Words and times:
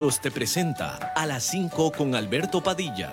te 0.00 0.30
presenta 0.30 1.12
a 1.14 1.26
las 1.26 1.44
5 1.44 1.92
con 1.92 2.14
Alberto 2.14 2.62
Padilla. 2.62 3.12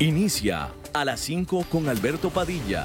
Inicia 0.00 0.70
a 0.92 1.04
las 1.06 1.20
5 1.20 1.64
con 1.70 1.88
Alberto 1.88 2.28
Padilla 2.28 2.84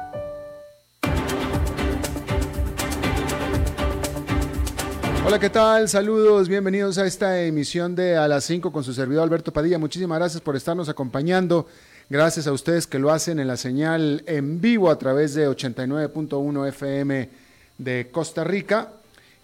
Hola, 5.23 5.37
¿qué 5.37 5.51
tal? 5.51 5.87
Saludos, 5.87 6.49
bienvenidos 6.49 6.97
a 6.97 7.05
esta 7.05 7.39
emisión 7.43 7.93
de 7.93 8.17
A 8.17 8.27
las 8.27 8.43
5 8.45 8.71
con 8.71 8.83
su 8.83 8.91
servidor 8.91 9.23
Alberto 9.23 9.53
Padilla. 9.53 9.77
Muchísimas 9.77 10.17
gracias 10.17 10.41
por 10.41 10.55
estarnos 10.55 10.89
acompañando. 10.89 11.67
Gracias 12.09 12.47
a 12.47 12.51
ustedes 12.51 12.87
que 12.87 12.97
lo 12.97 13.11
hacen 13.11 13.39
en 13.39 13.47
la 13.47 13.55
señal 13.55 14.23
en 14.25 14.59
vivo 14.59 14.89
a 14.89 14.97
través 14.97 15.35
de 15.35 15.47
89.1 15.47 16.67
FM 16.69 17.29
de 17.77 18.09
Costa 18.11 18.43
Rica. 18.43 18.93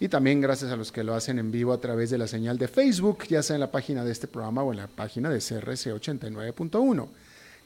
Y 0.00 0.08
también 0.08 0.40
gracias 0.40 0.72
a 0.72 0.76
los 0.76 0.90
que 0.90 1.04
lo 1.04 1.14
hacen 1.14 1.38
en 1.38 1.52
vivo 1.52 1.72
a 1.72 1.80
través 1.80 2.10
de 2.10 2.18
la 2.18 2.26
señal 2.26 2.58
de 2.58 2.66
Facebook, 2.66 3.24
ya 3.28 3.44
sea 3.44 3.54
en 3.54 3.60
la 3.60 3.70
página 3.70 4.04
de 4.04 4.10
este 4.10 4.26
programa 4.26 4.64
o 4.64 4.72
en 4.72 4.78
la 4.78 4.88
página 4.88 5.30
de 5.30 5.38
CRC 5.38 5.94
89.1. 5.94 7.06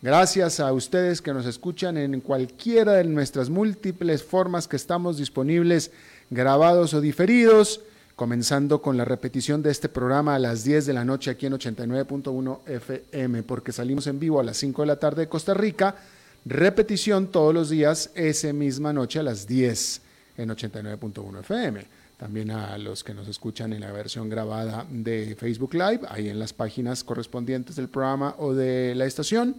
Gracias 0.02 0.60
a 0.60 0.70
ustedes 0.72 1.22
que 1.22 1.32
nos 1.32 1.46
escuchan 1.46 1.96
en 1.96 2.20
cualquiera 2.20 2.92
de 2.92 3.04
nuestras 3.04 3.48
múltiples 3.48 4.22
formas 4.22 4.68
que 4.68 4.76
estamos 4.76 5.16
disponibles, 5.16 5.92
grabados 6.28 6.92
o 6.92 7.00
diferidos 7.00 7.80
comenzando 8.16 8.82
con 8.82 8.96
la 8.96 9.04
repetición 9.04 9.62
de 9.62 9.70
este 9.70 9.88
programa 9.88 10.34
a 10.34 10.38
las 10.38 10.64
10 10.64 10.86
de 10.86 10.92
la 10.92 11.04
noche 11.04 11.30
aquí 11.30 11.46
en 11.46 11.54
89.1 11.54 12.60
FM, 12.66 13.42
porque 13.42 13.72
salimos 13.72 14.06
en 14.06 14.20
vivo 14.20 14.40
a 14.40 14.44
las 14.44 14.56
5 14.58 14.82
de 14.82 14.86
la 14.86 14.96
tarde 14.96 15.22
de 15.22 15.28
Costa 15.28 15.54
Rica, 15.54 15.96
repetición 16.44 17.28
todos 17.28 17.54
los 17.54 17.70
días 17.70 18.10
esa 18.14 18.52
misma 18.52 18.92
noche 18.92 19.18
a 19.18 19.22
las 19.22 19.46
10 19.46 20.00
en 20.38 20.48
89.1 20.50 21.40
FM. 21.40 21.86
También 22.18 22.52
a 22.52 22.78
los 22.78 23.02
que 23.02 23.14
nos 23.14 23.26
escuchan 23.26 23.72
en 23.72 23.80
la 23.80 23.90
versión 23.90 24.28
grabada 24.28 24.86
de 24.88 25.34
Facebook 25.34 25.74
Live, 25.74 26.02
ahí 26.08 26.28
en 26.28 26.38
las 26.38 26.52
páginas 26.52 27.02
correspondientes 27.02 27.74
del 27.74 27.88
programa 27.88 28.36
o 28.38 28.54
de 28.54 28.94
la 28.94 29.06
estación. 29.06 29.56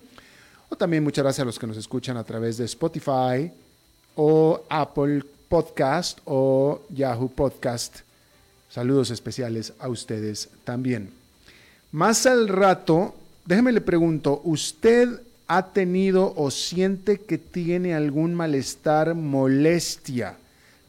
O 0.70 0.78
también 0.78 1.04
muchas 1.04 1.24
gracias 1.24 1.42
a 1.42 1.46
los 1.46 1.59
que 1.59 1.68
nos 1.68 1.76
escuchan 1.76 2.16
a 2.16 2.24
través 2.24 2.58
de 2.58 2.66
Spotify 2.66 3.52
o 4.16 4.64
Apple 4.70 5.25
Podcast 5.50 6.20
o 6.24 6.81
Yahoo 6.90 7.28
Podcast 7.28 8.00
Saludos 8.73 9.11
especiales 9.11 9.73
a 9.78 9.88
ustedes 9.88 10.50
también. 10.63 11.11
Más 11.91 12.25
al 12.25 12.47
rato, 12.47 13.13
déjeme 13.45 13.72
le 13.72 13.81
pregunto, 13.81 14.41
¿usted 14.45 15.22
ha 15.45 15.67
tenido 15.67 16.34
o 16.35 16.50
siente 16.50 17.19
que 17.19 17.38
tiene 17.38 17.94
algún 17.94 18.34
malestar, 18.34 19.13
molestia 19.13 20.38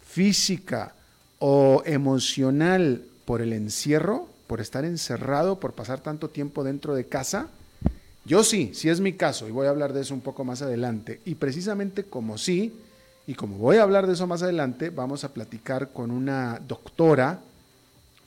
física 0.06 0.94
o 1.38 1.82
emocional 1.84 3.02
por 3.26 3.42
el 3.42 3.52
encierro, 3.52 4.30
por 4.46 4.62
estar 4.62 4.86
encerrado, 4.86 5.60
por 5.60 5.74
pasar 5.74 6.00
tanto 6.00 6.30
tiempo 6.30 6.64
dentro 6.64 6.94
de 6.94 7.04
casa? 7.04 7.48
Yo 8.24 8.44
sí, 8.44 8.70
sí 8.72 8.88
es 8.88 9.00
mi 9.00 9.12
caso 9.12 9.46
y 9.46 9.50
voy 9.50 9.66
a 9.66 9.70
hablar 9.70 9.92
de 9.92 10.00
eso 10.00 10.14
un 10.14 10.22
poco 10.22 10.42
más 10.42 10.62
adelante. 10.62 11.20
Y 11.26 11.34
precisamente 11.34 12.04
como 12.04 12.38
sí, 12.38 12.72
y 13.26 13.34
como 13.34 13.58
voy 13.58 13.76
a 13.76 13.82
hablar 13.82 14.06
de 14.06 14.14
eso 14.14 14.26
más 14.26 14.42
adelante, 14.42 14.88
vamos 14.88 15.22
a 15.24 15.34
platicar 15.34 15.90
con 15.92 16.10
una 16.10 16.62
doctora, 16.66 17.40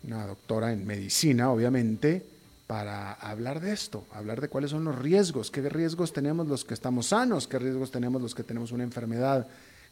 una 0.08 0.26
doctora 0.26 0.72
en 0.72 0.86
medicina, 0.86 1.52
obviamente, 1.52 2.24
para 2.66 3.14
hablar 3.14 3.60
de 3.60 3.74
esto, 3.74 4.06
hablar 4.14 4.42
de 4.42 4.48
cuáles 4.48 4.72
son 4.72 4.84
los 4.86 4.98
riesgos, 4.98 5.52
qué 5.52 5.62
riesgos 5.70 6.14
tenemos 6.14 6.48
los 6.48 6.66
que 6.66 6.74
estamos 6.74 7.08
sanos, 7.08 7.48
qué 7.48 7.60
riesgos 7.60 7.92
tenemos 7.92 8.22
los 8.22 8.34
que 8.34 8.44
tenemos 8.44 8.72
una 8.72 8.84
enfermedad 8.84 9.48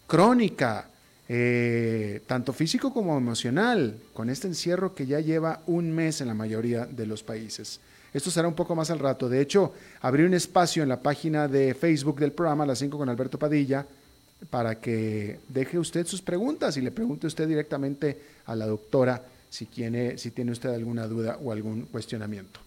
crónica, 0.07 0.89
eh, 1.27 2.21
tanto 2.27 2.53
físico 2.53 2.93
como 2.93 3.17
emocional, 3.17 3.97
con 4.13 4.29
este 4.29 4.47
encierro 4.47 4.95
que 4.95 5.05
ya 5.05 5.19
lleva 5.19 5.61
un 5.67 5.91
mes 5.91 6.21
en 6.21 6.27
la 6.27 6.33
mayoría 6.33 6.85
de 6.85 7.05
los 7.05 7.23
países. 7.23 7.79
Esto 8.13 8.31
será 8.31 8.47
un 8.47 8.55
poco 8.55 8.75
más 8.75 8.89
al 8.91 8.99
rato. 8.99 9.27
De 9.27 9.41
hecho, 9.41 9.73
abrí 10.01 10.23
un 10.23 10.33
espacio 10.33 10.83
en 10.83 10.89
la 10.89 11.01
página 11.01 11.49
de 11.49 11.73
Facebook 11.73 12.19
del 12.19 12.31
programa, 12.31 12.65
las 12.65 12.79
5 12.79 12.97
con 12.97 13.09
Alberto 13.09 13.37
Padilla, 13.37 13.85
para 14.49 14.79
que 14.79 15.39
deje 15.49 15.79
usted 15.79 16.05
sus 16.05 16.21
preguntas 16.21 16.77
y 16.77 16.81
le 16.81 16.91
pregunte 16.91 17.27
usted 17.27 17.47
directamente 17.47 18.21
a 18.45 18.55
la 18.55 18.67
doctora 18.67 19.21
si 19.55 19.65
tiene, 19.67 20.15
usted 20.51 20.69
alguna 20.69 21.07
duda 21.07 21.37
o 21.41 21.53
algún 21.53 21.83
cuestionamiento. 21.83 22.59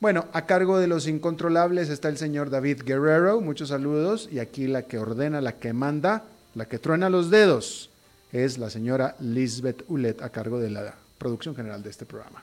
Bueno, 0.00 0.26
a 0.32 0.46
cargo 0.46 0.78
de 0.78 0.86
los 0.86 1.06
incontrolables 1.06 1.90
está 1.90 2.08
el 2.08 2.16
señor 2.16 2.48
David 2.48 2.82
Guerrero, 2.84 3.40
muchos 3.42 3.68
saludos, 3.68 4.30
y 4.32 4.38
aquí 4.38 4.66
la 4.66 4.82
que 4.82 4.98
ordena, 4.98 5.42
la 5.42 5.58
que 5.58 5.74
manda, 5.74 6.24
la 6.54 6.64
que 6.64 6.78
truena 6.78 7.10
los 7.10 7.28
dedos, 7.28 7.90
es 8.32 8.56
la 8.56 8.70
señora 8.70 9.14
Lisbeth 9.20 9.84
Ulet 9.88 10.22
a 10.22 10.30
cargo 10.30 10.58
de 10.58 10.70
la 10.70 10.94
producción 11.18 11.54
general 11.54 11.82
de 11.82 11.90
este 11.90 12.06
programa. 12.06 12.42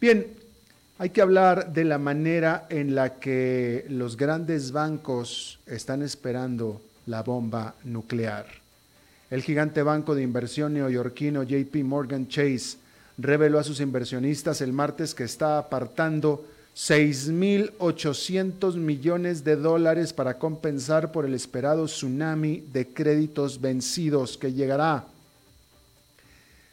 Bien, 0.00 0.26
hay 0.98 1.10
que 1.10 1.20
hablar 1.20 1.74
de 1.74 1.84
la 1.84 1.98
manera 1.98 2.66
en 2.70 2.94
la 2.94 3.20
que 3.20 3.84
los 3.90 4.16
grandes 4.16 4.72
bancos 4.72 5.60
están 5.66 6.00
esperando 6.00 6.80
la 7.04 7.22
bomba 7.22 7.74
nuclear. 7.84 8.46
El 9.30 9.42
gigante 9.42 9.82
banco 9.82 10.14
de 10.14 10.22
inversión 10.22 10.72
neoyorquino 10.72 11.42
JP 11.42 11.84
Morgan 11.84 12.26
Chase 12.26 12.78
reveló 13.20 13.58
a 13.58 13.64
sus 13.64 13.80
inversionistas 13.80 14.60
el 14.60 14.72
martes 14.72 15.12
que 15.14 15.24
está 15.24 15.58
apartando 15.58 16.44
6.800 16.76 18.76
millones 18.76 19.42
de 19.44 19.56
dólares 19.56 20.12
para 20.12 20.38
compensar 20.38 21.10
por 21.12 21.24
el 21.24 21.34
esperado 21.34 21.86
tsunami 21.86 22.62
de 22.72 22.88
créditos 22.88 23.60
vencidos 23.60 24.36
que 24.38 24.52
llegará. 24.52 25.04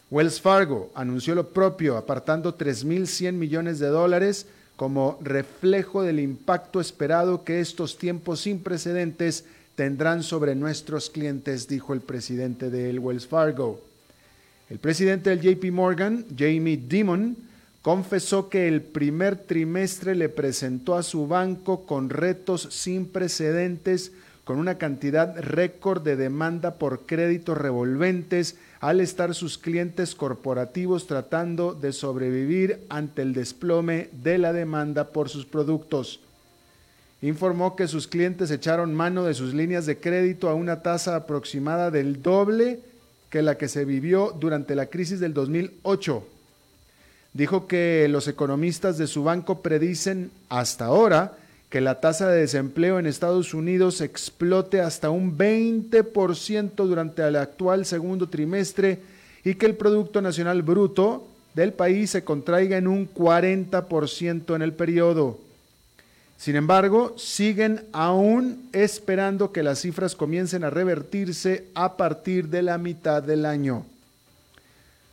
Wells 0.09 0.39
Fargo 0.39 0.89
anunció 0.95 1.35
lo 1.35 1.49
propio, 1.49 1.97
apartando 1.97 2.57
3.100 2.57 3.33
millones 3.33 3.79
de 3.79 3.87
dólares 3.87 4.45
como 4.77 5.19
reflejo 5.21 6.01
del 6.03 6.21
impacto 6.21 6.79
esperado 6.79 7.43
que 7.43 7.59
estos 7.59 7.97
tiempos 7.97 8.39
sin 8.41 8.59
precedentes 8.59 9.43
tendrán 9.75 10.23
sobre 10.23 10.55
nuestros 10.55 11.09
clientes, 11.09 11.67
dijo 11.67 11.93
el 11.93 11.99
presidente 12.01 12.69
de 12.69 12.97
Wells 12.97 13.27
Fargo. 13.27 13.81
El 14.69 14.79
presidente 14.79 15.29
del 15.29 15.41
JP 15.41 15.71
Morgan, 15.71 16.25
Jamie 16.37 16.77
Dimon, 16.77 17.37
confesó 17.81 18.49
que 18.49 18.67
el 18.67 18.81
primer 18.81 19.37
trimestre 19.37 20.13
le 20.13 20.27
presentó 20.27 20.95
a 20.95 21.03
su 21.03 21.25
banco 21.25 21.85
con 21.85 22.09
retos 22.09 22.67
sin 22.71 23.05
precedentes, 23.05 24.11
con 24.43 24.59
una 24.59 24.77
cantidad 24.77 25.39
récord 25.39 26.01
de 26.01 26.17
demanda 26.17 26.75
por 26.75 27.05
créditos 27.05 27.57
revolventes, 27.57 28.57
al 28.81 28.99
estar 28.99 29.33
sus 29.33 29.57
clientes 29.57 30.15
corporativos 30.15 31.07
tratando 31.07 31.73
de 31.73 31.93
sobrevivir 31.93 32.81
ante 32.89 33.21
el 33.21 33.33
desplome 33.33 34.09
de 34.21 34.37
la 34.37 34.51
demanda 34.51 35.07
por 35.11 35.29
sus 35.29 35.45
productos. 35.45 36.19
Informó 37.21 37.77
que 37.77 37.87
sus 37.87 38.05
clientes 38.07 38.51
echaron 38.51 38.93
mano 38.93 39.23
de 39.23 39.33
sus 39.33 39.53
líneas 39.53 39.85
de 39.85 39.97
crédito 39.97 40.49
a 40.49 40.53
una 40.53 40.83
tasa 40.83 41.15
aproximada 41.15 41.89
del 41.89 42.21
doble 42.21 42.81
que 43.29 43.41
la 43.41 43.57
que 43.57 43.67
se 43.67 43.85
vivió 43.85 44.35
durante 44.39 44.75
la 44.75 44.87
crisis 44.87 45.19
del 45.19 45.33
2008. 45.33 46.23
Dijo 47.33 47.67
que 47.67 48.07
los 48.09 48.27
economistas 48.27 48.97
de 48.97 49.07
su 49.07 49.23
banco 49.23 49.61
predicen 49.61 50.31
hasta 50.49 50.85
ahora 50.85 51.37
que 51.69 51.81
la 51.81 51.99
tasa 51.99 52.29
de 52.29 52.39
desempleo 52.39 52.97
en 52.97 53.05
Estados 53.05 53.53
Unidos 53.53 53.99
explote 54.01 54.79
hasta 54.79 55.09
un 55.09 55.37
20% 55.37 56.71
durante 56.75 57.27
el 57.27 57.35
actual 57.35 57.85
segundo 57.85 58.29
trimestre 58.29 58.99
y 59.43 59.55
que 59.55 59.65
el 59.65 59.75
Producto 59.75 60.21
Nacional 60.21 60.61
Bruto 60.61 61.27
del 61.53 61.73
país 61.73 62.11
se 62.11 62.23
contraiga 62.23 62.77
en 62.77 62.87
un 62.87 63.11
40% 63.13 64.55
en 64.55 64.61
el 64.61 64.73
periodo. 64.73 65.39
Sin 66.37 66.55
embargo, 66.55 67.15
siguen 67.17 67.83
aún 67.91 68.69
esperando 68.71 69.51
que 69.51 69.63
las 69.63 69.81
cifras 69.81 70.15
comiencen 70.15 70.63
a 70.63 70.69
revertirse 70.69 71.65
a 71.73 71.97
partir 71.97 72.49
de 72.49 72.61
la 72.61 72.77
mitad 72.77 73.23
del 73.23 73.45
año. 73.45 73.85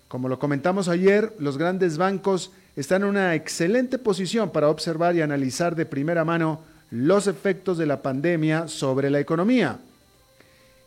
Como 0.06 0.29
lo 0.29 0.38
comentamos 0.38 0.87
ayer, 0.88 1.32
los 1.38 1.56
grandes 1.56 1.97
bancos 1.97 2.53
están 2.76 3.03
en 3.03 3.09
una 3.09 3.35
excelente 3.35 3.99
posición 3.99 4.50
para 4.50 4.69
observar 4.69 5.17
y 5.17 5.23
analizar 5.23 5.75
de 5.75 5.87
primera 5.87 6.25
mano 6.25 6.61
los 6.91 7.26
efectos 7.26 7.79
de 7.79 7.87
la 7.87 8.03
pandemia 8.03 8.69
sobre 8.69 9.11
la 9.11 9.19
economía. 9.19 9.79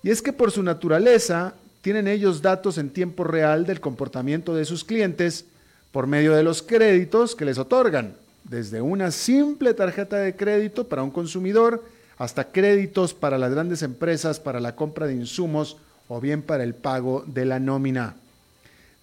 Y 0.03 0.11
es 0.11 0.21
que 0.21 0.33
por 0.33 0.51
su 0.51 0.61
naturaleza 0.61 1.55
tienen 1.81 2.07
ellos 2.07 2.43
datos 2.43 2.77
en 2.77 2.91
tiempo 2.91 3.23
real 3.23 3.65
del 3.65 3.81
comportamiento 3.81 4.53
de 4.53 4.65
sus 4.65 4.83
clientes 4.83 5.45
por 5.91 6.05
medio 6.05 6.33
de 6.35 6.43
los 6.43 6.61
créditos 6.61 7.35
que 7.35 7.45
les 7.45 7.57
otorgan 7.57 8.13
desde 8.49 8.81
una 8.81 9.11
simple 9.11 9.73
tarjeta 9.73 10.17
de 10.17 10.35
crédito 10.35 10.87
para 10.87 11.03
un 11.03 11.11
consumidor 11.11 11.83
hasta 12.17 12.51
créditos 12.51 13.13
para 13.13 13.37
las 13.37 13.51
grandes 13.51 13.83
empresas 13.83 14.39
para 14.39 14.59
la 14.59 14.75
compra 14.75 15.07
de 15.07 15.13
insumos 15.13 15.77
o 16.07 16.19
bien 16.21 16.41
para 16.41 16.63
el 16.63 16.73
pago 16.73 17.23
de 17.27 17.45
la 17.45 17.59
nómina. 17.59 18.15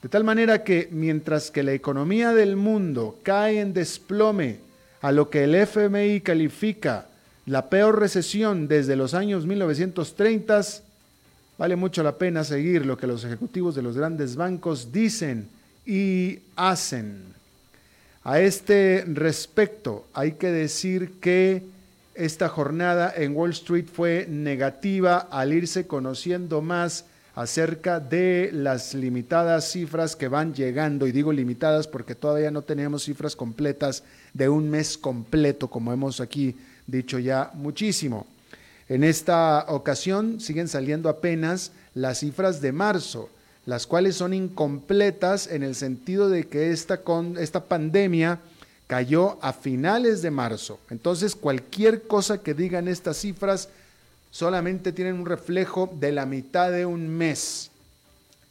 De 0.03 0.09
tal 0.09 0.25
manera 0.25 0.65
que 0.65 0.89
mientras 0.91 1.51
que 1.51 1.63
la 1.63 1.73
economía 1.73 2.33
del 2.33 2.57
mundo 2.57 3.19
cae 3.23 3.61
en 3.61 3.73
desplome 3.73 4.59
a 5.01 5.13
lo 5.13 5.31
que 5.31 5.45
el 5.45 5.55
FMI 5.55 6.21
califica 6.21 7.07
la 7.47 7.69
peor 7.69 8.01
recesión 8.01 8.69
desde 8.69 8.97
los 8.97 9.15
años 9.15 9.47
1930, 9.47 10.61
vale 11.59 11.77
mucho 11.77 12.03
la 12.03 12.17
pena 12.17 12.43
seguir 12.43 12.87
lo 12.87 12.97
que 12.97 13.07
los 13.07 13.25
ejecutivos 13.25 13.75
de 13.75 13.83
los 13.83 13.97
grandes 13.97 14.37
bancos 14.37 14.93
dicen 14.93 15.49
y 15.87 16.39
hacen. 16.57 17.34
A 18.27 18.41
este 18.41 19.05
respecto, 19.07 20.07
hay 20.15 20.33
que 20.33 20.51
decir 20.51 21.21
que 21.21 21.63
esta 22.15 22.49
jornada 22.49 23.13
en 23.15 23.37
Wall 23.37 23.51
Street 23.51 23.85
fue 23.85 24.27
negativa 24.27 25.19
al 25.31 25.53
irse 25.53 25.87
conociendo 25.87 26.63
más 26.63 27.05
acerca 27.35 28.01
de 28.01 28.49
las 28.51 28.95
limitadas 28.95 29.71
cifras 29.71 30.17
que 30.17 30.29
van 30.29 30.55
llegando, 30.55 31.07
y 31.07 31.13
digo 31.13 31.35
limitadas 31.35 31.87
porque 31.87 32.15
todavía 32.15 32.51
no 32.51 32.63
tenemos 32.63 33.05
cifras 33.05 33.37
completas 33.37 34.05
de 34.33 34.49
un 34.49 34.71
mes 34.71 34.97
completo, 34.97 35.69
como 35.69 35.93
hemos 35.93 36.21
aquí 36.21 36.57
dicho 36.87 37.19
ya 37.19 37.51
muchísimo. 37.53 38.27
En 38.89 39.05
esta 39.05 39.67
ocasión 39.69 40.41
siguen 40.41 40.69
saliendo 40.69 41.11
apenas 41.11 41.73
las 41.93 42.21
cifras 42.21 42.63
de 42.63 42.73
marzo 42.73 43.29
las 43.67 43.87
cuales 43.87 44.17
son 44.17 44.35
incompletas 44.35 45.47
en 45.47 45.63
el 45.63 45.75
sentido 45.75 46.29
de 46.29 46.45
que 46.45 46.71
esta, 46.71 47.01
esta 47.39 47.65
pandemia 47.65 48.41
cayó 48.87 49.39
a 49.43 49.53
finales 49.53 50.21
de 50.21 50.31
marzo. 50.31 50.79
Entonces, 50.91 51.35
cualquier 51.35 52.03
cosa 52.03 52.43
que 52.43 52.55
digan 52.55 52.89
estas 52.89 53.17
cifras 53.17 53.69
solamente 54.31 54.93
tienen 54.93 55.15
un 55.15 55.27
reflejo 55.27 55.91
de 55.99 56.13
la 56.13 56.27
mitad 56.27 56.71
de 56.71 56.85
un 56.85 57.09
mes. 57.09 57.71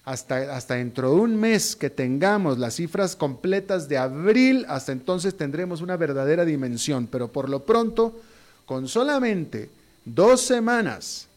Hasta, 0.05 0.55
hasta 0.57 0.75
dentro 0.75 1.11
de 1.11 1.15
un 1.15 1.39
mes 1.39 1.77
que 1.77 1.89
tengamos 1.89 2.57
las 2.57 2.75
cifras 2.75 3.15
completas 3.15 3.87
de 3.87 3.97
abril, 3.97 4.65
hasta 4.67 4.91
entonces 4.91 5.37
tendremos 5.37 5.79
una 5.81 5.95
verdadera 5.95 6.43
dimensión. 6.43 7.07
Pero 7.07 7.29
por 7.29 7.47
lo 7.47 7.63
pronto, 7.63 8.19
con 8.65 8.89
solamente 8.89 9.69
dos 10.03 10.41
semanas 10.41 11.27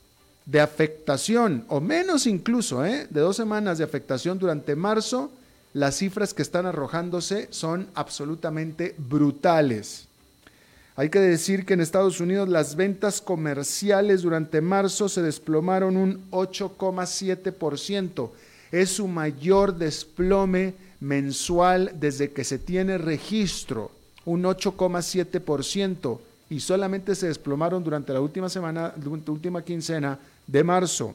de 0.46 0.60
afectación, 0.60 1.64
o 1.68 1.80
menos 1.80 2.26
incluso, 2.26 2.86
¿eh? 2.86 3.06
de 3.10 3.20
dos 3.20 3.36
semanas 3.36 3.78
de 3.78 3.84
afectación 3.84 4.38
durante 4.38 4.76
marzo, 4.76 5.32
las 5.74 5.96
cifras 5.96 6.32
que 6.32 6.42
están 6.42 6.66
arrojándose 6.66 7.48
son 7.50 7.88
absolutamente 7.94 8.94
brutales. 8.96 10.06
Hay 10.94 11.10
que 11.10 11.18
decir 11.18 11.66
que 11.66 11.74
en 11.74 11.82
Estados 11.82 12.20
Unidos 12.20 12.48
las 12.48 12.76
ventas 12.76 13.20
comerciales 13.20 14.22
durante 14.22 14.62
marzo 14.62 15.10
se 15.10 15.20
desplomaron 15.20 15.98
un 15.98 16.30
8,7%. 16.30 18.30
Es 18.72 18.90
su 18.90 19.06
mayor 19.06 19.76
desplome 19.76 20.74
mensual 21.00 21.92
desde 22.00 22.30
que 22.30 22.44
se 22.44 22.58
tiene 22.58 22.96
registro, 22.96 23.90
un 24.24 24.44
8,7%. 24.44 26.18
Y 26.48 26.60
solamente 26.60 27.14
se 27.14 27.26
desplomaron 27.26 27.84
durante 27.84 28.14
la 28.14 28.20
última 28.20 28.48
semana, 28.48 28.94
durante 28.96 29.26
la 29.26 29.34
última 29.34 29.62
quincena 29.62 30.18
de 30.46 30.64
marzo. 30.64 31.14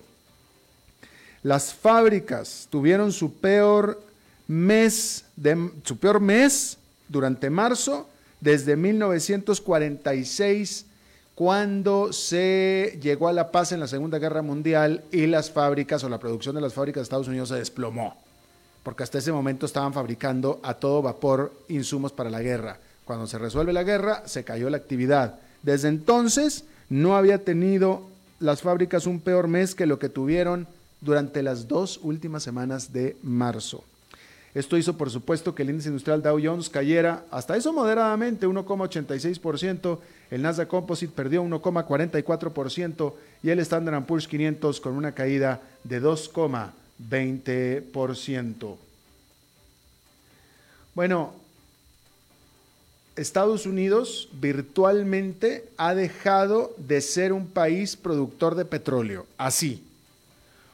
Las 1.44 1.74
fábricas 1.74 2.68
tuvieron 2.70 3.12
su 3.12 3.34
peor 3.34 4.00
mes, 4.48 5.26
su 5.84 5.98
peor 5.98 6.20
mes 6.20 6.78
durante 7.08 7.50
marzo 7.50 8.08
desde 8.42 8.76
1946, 8.76 10.86
cuando 11.36 12.12
se 12.12 13.00
llegó 13.02 13.28
a 13.28 13.34
la 13.34 13.52
paz 13.52 13.72
en 13.72 13.80
la 13.80 13.88
Segunda 13.88 14.20
Guerra 14.20 14.42
Mundial 14.42 15.04
y 15.12 15.28
las 15.28 15.50
fábricas 15.50 16.04
o 16.04 16.10
la 16.10 16.20
producción 16.20 16.56
de 16.56 16.62
las 16.62 16.74
fábricas 16.74 17.02
de 17.02 17.04
Estados 17.04 17.28
Unidos 17.28 17.50
se 17.50 17.56
desplomó, 17.56 18.18
porque 18.84 19.04
hasta 19.04 19.20
ese 19.20 19.32
momento 19.32 19.66
estaban 19.66 19.94
fabricando 19.94 20.60
a 20.64 20.74
todo 20.74 21.02
vapor 21.02 21.54
insumos 21.70 22.12
para 22.12 22.30
la 22.30 22.42
guerra. 22.42 22.78
Cuando 23.06 23.28
se 23.28 23.40
resuelve 23.40 23.74
la 23.74 23.84
guerra, 23.84 24.28
se 24.28 24.44
cayó 24.44 24.70
la 24.70 24.78
actividad. 24.78 25.40
Desde 25.64 25.88
entonces 25.88 26.66
no 26.90 27.16
había 27.16 27.44
tenido 27.44 28.11
las 28.42 28.62
fábricas 28.62 29.08
un 29.08 29.22
peor 29.22 29.48
mes 29.48 29.74
que 29.76 29.86
lo 29.86 30.00
que 30.00 30.10
tuvieron 30.10 30.68
durante 31.00 31.44
las 31.44 31.70
dos 31.70 32.02
últimas 32.04 32.44
semanas 32.44 32.92
de 32.92 33.16
marzo. 33.24 33.86
Esto 34.54 34.78
hizo, 34.78 34.98
por 34.98 35.10
supuesto, 35.10 35.56
que 35.56 35.64
el 35.64 35.70
índice 35.70 35.88
industrial 35.88 36.22
Dow 36.22 36.38
Jones 36.44 36.70
cayera 36.70 37.24
hasta 37.32 37.56
eso 37.56 37.72
moderadamente, 37.72 38.46
1,86%, 38.48 40.00
el 40.30 40.42
Nasdaq 40.42 40.68
Composite 40.68 41.14
perdió 41.16 41.42
1,44% 41.44 43.14
y 43.44 43.50
el 43.50 43.60
Standard 43.60 44.06
Poor's 44.06 44.28
500 44.28 44.82
con 44.82 44.92
una 44.94 45.14
caída 45.14 45.62
de 45.86 46.02
2,20%. 46.02 48.76
Bueno, 50.94 51.34
Estados 53.22 53.66
Unidos 53.66 54.30
virtualmente 54.42 55.66
ha 55.78 55.94
dejado 55.94 56.74
de 56.78 57.02
ser 57.02 57.32
un 57.32 57.48
país 57.48 57.96
productor 57.96 58.56
de 58.56 58.66
petróleo. 58.66 59.26
Así. 59.38 59.84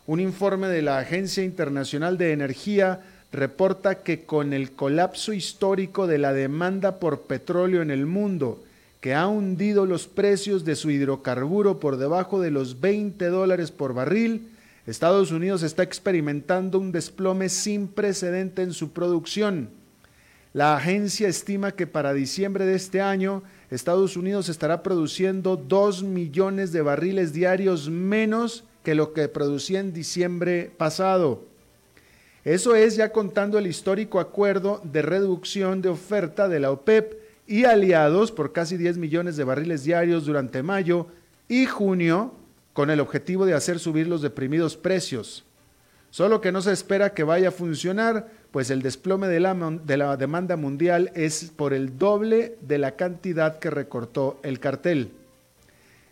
Un 0.05 0.19
informe 0.19 0.67
de 0.67 0.81
la 0.81 0.99
Agencia 0.99 1.43
Internacional 1.43 2.17
de 2.17 2.31
Energía 2.31 3.01
reporta 3.31 3.95
que 3.95 4.23
con 4.23 4.53
el 4.53 4.71
colapso 4.71 5.33
histórico 5.33 6.07
de 6.07 6.17
la 6.17 6.31
demanda 6.31 6.99
por 6.99 7.23
petróleo 7.23 7.81
en 7.81 7.91
el 7.91 8.05
mundo, 8.05 8.63
que 9.01 9.13
ha 9.13 9.27
hundido 9.27 9.85
los 9.85 10.07
precios 10.07 10.63
de 10.63 10.75
su 10.75 10.89
hidrocarburo 10.89 11.79
por 11.79 11.97
debajo 11.97 12.39
de 12.39 12.51
los 12.51 12.79
20 12.79 13.25
dólares 13.27 13.71
por 13.71 13.93
barril, 13.93 14.49
Estados 14.87 15.31
Unidos 15.31 15.63
está 15.63 15.83
experimentando 15.83 16.79
un 16.79 16.93
desplome 16.93 17.49
sin 17.49 17.89
precedente 17.89 18.61
en 18.61 18.71
su 18.71 18.91
producción 18.91 19.69
la 20.53 20.75
agencia 20.75 21.27
estima 21.27 21.73
que 21.73 21.87
para 21.87 22.13
diciembre 22.13 22.65
de 22.65 22.75
este 22.75 23.01
año 23.01 23.43
Estados 23.69 24.15
Unidos 24.15 24.49
estará 24.49 24.81
produciendo 24.81 25.57
2 25.57 26.03
millones 26.03 26.71
de 26.71 26.81
barriles 26.81 27.33
diarios 27.33 27.89
menos 27.89 28.63
que 28.83 28.95
lo 28.95 29.13
que 29.13 29.27
producía 29.27 29.79
en 29.81 29.93
diciembre 29.93 30.71
pasado. 30.77 31.43
Eso 32.45 32.75
es 32.75 32.95
ya 32.95 33.11
contando 33.11 33.57
el 33.57 33.67
histórico 33.67 34.21
acuerdo 34.21 34.79
de 34.85 35.01
reducción 35.01 35.81
de 35.81 35.89
oferta 35.89 36.47
de 36.47 36.61
la 36.61 36.71
OPEP 36.71 37.19
y 37.45 37.65
aliados 37.65 38.31
por 38.31 38.53
casi 38.53 38.77
10 38.77 38.97
millones 38.97 39.35
de 39.35 39.43
barriles 39.43 39.83
diarios 39.83 40.25
durante 40.25 40.63
mayo 40.63 41.07
y 41.49 41.65
junio 41.65 42.33
con 42.71 42.89
el 42.89 43.01
objetivo 43.01 43.45
de 43.45 43.53
hacer 43.53 43.79
subir 43.79 44.07
los 44.07 44.21
deprimidos 44.21 44.77
precios. 44.77 45.43
Solo 46.09 46.39
que 46.39 46.53
no 46.53 46.61
se 46.61 46.71
espera 46.71 47.13
que 47.13 47.23
vaya 47.23 47.49
a 47.49 47.51
funcionar 47.51 48.29
pues 48.51 48.69
el 48.69 48.81
desplome 48.81 49.27
de 49.27 49.39
la, 49.39 49.53
de 49.53 49.97
la 49.97 50.17
demanda 50.17 50.55
mundial 50.55 51.11
es 51.15 51.51
por 51.55 51.73
el 51.73 51.97
doble 51.97 52.57
de 52.61 52.77
la 52.77 52.95
cantidad 52.95 53.59
que 53.59 53.69
recortó 53.69 54.39
el 54.43 54.59
cartel. 54.59 55.11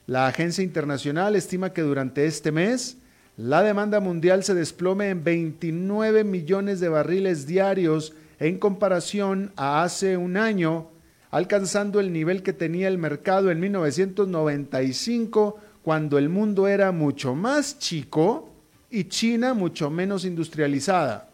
La 0.07 0.27
agencia 0.27 0.63
internacional 0.63 1.35
estima 1.35 1.73
que 1.73 1.81
durante 1.81 2.25
este 2.25 2.51
mes 2.51 2.97
la 3.37 3.63
demanda 3.63 3.99
mundial 3.99 4.43
se 4.43 4.53
desplome 4.53 5.09
en 5.09 5.23
29 5.23 6.23
millones 6.23 6.79
de 6.79 6.89
barriles 6.89 7.47
diarios 7.47 8.13
en 8.39 8.59
comparación 8.59 9.51
a 9.55 9.83
hace 9.83 10.15
un 10.15 10.37
año, 10.37 10.89
alcanzando 11.31 11.99
el 11.99 12.13
nivel 12.13 12.43
que 12.43 12.53
tenía 12.53 12.87
el 12.87 12.97
mercado 12.97 13.51
en 13.51 13.59
1995, 13.59 15.59
cuando 15.83 16.17
el 16.17 16.29
mundo 16.29 16.67
era 16.67 16.91
mucho 16.91 17.35
más 17.35 17.79
chico 17.79 18.49
y 18.89 19.05
China 19.05 19.53
mucho 19.53 19.89
menos 19.89 20.23
industrializada. 20.23 21.29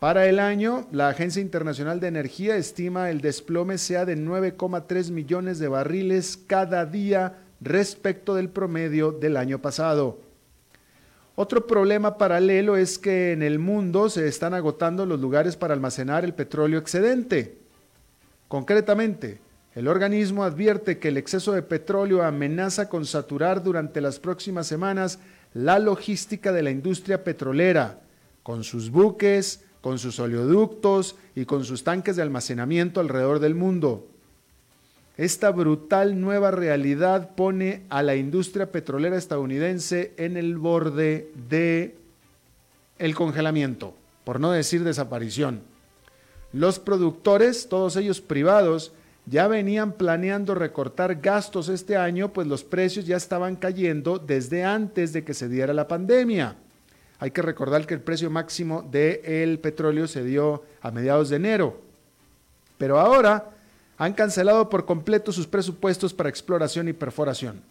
Para 0.00 0.26
el 0.28 0.38
año, 0.38 0.88
la 0.92 1.10
Agencia 1.10 1.42
Internacional 1.42 2.00
de 2.00 2.08
Energía 2.08 2.56
estima 2.56 3.10
el 3.10 3.20
desplome 3.20 3.76
sea 3.76 4.06
de 4.06 4.16
9,3 4.16 5.10
millones 5.10 5.58
de 5.58 5.68
barriles 5.68 6.38
cada 6.46 6.86
día 6.86 7.36
respecto 7.60 8.34
del 8.34 8.48
promedio 8.48 9.12
del 9.12 9.36
año 9.36 9.60
pasado. 9.60 10.22
Otro 11.36 11.66
problema 11.66 12.16
paralelo 12.16 12.78
es 12.78 12.98
que 12.98 13.32
en 13.32 13.42
el 13.42 13.58
mundo 13.58 14.08
se 14.08 14.26
están 14.26 14.54
agotando 14.54 15.04
los 15.04 15.20
lugares 15.20 15.54
para 15.56 15.74
almacenar 15.74 16.24
el 16.24 16.32
petróleo 16.32 16.78
excedente. 16.78 17.58
Concretamente, 18.48 19.38
el 19.74 19.86
organismo 19.86 20.44
advierte 20.44 20.98
que 20.98 21.08
el 21.08 21.18
exceso 21.18 21.52
de 21.52 21.60
petróleo 21.60 22.22
amenaza 22.22 22.88
con 22.88 23.04
saturar 23.04 23.62
durante 23.62 24.00
las 24.00 24.18
próximas 24.18 24.66
semanas 24.66 25.18
la 25.52 25.78
logística 25.78 26.52
de 26.52 26.62
la 26.62 26.70
industria 26.70 27.22
petrolera, 27.22 28.00
con 28.42 28.64
sus 28.64 28.88
buques, 28.88 29.66
con 29.80 29.98
sus 29.98 30.18
oleoductos 30.18 31.16
y 31.34 31.44
con 31.44 31.64
sus 31.64 31.84
tanques 31.84 32.16
de 32.16 32.22
almacenamiento 32.22 33.00
alrededor 33.00 33.38
del 33.38 33.54
mundo. 33.54 34.06
Esta 35.16 35.50
brutal 35.50 36.20
nueva 36.20 36.50
realidad 36.50 37.34
pone 37.34 37.82
a 37.90 38.02
la 38.02 38.16
industria 38.16 38.72
petrolera 38.72 39.16
estadounidense 39.16 40.14
en 40.16 40.36
el 40.36 40.56
borde 40.56 41.30
de 41.48 41.96
el 42.98 43.14
congelamiento, 43.14 43.94
por 44.24 44.40
no 44.40 44.50
decir 44.50 44.84
desaparición. 44.84 45.62
Los 46.52 46.78
productores, 46.78 47.68
todos 47.68 47.96
ellos 47.96 48.20
privados, 48.20 48.92
ya 49.26 49.46
venían 49.46 49.92
planeando 49.92 50.54
recortar 50.54 51.16
gastos 51.16 51.68
este 51.68 51.96
año, 51.96 52.32
pues 52.32 52.46
los 52.46 52.64
precios 52.64 53.06
ya 53.06 53.16
estaban 53.16 53.56
cayendo 53.56 54.18
desde 54.18 54.64
antes 54.64 55.12
de 55.12 55.22
que 55.22 55.34
se 55.34 55.48
diera 55.48 55.72
la 55.72 55.86
pandemia. 55.86 56.56
Hay 57.20 57.30
que 57.30 57.42
recordar 57.42 57.86
que 57.86 57.92
el 57.92 58.00
precio 58.00 58.30
máximo 58.30 58.82
del 58.82 59.58
petróleo 59.58 60.08
se 60.08 60.24
dio 60.24 60.64
a 60.80 60.90
mediados 60.90 61.28
de 61.28 61.36
enero. 61.36 61.78
Pero 62.78 62.98
ahora 62.98 63.50
han 63.98 64.14
cancelado 64.14 64.70
por 64.70 64.86
completo 64.86 65.30
sus 65.30 65.46
presupuestos 65.46 66.14
para 66.14 66.30
exploración 66.30 66.88
y 66.88 66.94
perforación. 66.94 67.62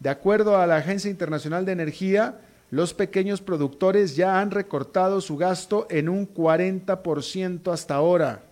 De 0.00 0.10
acuerdo 0.10 0.58
a 0.58 0.66
la 0.66 0.78
Agencia 0.78 1.08
Internacional 1.08 1.64
de 1.64 1.72
Energía, 1.72 2.40
los 2.72 2.92
pequeños 2.92 3.40
productores 3.40 4.16
ya 4.16 4.40
han 4.40 4.50
recortado 4.50 5.20
su 5.20 5.36
gasto 5.36 5.86
en 5.88 6.08
un 6.08 6.28
40% 6.28 7.72
hasta 7.72 7.94
ahora. 7.94 8.42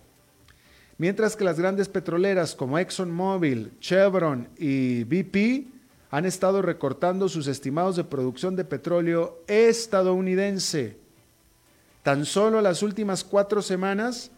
Mientras 0.97 1.35
que 1.35 1.43
las 1.43 1.59
grandes 1.59 1.89
petroleras 1.89 2.55
como 2.55 2.79
ExxonMobil, 2.79 3.73
Chevron 3.81 4.47
y 4.57 5.03
BP 5.03 5.74
han 6.15 6.25
estado 6.25 6.61
recortando 6.61 7.27
sus 7.27 7.47
estimados 7.47 7.97
de 7.97 8.05
producción 8.05 8.55
de 8.55 8.63
petróleo 8.63 9.43
estadounidense. 9.47 10.95
Tan 12.03 12.23
solo 12.23 12.61
las 12.61 12.83
últimas 12.83 13.25
cuatro 13.25 13.61
semanas 13.61 14.31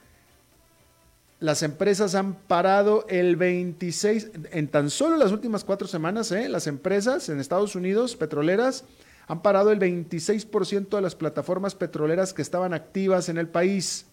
las 1.40 1.62
empresas 1.62 2.16
han 2.16 2.34
parado 2.34 3.06
el 3.10 3.36
26, 3.36 4.32
en 4.54 4.68
tan 4.70 4.90
solo 4.90 5.18
las 5.18 5.32
últimas 5.32 5.64
cuatro 5.64 5.88
semanas, 5.88 6.32
¿eh? 6.32 6.50
las 6.50 6.66
empresas 6.66 7.30
en 7.30 7.40
Estados 7.40 7.76
Unidos, 7.76 8.16
petroleras, 8.16 8.84
han 9.28 9.44
parado 9.44 9.72
el 9.72 9.78
26% 9.80 10.96
de 10.96 11.02
las 11.04 11.14
plataformas 11.14 11.76
petroleras 11.76 12.34
que 12.34 12.42
estaban 12.42 12.74
activas 12.74 13.30
en 13.30 13.38
el 13.38 13.50
país. 13.50 14.08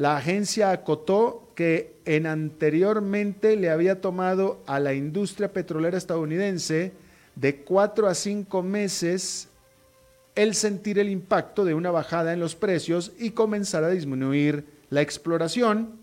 La 0.00 0.16
agencia 0.16 0.70
acotó 0.70 1.52
que 1.54 2.00
en 2.06 2.26
anteriormente 2.26 3.54
le 3.56 3.68
había 3.68 4.00
tomado 4.00 4.62
a 4.66 4.80
la 4.80 4.94
industria 4.94 5.52
petrolera 5.52 5.98
estadounidense 5.98 6.94
de 7.36 7.56
cuatro 7.56 8.08
a 8.08 8.14
cinco 8.14 8.62
meses 8.62 9.48
el 10.34 10.54
sentir 10.54 10.98
el 10.98 11.10
impacto 11.10 11.66
de 11.66 11.74
una 11.74 11.90
bajada 11.90 12.32
en 12.32 12.40
los 12.40 12.56
precios 12.56 13.12
y 13.18 13.32
comenzar 13.32 13.84
a 13.84 13.90
disminuir 13.90 14.64
la 14.88 15.02
exploración 15.02 15.98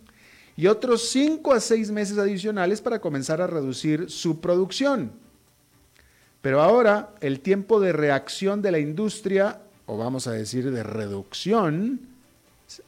y 0.55 0.67
otros 0.67 1.09
5 1.09 1.53
a 1.53 1.59
6 1.59 1.89
meses 1.89 2.19
adicionales 2.19 2.81
para 2.81 3.01
comenzar 3.01 3.41
a 3.41 3.47
reducir 3.47 4.11
su 4.11 4.39
producción. 4.39 5.11
Pero 6.41 6.61
ahora 6.61 7.15
el 7.19 7.39
tiempo 7.39 7.79
de 7.79 7.93
reacción 7.93 8.61
de 8.61 8.71
la 8.73 8.77
industria, 8.77 9.61
o 9.87 9.97
vamos 9.97 10.27
a 10.27 10.33
decir 10.33 10.69
de 10.69 10.83
reducción, 10.83 12.15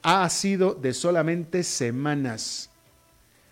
ha 0.01 0.27
sido 0.29 0.73
de 0.73 0.93
solamente 0.93 1.63
semanas. 1.63 2.69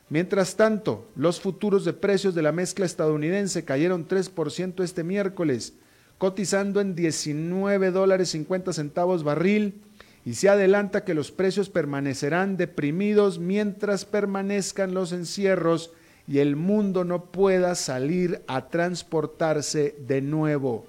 Mientras 0.10 0.56
tanto, 0.56 1.06
los 1.16 1.42
futuros 1.42 1.84
de 1.84 1.94
precios 1.94 2.34
de 2.34 2.42
la 2.42 2.52
mezcla 2.52 2.86
estadounidense 2.86 3.66
cayeron 3.66 4.08
3% 4.08 4.84
este 4.84 5.04
miércoles, 5.04 5.74
cotizando 6.18 6.80
en 6.80 6.96
19 6.96 7.92
dólares 7.92 8.30
50 8.30 8.72
centavos 8.74 9.24
barril 9.24 9.82
y 10.26 10.34
se 10.34 10.50
adelanta 10.50 11.04
que 11.04 11.14
los 11.14 11.32
precios 11.32 11.70
permanecerán 11.70 12.58
deprimidos 12.58 13.40
mientras 13.40 14.06
permanezcan 14.06 14.94
los 14.94 15.12
encierros 15.12 15.92
y 16.28 16.40
el 16.40 16.56
mundo 16.56 17.04
no 17.06 17.26
pueda 17.26 17.76
salir 17.76 18.42
a 18.48 18.68
transportarse 18.68 19.96
de 20.08 20.22
nuevo. 20.22 20.86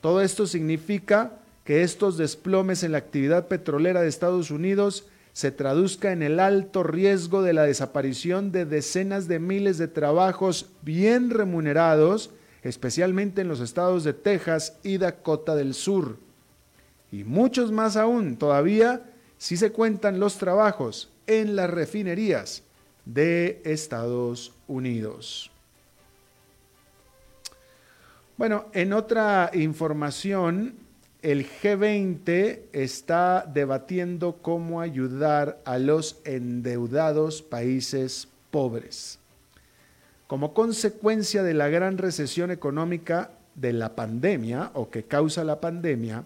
Todo 0.00 0.20
esto 0.20 0.46
significa 0.46 1.32
que 1.68 1.82
estos 1.82 2.16
desplomes 2.16 2.82
en 2.82 2.92
la 2.92 2.98
actividad 2.98 3.46
petrolera 3.46 4.00
de 4.00 4.08
Estados 4.08 4.50
Unidos 4.50 5.04
se 5.34 5.50
traduzca 5.50 6.12
en 6.12 6.22
el 6.22 6.40
alto 6.40 6.82
riesgo 6.82 7.42
de 7.42 7.52
la 7.52 7.64
desaparición 7.64 8.52
de 8.52 8.64
decenas 8.64 9.28
de 9.28 9.38
miles 9.38 9.76
de 9.76 9.86
trabajos 9.86 10.70
bien 10.80 11.28
remunerados, 11.28 12.30
especialmente 12.62 13.42
en 13.42 13.48
los 13.48 13.60
estados 13.60 14.02
de 14.02 14.14
Texas 14.14 14.78
y 14.82 14.96
Dakota 14.96 15.56
del 15.56 15.74
Sur 15.74 16.16
y 17.12 17.24
muchos 17.24 17.70
más 17.70 17.98
aún 17.98 18.38
todavía 18.38 19.02
si 19.36 19.58
se 19.58 19.70
cuentan 19.70 20.20
los 20.20 20.38
trabajos 20.38 21.10
en 21.26 21.54
las 21.54 21.68
refinerías 21.68 22.62
de 23.04 23.60
Estados 23.66 24.54
Unidos. 24.68 25.50
Bueno, 28.38 28.68
en 28.72 28.94
otra 28.94 29.50
información, 29.52 30.87
el 31.22 31.46
G20 31.48 32.60
está 32.72 33.44
debatiendo 33.52 34.38
cómo 34.40 34.80
ayudar 34.80 35.60
a 35.64 35.78
los 35.78 36.20
endeudados 36.24 37.42
países 37.42 38.28
pobres. 38.50 39.18
Como 40.26 40.54
consecuencia 40.54 41.42
de 41.42 41.54
la 41.54 41.68
gran 41.68 41.98
recesión 41.98 42.50
económica 42.50 43.30
de 43.54 43.72
la 43.72 43.96
pandemia 43.96 44.70
o 44.74 44.90
que 44.90 45.04
causa 45.04 45.44
la 45.44 45.60
pandemia, 45.60 46.24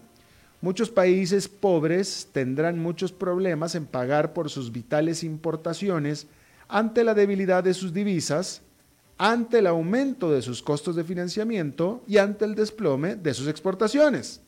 Muchos 0.63 0.89
países 0.89 1.49
pobres 1.49 2.29
tendrán 2.31 2.79
muchos 2.79 3.11
problemas 3.11 3.75
en 3.75 3.85
pagar 3.85 4.31
por 4.31 4.49
sus 4.49 4.71
vitales 4.71 5.21
importaciones 5.21 6.25
ante 6.69 7.03
la 7.03 7.13
debilidad 7.13 7.65
de 7.65 7.73
sus 7.73 7.91
divisas, 7.91 8.61
ante 9.17 9.59
el 9.59 9.67
aumento 9.67 10.31
de 10.31 10.41
sus 10.41 10.63
costos 10.63 10.95
de 10.95 11.03
financiamiento 11.03 12.01
y 12.07 12.17
ante 12.17 12.45
el 12.45 12.55
desplome 12.55 13.17
de 13.17 13.33
sus 13.33 13.49
exportaciones. 13.49 14.39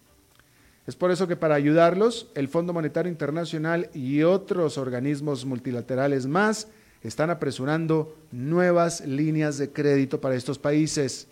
Es 0.87 0.95
por 0.95 1.11
eso 1.11 1.27
que 1.27 1.35
para 1.35 1.55
ayudarlos, 1.55 2.27
el 2.35 2.47
Fondo 2.47 2.73
Monetario 2.73 3.11
Internacional 3.11 3.89
y 3.93 4.21
otros 4.23 4.77
organismos 4.77 5.45
multilaterales 5.45 6.27
más 6.27 6.67
están 7.01 7.29
apresurando 7.29 8.15
nuevas 8.31 9.01
líneas 9.01 9.57
de 9.57 9.71
crédito 9.71 10.21
para 10.21 10.35
estos 10.35 10.59
países. 10.59 11.27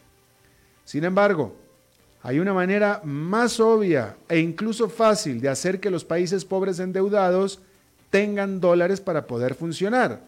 Sin 0.86 1.04
embargo, 1.04 1.56
hay 2.24 2.40
una 2.40 2.54
manera 2.54 3.02
más 3.04 3.60
obvia 3.60 4.16
e 4.30 4.40
incluso 4.40 4.90
fácil 4.90 5.42
de 5.42 5.50
hacer 5.50 5.80
que 5.80 5.92
los 5.92 6.06
países 6.06 6.46
pobres 6.46 6.80
endeudados 6.80 7.60
tengan 8.10 8.60
dólares 8.60 9.02
para 9.02 9.28
poder 9.28 9.56
funcionar. 9.56 10.22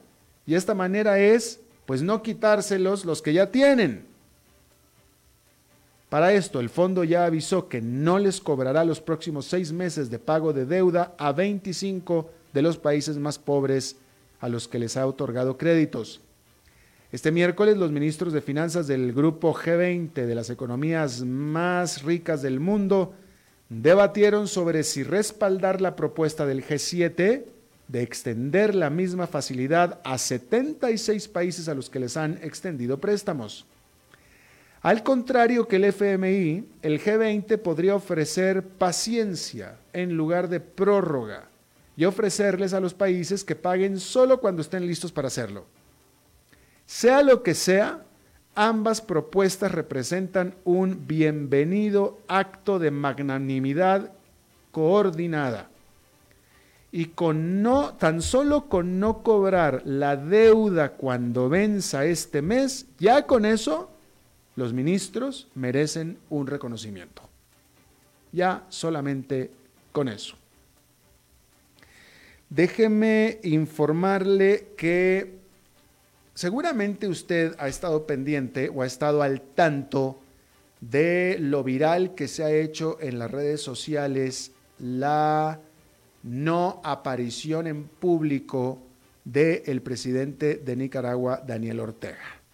Y 0.46 0.56
esta 0.56 0.76
manera 0.76 1.20
es, 1.20 1.60
pues 1.86 2.02
no 2.02 2.22
quitárselos 2.22 3.06
los 3.06 3.22
que 3.22 3.34
ya 3.34 3.52
tienen. 3.52 4.06
Para 6.16 6.32
esto, 6.32 6.62
el 6.62 6.70
fondo 6.70 7.04
ya 7.04 7.26
avisó 7.26 7.68
que 7.68 7.82
no 7.82 8.20
les 8.20 8.40
cobrará 8.40 8.86
los 8.86 9.02
próximos 9.02 9.48
seis 9.48 9.74
meses 9.74 10.10
de 10.10 10.18
pago 10.18 10.54
de 10.54 10.66
deuda 10.66 11.14
a 11.18 11.34
25 11.34 12.32
de 12.54 12.62
los 12.62 12.78
países 12.78 13.18
más 13.18 13.38
pobres 13.38 13.98
a 14.40 14.48
los 14.48 14.70
que 14.70 14.80
les 14.80 14.96
ha 14.96 15.06
otorgado 15.08 15.58
créditos. 15.58 16.22
Este 17.12 17.34
miércoles 17.34 17.76
los 17.76 17.92
ministros 17.92 18.32
de 18.32 18.40
finanzas 18.40 18.88
del 18.88 19.12
grupo 19.12 19.54
G20 19.54 20.14
de 20.14 20.36
las 20.36 20.50
economías 20.50 21.20
más 21.26 22.04
ricas 22.04 22.42
del 22.42 22.62
mundo 22.62 23.14
debatieron 23.68 24.48
sobre 24.48 24.84
si 24.84 25.04
respaldar 25.04 25.82
la 25.82 25.98
propuesta 25.98 26.46
del 26.46 26.66
G7 26.66 27.44
de 27.90 28.02
extender 28.02 28.74
la 28.74 28.90
misma 28.90 29.28
facilidad 29.28 30.00
a 30.06 30.18
76 30.18 31.28
países 31.28 31.68
a 31.68 31.74
los 31.74 31.90
que 31.90 32.00
les 32.00 32.16
han 32.16 32.40
extendido 32.42 33.02
préstamos. 33.02 33.66
Al 34.86 35.02
contrario 35.02 35.68
que 35.68 35.78
el 35.78 35.86
FMI, 35.86 36.64
el 36.84 37.02
G20 37.02 37.58
podría 37.58 37.96
ofrecer 37.96 38.62
paciencia 38.62 39.80
en 39.94 40.16
lugar 40.16 40.48
de 40.48 40.60
prórroga 40.60 41.50
y 41.98 42.06
ofrecerles 42.06 42.72
a 42.72 42.80
los 42.80 42.94
países 42.94 43.44
que 43.44 43.56
paguen 43.56 44.00
solo 44.00 44.40
cuando 44.40 44.62
estén 44.62 44.86
listos 44.86 45.12
para 45.12 45.30
hacerlo. 45.30 45.66
Sea 46.86 47.24
lo 47.24 47.42
que 47.42 47.56
sea, 47.56 48.04
ambas 48.54 49.02
propuestas 49.02 49.72
representan 49.72 50.54
un 50.66 51.08
bienvenido 51.08 52.20
acto 52.28 52.78
de 52.78 52.92
magnanimidad 52.92 54.12
coordinada. 54.72 55.68
Y 56.92 57.06
con 57.06 57.64
no, 57.64 57.96
tan 57.96 58.22
solo 58.22 58.70
con 58.70 59.00
no 59.00 59.24
cobrar 59.24 59.82
la 59.84 60.16
deuda 60.16 60.92
cuando 60.92 61.50
venza 61.50 62.06
este 62.06 62.44
mes, 62.44 62.86
ya 63.00 63.26
con 63.26 63.46
eso 63.46 63.95
los 64.56 64.74
ministros 64.74 65.48
merecen 65.56 66.18
un 66.30 66.48
reconocimiento. 66.48 67.22
Ya 68.32 68.66
solamente 68.70 69.52
con 69.92 70.08
eso. 70.08 70.36
Déjeme 72.50 73.40
informarle 73.44 74.68
que 74.78 75.40
seguramente 76.34 77.08
usted 77.08 77.56
ha 77.58 77.68
estado 77.68 78.06
pendiente 78.06 78.70
o 78.70 78.82
ha 78.82 78.86
estado 78.86 79.24
al 79.24 79.42
tanto 79.42 80.20
de 80.80 81.38
lo 81.40 81.64
viral 81.64 82.14
que 82.14 82.28
se 82.28 82.44
ha 82.44 82.52
hecho 82.52 82.98
en 83.02 83.20
las 83.20 83.32
redes 83.32 83.62
sociales 83.62 84.52
la 84.80 85.60
no 86.24 86.82
aparición 86.84 87.68
en 87.68 87.86
público 87.86 88.82
del 89.24 89.82
presidente 89.82 90.58
de 90.58 90.76
Nicaragua, 90.76 91.42
Daniel 91.46 91.80
Ortega. 91.80 92.45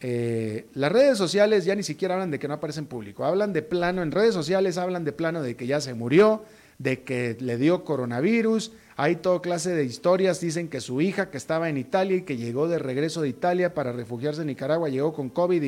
Eh, 0.00 0.66
las 0.74 0.92
redes 0.92 1.16
sociales 1.16 1.64
ya 1.64 1.74
ni 1.74 1.82
siquiera 1.82 2.14
hablan 2.14 2.30
de 2.30 2.38
que 2.38 2.48
no 2.48 2.54
aparece 2.54 2.80
en 2.80 2.86
público, 2.86 3.24
hablan 3.24 3.52
de 3.52 3.62
plano, 3.62 4.02
en 4.02 4.12
redes 4.12 4.34
sociales 4.34 4.76
hablan 4.76 5.04
de 5.04 5.12
plano 5.12 5.42
de 5.42 5.56
que 5.56 5.66
ya 5.66 5.80
se 5.80 5.94
murió, 5.94 6.44
de 6.78 7.02
que 7.02 7.36
le 7.40 7.56
dio 7.56 7.84
coronavirus, 7.84 8.72
hay 8.98 9.16
toda 9.16 9.40
clase 9.40 9.74
de 9.74 9.84
historias, 9.84 10.40
dicen 10.40 10.68
que 10.68 10.80
su 10.80 11.00
hija 11.00 11.30
que 11.30 11.36
estaba 11.36 11.68
en 11.68 11.76
Italia 11.76 12.16
y 12.16 12.22
que 12.22 12.36
llegó 12.36 12.68
de 12.68 12.78
regreso 12.78 13.22
de 13.22 13.28
Italia 13.28 13.74
para 13.74 13.92
refugiarse 13.92 14.42
en 14.42 14.48
Nicaragua, 14.48 14.88
llegó 14.88 15.12
con 15.12 15.30
COVID 15.30 15.62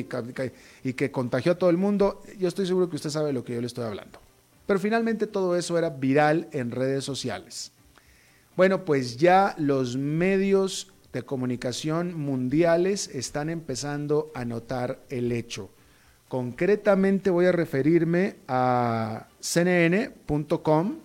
y 0.83 0.93
que, 0.93 1.11
contagió 1.11 1.53
a 1.53 1.57
todo 1.57 1.69
el 1.69 1.77
mundo, 1.77 2.21
yo 2.37 2.47
estoy 2.47 2.67
seguro 2.67 2.89
que 2.89 2.95
usted 2.95 3.09
sabe 3.09 3.33
lo 3.33 3.43
que 3.43 3.53
yo 3.53 3.61
le 3.61 3.67
estoy 3.67 3.85
hablando. 3.85 4.19
Pero 4.65 4.79
finalmente 4.79 5.25
todo 5.25 5.55
eso 5.55 5.77
era 5.77 5.89
viral 5.89 6.47
en 6.51 6.71
redes 6.71 7.03
sociales. 7.03 7.71
Bueno, 8.55 8.85
pues 8.85 9.17
ya 9.17 9.55
los 9.57 9.95
medios 9.95 10.91
de 11.13 11.23
comunicación 11.23 12.17
mundiales 12.17 13.09
están 13.13 13.49
empezando 13.49 14.31
a 14.35 14.45
notar 14.45 14.99
el 15.09 15.31
hecho. 15.31 15.71
Concretamente 16.27 17.29
voy 17.31 17.47
a 17.47 17.51
referirme 17.51 18.35
a 18.47 19.27
cnn.com, 19.39 20.97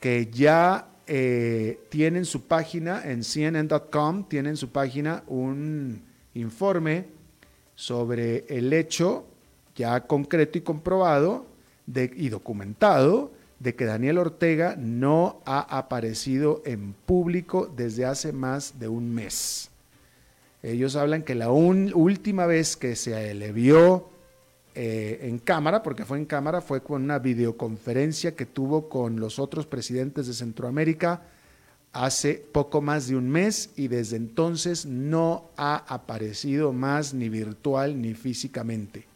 que 0.00 0.30
ya 0.32 0.88
eh, 1.06 1.80
tienen 1.90 2.24
su 2.24 2.46
página 2.46 3.02
en 3.04 3.22
cnn.com, 3.22 4.28
tienen 4.28 4.56
su 4.56 4.70
página 4.70 5.24
un 5.26 6.02
informe 6.34 7.06
sobre 7.74 8.46
el 8.48 8.72
hecho 8.72 9.26
ya 9.74 10.00
concreto 10.06 10.58
y 10.58 10.60
comprobado 10.60 11.46
y 11.86 12.28
documentado 12.28 13.32
de 13.60 13.76
que 13.76 13.84
Daniel 13.84 14.18
Ortega 14.18 14.74
no 14.76 15.40
ha 15.44 15.60
aparecido 15.78 16.62
en 16.64 16.94
público 16.94 17.72
desde 17.76 18.06
hace 18.06 18.32
más 18.32 18.80
de 18.80 18.88
un 18.88 19.14
mes. 19.14 19.70
Ellos 20.62 20.96
hablan 20.96 21.22
que 21.22 21.34
la 21.34 21.50
última 21.50 22.46
vez 22.46 22.76
que 22.76 22.96
se 22.96 23.34
le 23.34 23.52
eh, 24.74 25.18
en 25.22 25.38
cámara, 25.38 25.82
porque 25.82 26.04
fue 26.04 26.18
en 26.18 26.24
cámara, 26.24 26.60
fue 26.60 26.82
con 26.82 27.02
una 27.02 27.18
videoconferencia 27.18 28.34
que 28.34 28.46
tuvo 28.46 28.88
con 28.88 29.20
los 29.20 29.38
otros 29.38 29.66
presidentes 29.66 30.26
de 30.26 30.34
Centroamérica 30.34 31.22
hace 31.92 32.34
poco 32.52 32.80
más 32.80 33.08
de 33.08 33.16
un 33.16 33.28
mes 33.28 33.70
y 33.76 33.88
desde 33.88 34.16
entonces 34.16 34.86
no 34.86 35.50
ha 35.56 35.76
aparecido 35.92 36.72
más 36.72 37.12
ni 37.14 37.28
virtual 37.28 38.00
ni 38.00 38.14
físicamente. 38.14 39.06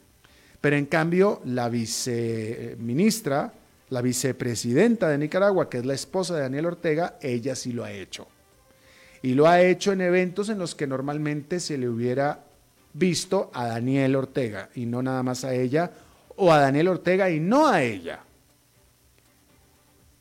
Pero 0.61 0.77
en 0.77 0.87
cambio, 0.87 1.41
la 1.45 1.69
viceministra, 1.69 3.53
la 3.95 4.03
vicepresidenta 4.03 5.09
de 5.09 5.19
Nicaragua, 5.19 5.71
que 5.71 5.79
es 5.79 5.87
la 5.87 5.95
esposa 5.95 6.35
de 6.35 6.41
Daniel 6.41 6.67
Ortega, 6.67 7.17
ella 7.23 7.55
sí 7.55 7.73
lo 7.73 7.85
ha 7.85 7.93
hecho. 7.93 8.27
Y 9.23 9.35
lo 9.35 9.47
ha 9.47 9.63
hecho 9.63 9.93
en 9.93 10.01
eventos 10.01 10.49
en 10.49 10.59
los 10.59 10.75
que 10.75 10.89
normalmente 10.89 11.61
se 11.61 11.79
le 11.79 11.89
hubiera 11.89 12.41
visto 12.93 13.53
a 13.55 13.69
Daniel 13.69 14.17
Ortega 14.17 14.69
y 14.75 14.87
no 14.87 15.01
nada 15.01 15.23
más 15.23 15.45
a 15.45 15.55
ella, 15.55 15.93
o 16.35 16.53
a 16.53 16.59
Daniel 16.59 16.89
Ortega 16.89 17.31
y 17.31 17.39
no 17.39 17.69
a 17.69 17.85
ella. 17.85 18.19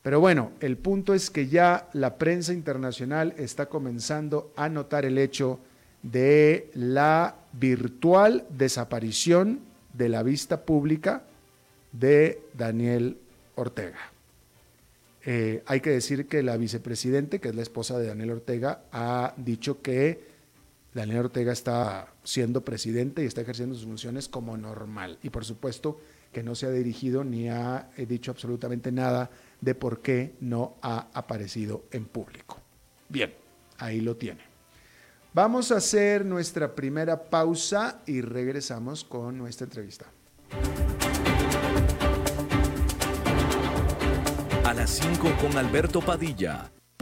Pero 0.03 0.19
bueno, 0.19 0.51
el 0.59 0.77
punto 0.77 1.15
es 1.15 1.31
que 1.31 1.47
ya 1.47 1.89
la 1.93 2.19
prensa 2.19 2.53
internacional 2.53 3.33
está 3.37 3.65
comenzando 3.65 4.53
a 4.55 4.69
notar 4.69 5.03
el 5.03 5.17
hecho 5.17 5.59
de 6.03 6.69
la 6.75 7.37
virtual 7.53 8.45
desaparición 8.49 9.61
de 9.93 10.09
la 10.09 10.21
vista 10.21 10.61
pública 10.61 11.23
de 11.91 12.39
Daniel 12.53 13.17
Ortega. 13.55 14.11
Eh, 15.25 15.63
hay 15.65 15.79
que 15.79 15.91
decir 15.91 16.27
que 16.27 16.43
la 16.43 16.57
vicepresidente, 16.57 17.39
que 17.39 17.49
es 17.49 17.55
la 17.55 17.61
esposa 17.61 17.97
de 17.97 18.07
Daniel 18.07 18.31
Ortega, 18.31 18.83
ha 18.91 19.33
dicho 19.37 19.81
que 19.81 20.33
Daniel 20.93 21.19
Ortega 21.19 21.53
está 21.53 22.13
siendo 22.23 22.63
presidente 22.63 23.23
y 23.23 23.25
está 23.25 23.41
ejerciendo 23.41 23.75
sus 23.75 23.85
funciones 23.85 24.27
como 24.27 24.57
normal. 24.57 25.17
Y 25.23 25.29
por 25.29 25.45
supuesto 25.45 25.99
que 26.31 26.43
no 26.43 26.55
se 26.55 26.65
ha 26.65 26.71
dirigido 26.71 27.23
ni 27.23 27.49
ha 27.49 27.89
eh, 27.95 28.05
dicho 28.05 28.31
absolutamente 28.31 28.91
nada 28.91 29.29
de 29.61 29.75
por 29.75 30.01
qué 30.01 30.33
no 30.41 30.75
ha 30.81 31.07
aparecido 31.13 31.85
en 31.91 32.05
público. 32.05 32.59
Bien, 33.07 33.33
ahí 33.77 34.01
lo 34.01 34.17
tiene. 34.17 34.41
Vamos 35.33 35.71
a 35.71 35.77
hacer 35.77 36.25
nuestra 36.25 36.75
primera 36.75 37.23
pausa 37.29 38.01
y 38.05 38.21
regresamos 38.21 39.03
con 39.03 39.37
nuestra 39.37 39.65
entrevista. 39.65 40.05
Las 44.83 44.99
5 44.99 45.37
con 45.39 45.57
Alberto 45.57 46.01
Padilla 46.01 46.69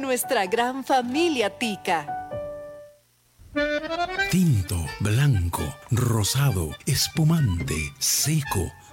nuestra 0.00 0.46
gran 0.46 0.84
familia 0.84 1.50
tica. 1.50 2.06
Tinto, 4.30 4.76
blanco, 5.00 5.62
rosado, 5.90 6.76
espumante, 6.86 7.92
seco 7.98 8.72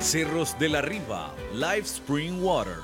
Cerros 0.00 0.58
de 0.58 0.70
la 0.70 0.80
Riva, 0.80 1.34
Live 1.52 1.84
Spring 1.84 2.42
Water. 2.42 2.78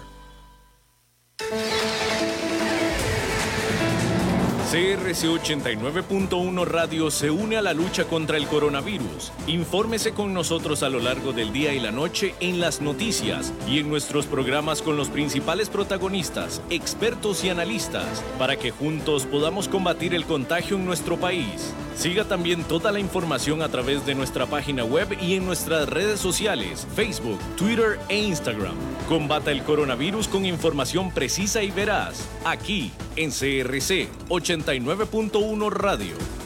CRC 4.70 5.26
89.1 5.26 6.64
Radio 6.66 7.10
se 7.10 7.30
une 7.30 7.56
a 7.56 7.62
la 7.62 7.72
lucha 7.72 8.04
contra 8.04 8.36
el 8.36 8.46
coronavirus. 8.46 9.32
Infórmese 9.46 10.12
con 10.12 10.34
nosotros 10.34 10.82
a 10.82 10.90
lo 10.90 11.00
largo 11.00 11.32
del 11.32 11.54
día 11.54 11.72
y 11.72 11.80
la 11.80 11.90
noche 11.90 12.34
en 12.40 12.60
las 12.60 12.82
noticias 12.82 13.54
y 13.66 13.78
en 13.78 13.88
nuestros 13.88 14.26
programas 14.26 14.82
con 14.82 14.98
los 14.98 15.08
principales 15.08 15.70
protagonistas, 15.70 16.60
expertos 16.68 17.42
y 17.44 17.48
analistas, 17.48 18.22
para 18.38 18.56
que 18.56 18.72
juntos 18.72 19.24
podamos 19.24 19.68
combatir 19.68 20.14
el 20.14 20.26
contagio 20.26 20.76
en 20.76 20.84
nuestro 20.84 21.16
país. 21.16 21.72
Siga 21.96 22.24
también 22.24 22.62
toda 22.62 22.92
la 22.92 23.00
información 23.00 23.62
a 23.62 23.68
través 23.68 24.04
de 24.04 24.14
nuestra 24.14 24.44
página 24.44 24.84
web 24.84 25.16
y 25.20 25.34
en 25.34 25.46
nuestras 25.46 25.88
redes 25.88 26.20
sociales, 26.20 26.86
Facebook, 26.94 27.38
Twitter 27.56 27.98
e 28.10 28.18
Instagram. 28.18 28.74
Combata 29.08 29.50
el 29.50 29.62
coronavirus 29.62 30.28
con 30.28 30.44
información 30.44 31.10
precisa 31.10 31.62
y 31.62 31.70
veraz, 31.70 32.28
aquí 32.44 32.92
en 33.16 33.30
CRC 33.30 34.08
89.1 34.28 35.70
Radio. 35.70 36.45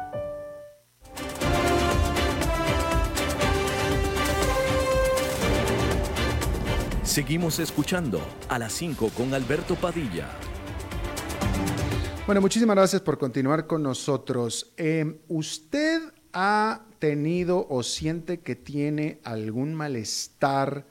Seguimos 7.03 7.59
escuchando 7.59 8.21
a 8.47 8.57
las 8.57 8.71
5 8.71 9.09
con 9.09 9.33
Alberto 9.33 9.75
Padilla. 9.75 10.29
Bueno, 12.25 12.39
muchísimas 12.39 12.77
gracias 12.77 13.01
por 13.01 13.17
continuar 13.17 13.67
con 13.67 13.83
nosotros. 13.83 14.71
Em, 14.77 15.17
¿Usted 15.27 16.01
ha 16.31 16.85
tenido 16.99 17.67
o 17.69 17.83
siente 17.83 18.39
que 18.39 18.55
tiene 18.55 19.19
algún 19.25 19.73
malestar 19.73 20.85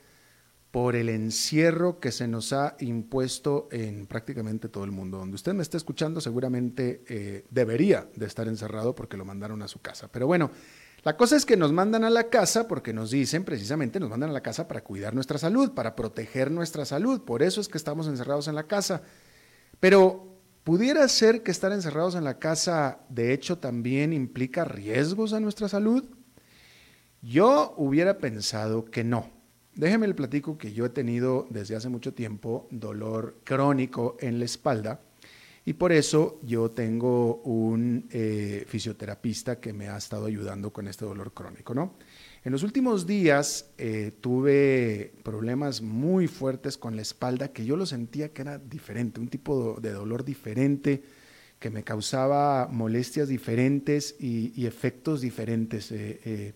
por 0.71 0.95
el 0.95 1.09
encierro 1.09 1.99
que 1.99 2.13
se 2.13 2.29
nos 2.29 2.53
ha 2.53 2.77
impuesto 2.81 3.69
en 3.73 4.07
prácticamente 4.07 4.69
todo 4.69 4.85
el 4.85 4.93
mundo? 4.93 5.19
Donde 5.19 5.35
usted 5.35 5.53
me 5.53 5.63
está 5.63 5.77
escuchando 5.77 6.21
seguramente 6.21 7.03
eh, 7.09 7.45
debería 7.51 8.09
de 8.15 8.27
estar 8.27 8.47
encerrado 8.47 8.95
porque 8.95 9.17
lo 9.17 9.25
mandaron 9.25 9.63
a 9.63 9.69
su 9.69 9.81
casa. 9.81 10.09
Pero 10.13 10.27
bueno, 10.27 10.51
la 11.03 11.17
cosa 11.17 11.37
es 11.37 11.47
que 11.47 11.57
nos 11.57 11.73
mandan 11.73 12.05
a 12.05 12.11
la 12.11 12.29
casa 12.29 12.69
porque 12.69 12.93
nos 12.93 13.11
dicen 13.11 13.45
precisamente, 13.45 13.99
nos 13.99 14.11
mandan 14.11 14.31
a 14.31 14.35
la 14.35 14.43
casa 14.43 14.69
para 14.69 14.85
cuidar 14.85 15.15
nuestra 15.15 15.39
salud, 15.39 15.73
para 15.73 15.97
proteger 15.97 16.51
nuestra 16.51 16.85
salud. 16.85 17.23
Por 17.23 17.43
eso 17.43 17.61
es 17.61 17.69
que 17.69 17.79
estamos 17.79 18.07
encerrados 18.07 18.49
en 18.49 18.55
la 18.55 18.65
casa. 18.65 19.03
Pero 19.81 20.37
pudiera 20.63 21.09
ser 21.09 21.43
que 21.43 21.51
estar 21.51 21.73
encerrados 21.73 22.15
en 22.15 22.25
la 22.25 22.39
casa 22.39 23.01
de 23.09 23.33
hecho 23.33 23.59
también 23.59 24.13
implica 24.13 24.65
riesgos 24.65 25.33
a 25.33 25.41
nuestra 25.41 25.69
salud. 25.69 26.05
Yo 27.23 27.75
hubiera 27.79 28.19
pensado 28.19 28.85
que 28.85 29.03
no. 29.03 29.40
Déjeme 29.75 30.07
el 30.07 30.15
platico 30.15 30.59
que 30.59 30.73
yo 30.73 30.85
he 30.85 30.91
tenido 30.91 31.47
desde 31.51 31.77
hace 31.77 31.89
mucho 31.89 32.13
tiempo 32.13 32.67
dolor 32.71 33.37
crónico 33.45 34.17
en 34.21 34.39
la 34.39 34.45
espalda 34.45 35.01
y 35.65 35.75
por 35.75 35.93
eso 35.93 36.41
yo 36.43 36.71
tengo 36.71 37.37
un 37.43 38.09
eh, 38.11 38.65
fisioterapista 38.67 39.61
que 39.61 39.73
me 39.73 39.89
ha 39.89 39.97
estado 39.97 40.27
ayudando 40.27 40.73
con 40.73 40.89
este 40.89 41.05
dolor 41.05 41.33
crónico, 41.33 41.75
¿no? 41.75 41.95
En 42.43 42.53
los 42.53 42.63
últimos 42.63 43.07
días 43.07 43.71
eh, 43.77 44.13
tuve 44.21 45.13
problemas 45.23 45.83
muy 45.83 46.27
fuertes 46.27 46.79
con 46.79 46.97
la 46.97 47.03
espalda 47.03 47.53
que 47.53 47.67
yo 47.67 47.77
lo 47.77 47.85
sentía 47.85 48.33
que 48.33 48.43
era 48.43 48.59
diferente, 48.59 49.21
un 49.21 49.29
tipo 49.29 49.79
de 49.81 49.93
dolor 49.93 50.25
diferente 50.25 51.03
que 51.59 51.69
me 51.69 51.85
causaba 51.85 52.67
molestias 52.67 53.29
diferentes 53.29 54.17
y, 54.19 54.67
efectos 54.67 55.21
diferentes. 55.21 55.93
Eh, 55.93 56.55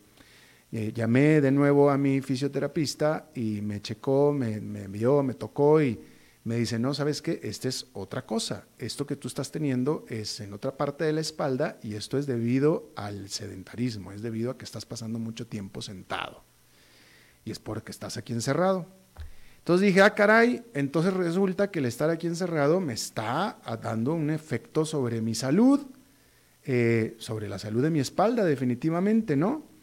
llamé 0.92 1.40
de 1.40 1.52
nuevo 1.52 1.90
a 1.90 1.96
mi 1.96 2.20
fisioterapista 2.20 3.30
y 3.34 3.60
me 3.60 3.80
checó, 3.80 4.32
me, 4.32 4.60
me 4.60 4.88
vio, 4.88 5.22
me 5.22 5.34
tocó 5.34 5.80
y 5.80 6.00
me 6.44 6.56
dice, 6.56 6.78
no, 6.78 6.92
¿sabes 6.92 7.22
qué? 7.22 7.40
Esta 7.42 7.68
es 7.68 7.86
otra 7.94 8.26
cosa. 8.26 8.66
Esto 8.78 9.06
que 9.06 9.16
tú 9.16 9.28
estás 9.28 9.50
teniendo 9.50 10.04
es 10.08 10.40
en 10.40 10.52
otra 10.52 10.76
parte 10.76 11.04
de 11.04 11.12
la 11.12 11.22
espalda 11.22 11.78
y 11.82 11.94
esto 11.94 12.18
es 12.18 12.26
debido 12.26 12.90
al 12.96 13.30
sedentarismo, 13.30 14.12
es 14.12 14.20
debido 14.20 14.50
a 14.50 14.58
que 14.58 14.64
estás 14.64 14.84
pasando 14.84 15.18
mucho 15.18 15.46
tiempo 15.46 15.80
sentado. 15.80 16.44
Y 17.44 17.50
es 17.50 17.58
porque 17.58 17.92
estás 17.92 18.16
aquí 18.16 18.32
encerrado. 18.32 18.86
Entonces 19.58 19.86
dije, 19.86 20.02
ah, 20.02 20.14
caray, 20.14 20.62
entonces 20.74 21.14
resulta 21.14 21.70
que 21.70 21.78
el 21.78 21.86
estar 21.86 22.10
aquí 22.10 22.26
encerrado 22.26 22.80
me 22.80 22.92
está 22.92 23.58
dando 23.80 24.12
un 24.12 24.28
efecto 24.28 24.84
sobre 24.84 25.22
mi 25.22 25.34
salud, 25.34 25.86
eh, 26.64 27.14
sobre 27.18 27.48
la 27.48 27.58
salud 27.58 27.82
de 27.82 27.90
mi 27.90 28.00
espalda, 28.00 28.44
definitivamente, 28.44 29.36
¿no? 29.36 29.73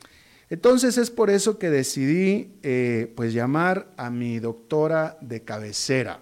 Entonces 0.51 0.97
es 0.97 1.09
por 1.09 1.29
eso 1.29 1.57
que 1.57 1.69
decidí, 1.69 2.51
eh, 2.61 3.13
pues, 3.15 3.31
llamar 3.31 3.93
a 3.95 4.09
mi 4.09 4.37
doctora 4.39 5.17
de 5.21 5.45
cabecera 5.45 6.19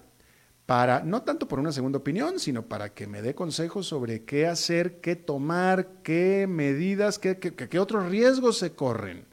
para, 0.68 1.02
no 1.02 1.24
tanto 1.24 1.48
por 1.48 1.58
una 1.58 1.72
segunda 1.72 1.98
opinión, 1.98 2.38
sino 2.38 2.62
para 2.68 2.94
que 2.94 3.08
me 3.08 3.24
dé 3.24 3.34
consejos 3.34 3.88
sobre 3.88 4.26
qué 4.26 4.46
hacer, 4.46 5.02
qué 5.02 5.16
tomar, 5.16 6.04
qué 6.04 6.46
medidas, 6.48 7.18
qué, 7.18 7.80
otros 7.80 8.08
riesgos 8.12 8.60
se 8.60 8.74
corren. 8.74 9.26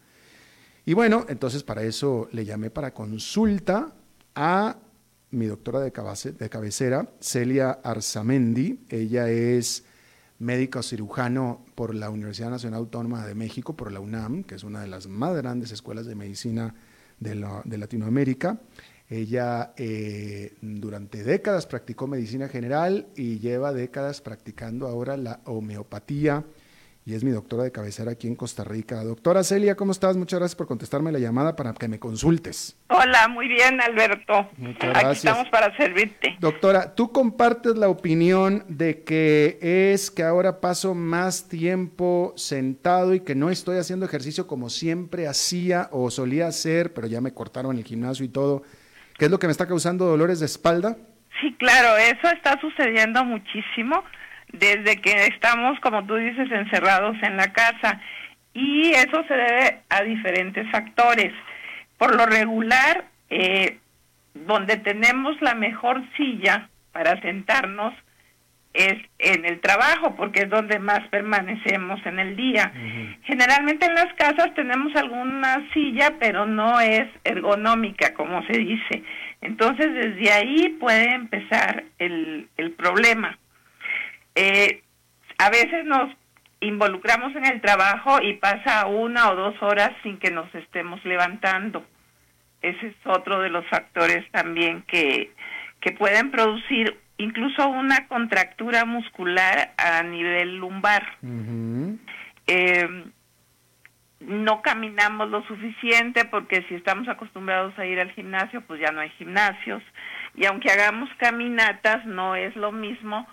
Y 0.87 0.94
bueno, 0.94 1.26
entonces 1.28 1.62
para 1.62 1.82
eso 1.82 2.30
le 2.32 2.46
llamé 2.46 2.70
para 2.70 2.94
consulta 2.94 3.92
a 4.35 4.78
mi 5.30 5.44
doctora 5.44 5.80
de 5.80 5.92
cabecera, 5.92 7.11
Celia 7.20 7.72
Arzamendi. 7.82 8.80
Ella 8.88 9.28
es 9.28 9.85
médico 10.38 10.83
cirujano 10.83 11.64
por 11.75 11.94
la 11.94 12.11
Universidad 12.11 12.51
Nacional 12.51 12.81
Autónoma 12.81 13.27
de 13.27 13.35
México, 13.35 13.77
por 13.77 13.92
la 13.92 14.01
UNAM, 14.01 14.44
que 14.44 14.55
es 14.55 14.64
una 14.64 14.81
de 14.81 14.88
las 14.88 15.07
más 15.07 15.35
grandes 15.37 15.72
escuelas 15.72 16.07
de 16.07 16.14
medicina 16.14 16.75
de, 17.20 17.79
Latinoamérica. 17.79 18.61
Ella 19.09 19.72
eh, 19.77 20.57
durante 20.61 21.22
décadas 21.22 21.66
practicó 21.66 22.07
medicina 22.07 22.49
general 22.49 23.07
y 23.14 23.38
lleva 23.38 23.72
décadas 23.72 24.20
practicando 24.20 24.88
ahora 24.88 25.16
la 25.16 25.40
homeopatía 25.44 26.44
y 27.06 27.14
es 27.14 27.22
mi 27.22 27.30
doctora 27.30 27.62
de 27.62 27.70
cabecera 27.70 28.10
aquí 28.10 28.26
en 28.26 28.34
Costa 28.34 28.64
Rica. 28.64 29.04
Doctora 29.04 29.44
Celia, 29.44 29.76
¿cómo 29.76 29.92
estás? 29.92 30.16
Muchas 30.16 30.40
gracias 30.40 30.56
por 30.56 30.66
contestarme 30.66 31.12
la 31.12 31.20
llamada 31.20 31.54
para 31.54 31.72
que 31.72 31.86
me 31.86 32.00
consultes. 32.00 32.76
Hola, 32.88 33.28
muy 33.28 33.46
bien, 33.46 33.80
Alberto. 33.80 34.50
Muchas 34.56 34.90
gracias. 34.90 35.04
Aquí 35.04 35.18
estamos 35.18 35.48
para 35.48 35.76
servirte. 35.76 36.36
Doctora, 36.40 36.96
¿tú 36.96 37.12
compartes 37.12 37.76
la 37.76 37.88
opinión 37.88 38.64
de 38.66 39.04
que 39.04 39.56
es 39.62 40.10
que 40.10 40.24
ahora 40.24 40.60
paso 40.60 40.96
más 40.96 41.48
tiempo 41.48 42.34
sentado 42.36 43.14
y 43.14 43.20
que 43.20 43.36
no 43.36 43.50
estoy 43.50 43.78
haciendo 43.78 44.04
ejercicio 44.04 44.48
como 44.48 44.68
siempre 44.68 45.28
hacía 45.28 45.88
o 45.92 46.10
solía 46.10 46.48
hacer, 46.48 46.92
pero 46.92 47.06
ya 47.06 47.20
me 47.20 47.32
cortaron 47.32 47.78
el 47.78 47.84
gimnasio 47.84 48.24
y 48.24 48.30
todo? 48.30 48.64
¿Qué 49.16 49.26
es 49.26 49.30
lo 49.30 49.38
que 49.38 49.46
me 49.46 49.52
está 49.52 49.68
causando 49.68 50.06
dolores 50.06 50.40
de 50.40 50.46
espalda? 50.46 50.96
Sí, 51.40 51.54
claro, 51.56 51.96
eso 51.98 52.28
está 52.34 52.58
sucediendo 52.60 53.24
muchísimo 53.24 54.02
desde 54.52 55.00
que 55.00 55.26
estamos, 55.26 55.78
como 55.80 56.04
tú 56.06 56.16
dices, 56.16 56.50
encerrados 56.50 57.16
en 57.22 57.37
la 57.37 57.52
casa. 57.52 58.00
Y 58.54 58.90
eso 58.90 59.22
se 59.28 59.35
debe 59.35 59.78
a 59.88 60.02
diferentes 60.02 60.70
factores. 60.70 61.32
Por 61.98 62.14
lo 62.14 62.26
regular, 62.26 63.04
eh, 63.28 63.78
donde 64.35 64.76
tenemos 64.78 65.40
la 65.40 65.54
mejor 65.54 66.02
silla 66.16 66.68
para 66.92 67.20
sentarnos 67.20 67.94
es 68.76 68.96
en 69.18 69.46
el 69.46 69.61
trabajo, 69.61 70.14
porque 70.16 70.42
es 70.42 70.50
donde 70.50 70.78
más 70.78 71.00
permanecemos 71.09 72.04
en 72.04 72.18
el 72.18 72.37
día. 72.37 72.72
Generalmente 73.24 73.87
en 73.87 73.94
las 73.94 74.12
casas 74.14 74.54
tenemos 74.54 74.94
alguna 74.94 75.66
silla, 75.72 76.14
pero 76.20 76.44
no 76.44 76.78
es 76.80 77.09
ergonómica, 77.24 78.12
como 78.12 78.46
se 78.46 78.59
dice. 78.59 79.02
Entonces, 79.40 79.94
desde 79.94 80.30
ahí 80.30 80.68
puede 80.78 81.14
empezar 81.14 81.85
el, 81.98 82.48
el 82.59 82.72
problema. 82.72 83.38
Eh, 84.37 84.83
a 85.38 85.51
veces 85.51 85.85
nos 85.87 86.14
involucramos 86.61 87.35
en 87.35 87.46
el 87.46 87.61
trabajo 87.61 88.20
y 88.22 88.35
pasa 88.35 88.87
una 88.87 89.31
o 89.31 89.35
dos 89.35 89.55
horas 89.62 89.90
sin 90.03 90.18
que 90.18 90.31
nos 90.31 90.55
estemos 90.55 91.05
levantando. 91.05 91.85
ese 92.62 92.88
es 92.88 92.94
otro 93.05 93.40
de 93.40 93.51
los 93.51 93.66
factores 93.66 94.31
también 94.33 94.83
que, 94.83 95.33
que 95.81 95.92
pueden 95.92 96.31
producir 96.31 96.99
incluso 97.18 97.66
una 97.68 98.09
contractura 98.09 98.85
muscular 98.85 99.75
a 99.79 100.03
nivel 100.03 100.57
lumbar. 100.57 101.16
Eh, 102.46 103.05
no 104.20 104.62
caminamos 104.62 105.31
lo 105.31 105.42
suficiente 105.46 106.25
porque 106.25 106.64
si 106.68 106.75
estamos 106.75 107.09
acostumbrados 107.09 107.79
a 107.79 107.87
ir 107.87 108.01
al 108.01 108.12
gimnasio, 108.12 108.61
pues 108.62 108.81
ya 108.81 108.90
no 108.92 109.01
hay 109.01 109.11
gimnasios. 109.11 109.83
Y 110.35 110.46
aunque 110.46 110.70
hagamos 110.70 111.09
caminatas, 111.18 112.05
no 112.07 112.35
es 112.35 112.55
lo 112.57 112.72
mismo 112.72 113.27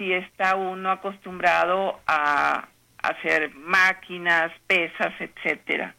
si 0.00 0.14
está 0.14 0.56
uno 0.56 0.90
acostumbrado 0.90 2.00
a 2.06 2.66
hacer 3.02 3.54
máquinas, 3.54 4.50
pesas, 4.66 5.12
etcétera. 5.20 5.94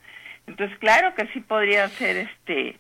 Entonces, 0.48 0.76
claro 0.80 1.14
que 1.14 1.28
sí 1.28 1.40
podría 1.40 1.88
ser 1.88 2.18
este 2.18 2.80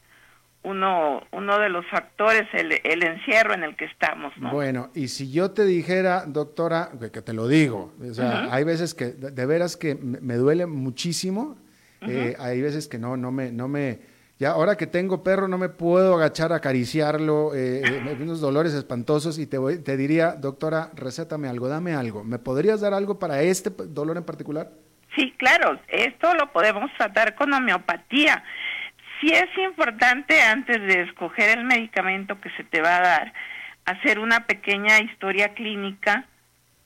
uno, 0.64 1.22
uno 1.32 1.60
de 1.60 1.70
los 1.70 1.86
factores, 1.88 2.48
el, 2.54 2.72
el 2.84 3.04
encierro 3.04 3.54
en 3.54 3.64
el 3.64 3.76
que 3.76 3.86
estamos. 3.86 4.34
Bueno, 4.38 4.90
y 4.96 5.10
si 5.10 5.32
yo 5.32 5.52
te 5.52 5.64
dijera, 5.64 6.26
doctora, 6.26 6.90
que, 7.00 7.22
te 7.22 7.34
lo 7.34 7.48
digo, 7.48 7.94
o 8.02 8.14
sea, 8.16 8.52
hay 8.52 8.64
veces 8.64 8.96
que 8.96 9.12
de, 9.12 9.46
veras 9.46 9.78
que 9.78 9.94
me 9.96 10.36
duele 10.36 10.66
muchísimo, 10.66 11.58
eh, 12.02 12.36
hay 12.40 12.62
veces 12.62 12.88
que 12.88 12.98
no, 12.98 13.16
no 13.16 13.32
me, 13.32 13.52
no 13.52 13.68
me, 13.68 14.00
ya 14.42 14.50
ahora 14.50 14.76
que 14.76 14.88
tengo 14.88 15.24
perro 15.24 15.48
no 15.48 15.60
me 15.60 15.70
puedo 15.70 16.16
agachar 16.16 16.52
a 16.52 16.56
acariciarlo, 16.56 17.54
eh, 17.54 17.84
eh 17.86 18.18
unos 18.20 18.42
dolores 18.42 18.74
espantosos 18.74 19.38
y 19.38 19.46
te, 19.46 19.60
voy, 19.60 19.84
te 19.84 19.96
diría, 19.96 20.32
doctora, 20.32 20.90
recétame 20.96 21.48
algo, 21.48 21.68
dame 21.68 21.94
algo, 21.94 22.24
¿me 22.24 22.40
podrías 22.40 22.82
dar 22.82 22.96
algo 22.96 23.20
para 23.20 23.44
este 23.44 23.70
dolor 23.70 24.18
en 24.18 24.26
particular? 24.26 24.72
Sí, 25.16 25.32
claro, 25.38 25.80
esto 25.88 26.34
lo 26.34 26.52
podemos 26.52 26.90
tratar 26.98 27.36
con 27.36 27.54
homeopatía 27.54 28.44
sí 29.22 29.32
es 29.32 29.56
importante 29.60 30.42
antes 30.42 30.82
de 30.82 31.04
escoger 31.04 31.58
el 31.58 31.64
medicamento 31.64 32.42
que 32.42 32.50
se 32.58 32.64
te 32.64 32.82
va 32.82 32.98
a 32.98 33.02
dar, 33.02 33.34
hacer 33.86 34.18
una 34.18 34.48
pequeña 34.48 35.00
historia 35.00 35.54
clínica 35.54 36.26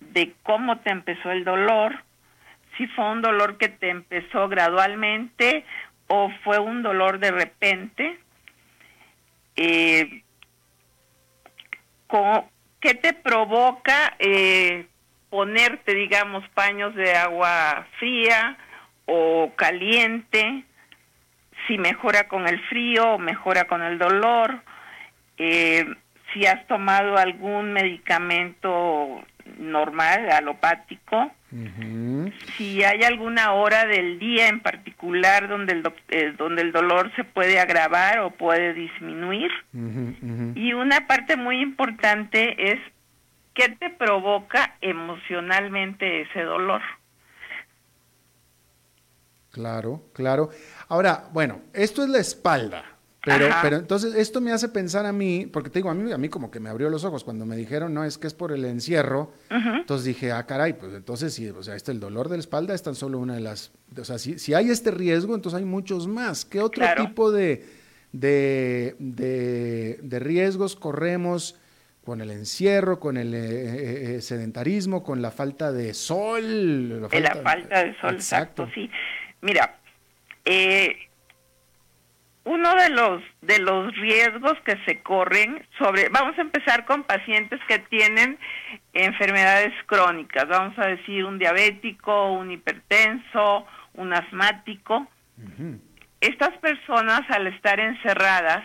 de 0.02 0.34
cómo 0.44 0.80
te 0.80 0.92
empezó 0.92 1.32
el 1.32 1.46
dolor, 1.46 2.04
si 2.78 2.88
fue 2.88 3.10
un 3.10 3.22
dolor 3.22 3.58
que 3.58 3.70
te 3.70 3.90
empezó 3.90 4.50
gradualmente 4.50 5.64
o 6.08 6.32
fue 6.44 6.60
un 6.60 6.84
dolor 6.84 7.20
de 7.20 7.32
repente, 7.32 8.20
eh, 9.56 10.24
¿qué 12.80 12.94
te 12.94 13.14
provoca 13.14 14.16
eh, 14.20 14.88
ponerte, 15.30 15.94
digamos, 15.94 16.48
paños 16.50 16.96
de 16.96 17.16
agua 17.16 17.88
fría 18.00 18.58
o 19.06 19.52
caliente? 19.56 20.66
si 21.68 21.78
mejora 21.78 22.28
con 22.28 22.48
el 22.48 22.60
frío 22.68 23.16
o 23.16 23.18
mejora 23.18 23.66
con 23.66 23.82
el 23.82 23.98
dolor, 23.98 24.62
eh, 25.38 25.86
si 26.34 26.46
has 26.46 26.66
tomado 26.68 27.18
algún 27.18 27.74
medicamento 27.74 29.24
normal, 29.58 30.30
alopático, 30.32 31.32
si 32.58 32.84
hay 32.84 33.04
alguna 33.04 33.54
hora 33.54 33.86
del 33.86 34.20
día 34.20 34.50
en 34.50 34.60
particular 34.60 35.48
donde 35.48 35.74
el, 35.74 35.84
eh, 36.10 36.34
donde 36.38 36.62
el 36.62 36.72
dolor 36.74 37.12
se 37.16 37.24
puede 37.24 37.60
agravar 37.60 38.20
o 38.20 38.32
puede 38.32 38.74
disminuir. 38.74 39.52
Y 40.56 40.74
una 40.74 41.08
parte 41.08 41.38
muy 41.38 41.62
importante 41.62 42.72
es 42.72 42.80
qué 43.54 43.70
te 43.70 43.90
provoca 43.90 44.76
emocionalmente 44.82 46.22
ese 46.22 46.42
dolor. 46.42 46.82
Claro, 49.52 50.02
claro. 50.14 50.50
Ahora, 50.90 51.30
bueno, 51.32 51.62
esto 51.74 52.04
es 52.04 52.10
la 52.10 52.20
espalda. 52.20 52.84
Pero, 53.26 53.50
pero 53.62 53.78
entonces 53.78 54.14
esto 54.16 54.40
me 54.40 54.52
hace 54.52 54.70
pensar 54.70 55.06
a 55.06 55.12
mí, 55.12 55.48
porque 55.52 55.70
te 55.70 55.80
digo, 55.80 55.90
a 55.90 55.94
mí, 55.96 56.12
a 56.12 56.18
mí 56.18 56.30
como 56.30 56.52
que 56.52 56.60
me 56.60 56.70
abrió 56.70 56.90
los 56.90 57.04
ojos 57.04 57.24
cuando 57.24 57.46
me 57.46 57.56
dijeron, 57.56 57.94
no, 57.94 58.06
es 58.06 58.18
que 58.18 58.28
es 58.28 58.34
por 58.34 58.52
el 58.52 58.64
encierro. 58.66 59.34
Entonces 59.50 60.06
dije, 60.06 60.32
ah, 60.32 60.46
caray, 60.46 60.74
pues 60.74 60.94
entonces 60.94 61.34
sí, 61.34 61.50
o 61.50 61.64
sea, 61.64 61.76
este, 61.76 61.92
el 61.92 62.00
dolor 62.00 62.30
de 62.30 62.38
la 62.38 62.42
espalda 62.42 62.76
es 62.76 62.84
tan 62.84 62.96
solo 62.96 63.18
una 63.18 63.34
de 63.34 63.42
las, 63.42 63.72
o 63.98 64.04
sea, 64.04 64.20
si, 64.20 64.38
si 64.38 64.54
hay 64.54 64.70
este 64.70 64.92
riesgo, 64.92 65.34
entonces 65.36 65.58
hay 65.58 65.66
muchos 65.66 66.08
más. 66.08 66.46
¿Qué 66.46 66.62
otro 66.62 66.86
tipo 66.96 67.32
de, 67.32 67.66
de, 68.12 68.96
de, 69.00 70.20
riesgos 70.20 70.76
corremos 70.76 71.60
con 72.04 72.22
el 72.22 72.30
encierro, 72.30 73.00
con 73.00 73.18
el 73.18 73.34
eh, 73.34 73.40
eh, 73.40 74.16
eh, 74.16 74.22
sedentarismo, 74.22 75.04
con 75.04 75.24
la 75.24 75.32
falta 75.32 75.72
de 75.72 75.96
sol? 75.96 77.02
La 77.02 77.10
falta, 77.10 77.36
la 77.36 77.42
falta 77.42 77.84
de 77.84 78.00
sol, 78.00 78.14
exacto, 78.14 78.70
sí. 78.74 78.90
Mira, 79.42 79.80
eh, 80.46 80.96
uno 82.46 82.76
de 82.76 82.90
los 82.90 83.22
de 83.42 83.60
los 83.60 83.96
riesgos 83.98 84.54
que 84.66 84.78
se 84.86 85.02
corren 85.02 85.66
sobre 85.78 86.10
vamos 86.10 86.38
a 86.38 86.42
empezar 86.42 86.86
con 86.86 87.04
pacientes 87.04 87.60
que 87.68 87.80
tienen 87.80 88.38
enfermedades 88.94 89.74
crónicas 89.86 90.48
vamos 90.48 90.78
a 90.80 90.88
decir 90.88 91.26
un 91.26 91.38
diabético 91.38 92.32
un 92.32 92.52
hipertenso 92.52 93.66
un 93.98 94.14
asmático. 94.14 95.08
Estas 96.22 96.58
personas 96.60 97.22
al 97.30 97.48
estar 97.48 97.80
encerradas 97.80 98.64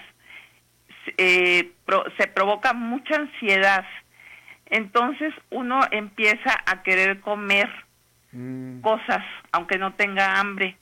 eh, 1.16 1.72
se 2.18 2.26
provoca 2.28 2.72
mucha 2.72 3.16
ansiedad. 3.16 3.84
Entonces 4.66 5.34
uno 5.50 5.80
empieza 5.90 6.56
a 6.66 6.82
querer 6.82 7.20
comer 7.20 7.68
mm. 8.32 8.80
cosas 8.80 9.24
aunque 9.52 9.78
no 9.78 9.94
tenga 9.94 10.38
hambre 10.38 10.76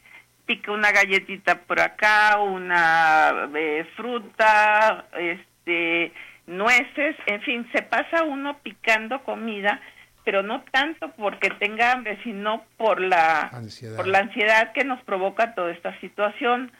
pica 0.48 0.72
una 0.72 0.90
galletita 0.90 1.60
por 1.60 1.78
acá, 1.78 2.38
una 2.40 3.50
eh, 3.54 3.86
fruta, 3.94 5.04
este, 5.18 6.10
nueces, 6.46 7.16
en 7.26 7.42
fin, 7.42 7.68
se 7.70 7.82
pasa 7.82 8.24
uno 8.24 8.58
picando 8.62 9.22
comida, 9.24 9.78
pero 10.24 10.42
no 10.42 10.64
tanto 10.72 11.10
porque 11.18 11.50
tenga 11.50 11.92
hambre, 11.92 12.18
sino 12.24 12.64
por 12.78 12.98
la 12.98 13.50
por 13.94 14.06
la 14.06 14.20
ansiedad 14.20 14.72
que 14.72 14.84
nos 14.84 15.02
provoca 15.02 15.54
toda 15.54 15.70
esta 15.70 15.98
situación. 16.00 16.72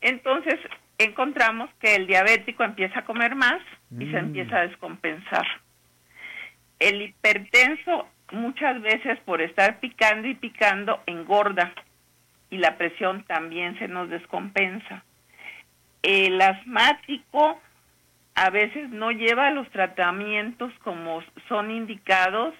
Entonces, 0.00 0.58
encontramos 0.98 1.70
que 1.80 1.94
el 1.94 2.08
diabético 2.08 2.64
empieza 2.64 3.00
a 3.00 3.04
comer 3.04 3.36
más 3.36 3.62
y 3.92 4.06
se 4.06 4.20
mm. 4.20 4.26
empieza 4.26 4.56
a 4.56 4.66
descompensar. 4.66 5.46
El 6.80 7.00
hipertenso 7.00 8.08
muchas 8.32 8.82
veces 8.82 9.20
por 9.24 9.40
estar 9.40 9.78
picando 9.78 10.26
y 10.26 10.34
picando 10.34 11.00
engorda 11.06 11.72
y 12.54 12.58
la 12.58 12.78
presión 12.78 13.24
también 13.24 13.76
se 13.80 13.88
nos 13.88 14.08
descompensa. 14.08 15.02
El 16.04 16.40
asmático 16.40 17.60
a 18.36 18.50
veces 18.50 18.90
no 18.90 19.10
lleva 19.10 19.50
los 19.50 19.68
tratamientos 19.70 20.72
como 20.84 21.20
son 21.48 21.72
indicados 21.72 22.54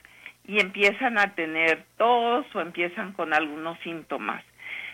y 0.49 0.59
empiezan 0.59 1.17
a 1.17 1.37
tener 1.37 1.85
tos 1.97 2.45
o 2.57 2.61
empiezan 2.61 3.13
con 3.13 3.33
algunos 3.33 3.79
síntomas. 3.85 4.43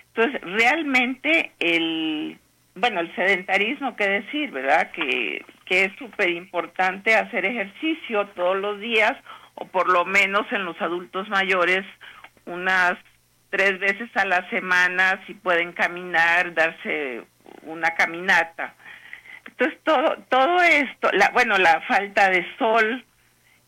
Entonces, 0.08 0.42
realmente 0.42 1.52
el, 1.60 2.38
bueno, 2.74 3.00
el 3.00 3.14
sedentarismo, 3.16 3.96
qué 3.96 4.06
decir, 4.06 4.50
¿verdad? 4.50 4.90
Que, 4.90 5.46
que 5.64 5.84
es 5.84 5.96
súper 5.96 6.28
importante 6.28 7.14
hacer 7.14 7.46
ejercicio 7.46 8.26
todos 8.34 8.58
los 8.58 8.78
días 8.80 9.16
o 9.54 9.64
por 9.64 9.88
lo 9.90 10.04
menos 10.04 10.46
en 10.52 10.66
los 10.66 10.78
adultos 10.82 11.26
mayores 11.30 11.86
unas 12.44 12.98
tres 13.50 13.78
veces 13.78 14.08
a 14.14 14.24
la 14.24 14.48
semana, 14.50 15.20
si 15.26 15.34
pueden 15.34 15.72
caminar, 15.72 16.54
darse 16.54 17.22
una 17.62 17.90
caminata. 17.90 18.74
Entonces 19.46 19.78
todo, 19.84 20.16
todo 20.28 20.62
esto, 20.62 21.10
la, 21.12 21.30
bueno, 21.30 21.58
la 21.58 21.80
falta 21.82 22.30
de 22.30 22.46
sol 22.58 23.04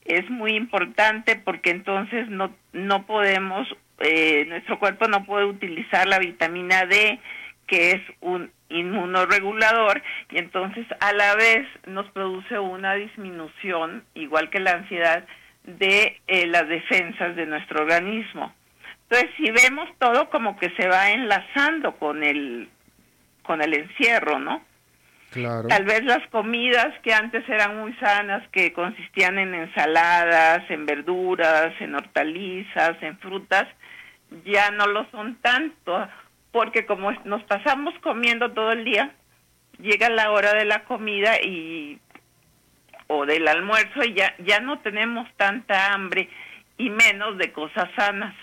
es 0.04 0.28
muy 0.30 0.52
importante 0.52 1.36
porque 1.36 1.70
entonces 1.70 2.28
no, 2.28 2.54
no 2.72 3.06
podemos, 3.06 3.68
eh, 3.98 4.44
nuestro 4.48 4.78
cuerpo 4.78 5.06
no 5.08 5.24
puede 5.24 5.44
utilizar 5.44 6.06
la 6.08 6.18
vitamina 6.18 6.86
D, 6.86 7.20
que 7.66 7.92
es 7.92 8.00
un 8.20 8.50
inmunoregulador, 8.68 10.02
y 10.30 10.38
entonces 10.38 10.86
a 11.00 11.12
la 11.12 11.34
vez 11.36 11.66
nos 11.86 12.10
produce 12.10 12.58
una 12.58 12.94
disminución, 12.94 14.04
igual 14.14 14.50
que 14.50 14.60
la 14.60 14.72
ansiedad, 14.72 15.24
de 15.64 16.20
eh, 16.26 16.46
las 16.46 16.68
defensas 16.68 17.36
de 17.36 17.46
nuestro 17.46 17.82
organismo. 17.82 18.54
Entonces, 19.12 19.36
si 19.36 19.50
vemos 19.50 19.90
todo 19.98 20.30
como 20.30 20.56
que 20.56 20.70
se 20.70 20.88
va 20.88 21.10
enlazando 21.10 21.96
con 21.96 22.24
el 22.24 22.70
con 23.42 23.60
el 23.60 23.74
encierro, 23.74 24.38
¿no? 24.38 24.62
Claro. 25.32 25.68
Tal 25.68 25.84
vez 25.84 26.02
las 26.04 26.26
comidas 26.28 26.98
que 27.02 27.12
antes 27.12 27.46
eran 27.46 27.78
muy 27.78 27.92
sanas, 27.96 28.42
que 28.52 28.72
consistían 28.72 29.38
en 29.38 29.54
ensaladas, 29.54 30.62
en 30.70 30.86
verduras, 30.86 31.74
en 31.80 31.94
hortalizas, 31.94 33.02
en 33.02 33.18
frutas, 33.18 33.66
ya 34.46 34.70
no 34.70 34.86
lo 34.86 35.04
son 35.10 35.36
tanto, 35.42 36.08
porque 36.50 36.86
como 36.86 37.12
nos 37.26 37.42
pasamos 37.44 37.92
comiendo 38.00 38.52
todo 38.52 38.72
el 38.72 38.84
día, 38.84 39.12
llega 39.78 40.08
la 40.08 40.30
hora 40.30 40.54
de 40.54 40.64
la 40.64 40.84
comida 40.84 41.38
y 41.38 42.00
o 43.08 43.26
del 43.26 43.46
almuerzo 43.46 44.04
y 44.04 44.14
ya 44.14 44.34
ya 44.38 44.60
no 44.60 44.78
tenemos 44.78 45.28
tanta 45.36 45.92
hambre 45.92 46.30
y 46.82 46.90
menos 46.90 47.38
de 47.38 47.52
cosas 47.52 47.88
sanas, 47.96 48.34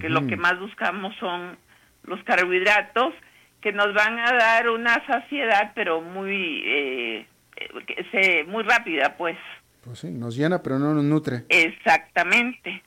que 0.00 0.08
lo 0.08 0.24
que 0.28 0.36
más 0.36 0.56
buscamos 0.60 1.16
son 1.16 1.58
los 2.04 2.22
carbohidratos, 2.22 3.12
que 3.60 3.72
nos 3.72 3.92
van 3.92 4.20
a 4.20 4.32
dar 4.34 4.68
una 4.68 5.04
saciedad, 5.04 5.72
pero 5.74 6.00
muy, 6.00 6.62
eh, 6.64 7.26
eh 7.56 8.44
muy 8.46 8.62
rápida, 8.62 9.16
pues. 9.16 9.36
Pues 9.82 9.98
sí, 9.98 10.10
nos 10.12 10.36
llena, 10.36 10.62
pero 10.62 10.78
no 10.78 10.94
nos 10.94 11.02
nutre. 11.02 11.42
Exactamente. 11.48 12.84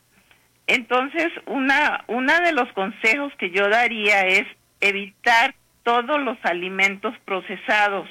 Entonces, 0.65 1.27
una, 1.45 2.05
una 2.07 2.39
de 2.39 2.53
los 2.53 2.71
consejos 2.71 3.33
que 3.37 3.51
yo 3.51 3.67
daría 3.67 4.21
es 4.21 4.45
evitar 4.79 5.55
todos 5.83 6.21
los 6.21 6.37
alimentos 6.43 7.13
procesados. 7.25 8.07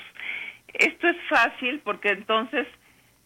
Esto 0.74 1.08
es 1.08 1.16
fácil 1.30 1.80
porque 1.82 2.10
entonces 2.10 2.66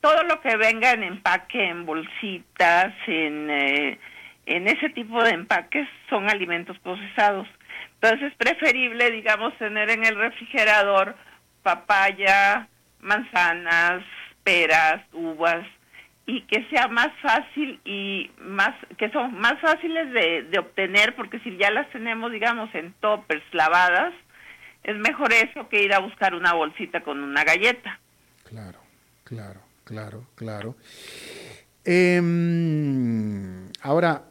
todo 0.05 0.23
lo 0.25 0.39
que 0.43 0.55
venga 0.59 0.93
en 0.93 1.03
empaque, 1.03 1.67
en 1.67 1.87
bolsitas, 1.87 2.93
en, 3.07 3.49
eh, 3.49 3.99
en 4.45 4.69
ese 4.69 4.91
tipo 4.91 5.25
de 5.25 5.31
empaques 5.31 5.89
son 6.11 6.29
alimentos 6.29 6.79
procesados. 6.81 7.49
Entonces 7.95 8.31
es 8.31 8.35
preferible, 8.35 9.11
digamos, 9.11 9.57
tener 9.57 9.89
en 9.89 10.05
el 10.05 10.17
refrigerador 10.17 11.17
papaya, 11.63 12.69
manzanas, 13.01 14.05
peras, 14.43 15.01
uvas, 15.15 15.67
y 16.27 16.43
que 16.43 16.69
sea 16.69 16.87
más 16.89 17.09
fácil 17.23 17.81
y 17.87 18.31
más 18.41 18.75
que 18.99 19.09
son 19.11 19.41
más 19.41 19.59
fáciles 19.63 20.13
de, 20.13 20.43
de, 20.51 20.59
obtener 20.59 21.17
porque 21.17 21.39
si 21.41 21.57
ya 21.57 21.71
las 21.71 21.89
tenemos 21.91 22.31
digamos 22.33 22.75
en 22.75 22.95
toppers 23.01 23.45
lavadas 23.53 24.15
es 24.83 24.97
mejor 24.97 25.35
eso 25.35 25.69
que 25.69 25.83
ir 25.83 25.93
a 25.93 25.99
buscar 25.99 26.35
una 26.35 26.55
bolsita 26.55 27.03
con 27.03 27.23
una 27.23 27.45
galleta 27.45 28.01
claro 28.49 28.79
claro 29.25 29.61
claro 29.85 30.27
claro 30.35 30.77
eh, 31.85 32.21
ahora 33.83 34.25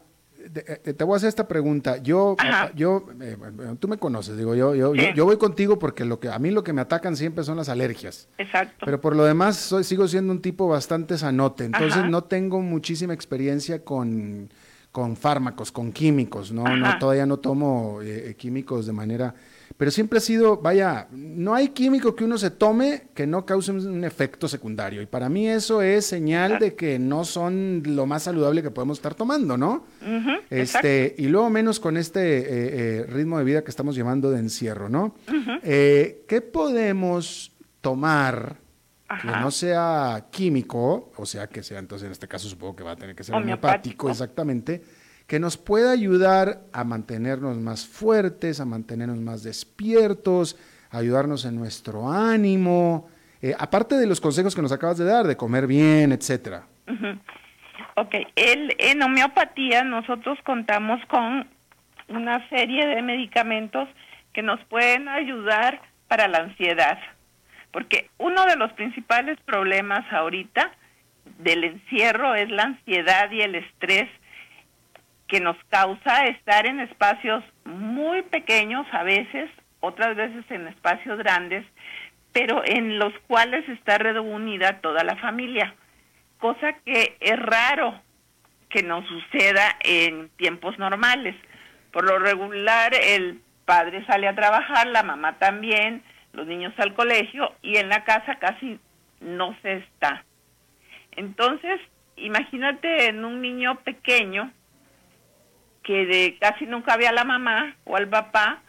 eh, 0.54 0.92
te, 0.92 1.04
voy 1.04 1.14
a 1.14 1.16
hacer 1.16 1.28
esta 1.28 1.48
pregunta. 1.48 1.96
Yo, 1.98 2.36
yo, 2.74 3.06
eh, 3.20 3.36
tú 3.78 3.88
me 3.88 3.96
conoces, 3.96 4.36
digo, 4.36 4.54
yo, 4.54 4.74
yo, 4.74 4.94
yo, 4.94 5.24
voy 5.24 5.38
contigo 5.38 5.78
porque 5.78 6.04
lo 6.04 6.20
que 6.20 6.28
a 6.28 6.38
mí 6.38 6.50
lo 6.50 6.62
que 6.62 6.72
me 6.72 6.80
atacan 6.80 7.16
siempre 7.16 7.44
son 7.44 7.56
las 7.56 7.68
alergias. 7.68 8.28
Exacto. 8.36 8.84
Pero 8.84 9.00
por 9.00 9.16
lo 9.16 9.24
demás 9.24 9.56
soy, 9.56 9.84
sigo 9.84 10.06
siendo 10.06 10.32
un 10.32 10.42
tipo 10.42 10.68
bastante 10.68 11.16
sanote, 11.16 11.64
entonces 11.64 12.04
no 12.08 12.24
tengo 12.24 12.60
muchísima 12.60 13.14
experiencia 13.14 13.84
con, 13.84 14.50
con 14.92 15.16
fármacos, 15.16 15.72
con 15.72 15.92
químicos, 15.92 16.52
no, 16.52 16.64
no, 16.64 16.98
todavía 16.98 17.26
no 17.26 17.38
tomo 17.38 18.00
eh, 18.02 18.34
químicos 18.38 18.86
de 18.86 18.92
manera 18.92 19.34
pero 19.76 19.90
siempre 19.90 20.18
ha 20.18 20.20
sido, 20.20 20.58
vaya, 20.58 21.08
no 21.10 21.54
hay 21.54 21.68
químico 21.68 22.14
que 22.14 22.24
uno 22.24 22.38
se 22.38 22.50
tome 22.50 23.08
que 23.14 23.26
no 23.26 23.44
cause 23.44 23.72
un 23.72 24.04
efecto 24.04 24.46
secundario. 24.48 25.02
Y 25.02 25.06
para 25.06 25.28
mí 25.28 25.48
eso 25.48 25.82
es 25.82 26.06
señal 26.06 26.58
de 26.58 26.74
que 26.74 26.98
no 26.98 27.24
son 27.24 27.82
lo 27.84 28.06
más 28.06 28.24
saludable 28.24 28.62
que 28.62 28.70
podemos 28.70 28.98
estar 28.98 29.14
tomando, 29.14 29.56
¿no? 29.56 29.84
este, 30.50 31.14
y 31.18 31.26
luego 31.26 31.50
menos 31.50 31.80
con 31.80 31.96
este 31.96 32.38
eh, 32.38 32.44
eh, 32.48 33.06
ritmo 33.08 33.38
de 33.38 33.44
vida 33.44 33.64
que 33.64 33.70
estamos 33.70 33.96
llevando 33.96 34.30
de 34.30 34.38
encierro, 34.38 34.88
¿no? 34.88 35.14
Eh, 35.62 36.24
¿Qué 36.28 36.40
podemos 36.40 37.52
tomar 37.80 38.56
que 39.20 39.28
no 39.28 39.50
sea 39.50 40.26
químico, 40.30 41.12
o 41.16 41.26
sea 41.26 41.46
que 41.46 41.62
sea, 41.62 41.78
entonces 41.78 42.06
en 42.06 42.12
este 42.12 42.26
caso 42.26 42.48
supongo 42.48 42.76
que 42.76 42.82
va 42.82 42.92
a 42.92 42.96
tener 42.96 43.14
que 43.14 43.22
ser 43.22 43.34
homeopático, 43.34 44.10
exactamente? 44.10 44.82
Que 45.26 45.40
nos 45.40 45.56
pueda 45.56 45.90
ayudar 45.90 46.60
a 46.72 46.84
mantenernos 46.84 47.58
más 47.58 47.86
fuertes, 47.86 48.60
a 48.60 48.64
mantenernos 48.64 49.20
más 49.20 49.42
despiertos, 49.42 50.58
ayudarnos 50.90 51.44
en 51.44 51.56
nuestro 51.56 52.10
ánimo, 52.10 53.08
eh, 53.40 53.54
aparte 53.58 53.96
de 53.96 54.06
los 54.06 54.20
consejos 54.20 54.54
que 54.54 54.62
nos 54.62 54.72
acabas 54.72 54.98
de 54.98 55.04
dar, 55.04 55.26
de 55.26 55.36
comer 55.36 55.66
bien, 55.66 56.12
etcétera. 56.12 56.66
Ok, 57.96 58.14
El, 58.36 58.74
en 58.78 59.02
homeopatía 59.02 59.84
nosotros 59.84 60.38
contamos 60.44 61.00
con 61.06 61.48
una 62.08 62.48
serie 62.48 62.86
de 62.86 63.02
medicamentos 63.02 63.88
que 64.32 64.42
nos 64.42 64.60
pueden 64.64 65.08
ayudar 65.08 65.80
para 66.08 66.28
la 66.28 66.38
ansiedad, 66.38 66.98
porque 67.72 68.10
uno 68.18 68.44
de 68.46 68.56
los 68.56 68.72
principales 68.72 69.38
problemas 69.44 70.04
ahorita 70.12 70.72
del 71.38 71.64
encierro 71.64 72.34
es 72.34 72.50
la 72.50 72.64
ansiedad 72.64 73.30
y 73.30 73.40
el 73.40 73.54
estrés 73.54 74.08
que 75.34 75.40
nos 75.40 75.56
causa 75.68 76.26
estar 76.26 76.64
en 76.64 76.78
espacios 76.78 77.42
muy 77.64 78.22
pequeños 78.22 78.86
a 78.92 79.02
veces, 79.02 79.50
otras 79.80 80.14
veces 80.14 80.44
en 80.48 80.68
espacios 80.68 81.18
grandes, 81.18 81.66
pero 82.32 82.62
en 82.64 83.00
los 83.00 83.12
cuales 83.26 83.68
está 83.68 83.98
reunida 83.98 84.80
toda 84.80 85.02
la 85.02 85.16
familia, 85.16 85.74
cosa 86.38 86.74
que 86.84 87.16
es 87.18 87.36
raro 87.36 88.00
que 88.68 88.84
nos 88.84 89.04
suceda 89.08 89.76
en 89.80 90.28
tiempos 90.36 90.78
normales. 90.78 91.34
Por 91.90 92.04
lo 92.08 92.20
regular 92.20 92.92
el 92.94 93.40
padre 93.64 94.06
sale 94.06 94.28
a 94.28 94.36
trabajar, 94.36 94.86
la 94.86 95.02
mamá 95.02 95.40
también, 95.40 96.04
los 96.32 96.46
niños 96.46 96.74
al 96.76 96.94
colegio 96.94 97.52
y 97.60 97.78
en 97.78 97.88
la 97.88 98.04
casa 98.04 98.36
casi 98.36 98.78
no 99.18 99.56
se 99.62 99.78
está. 99.78 100.24
Entonces, 101.16 101.80
imagínate 102.14 103.08
en 103.08 103.24
un 103.24 103.42
niño 103.42 103.80
pequeño 103.80 104.52
que 105.84 106.06
de 106.06 106.36
casi 106.40 106.66
nunca 106.66 106.96
ve 106.96 107.06
a 107.06 107.12
la 107.12 107.24
mamá 107.24 107.76
o 107.84 107.96
al 107.96 108.08
papá 108.08 108.62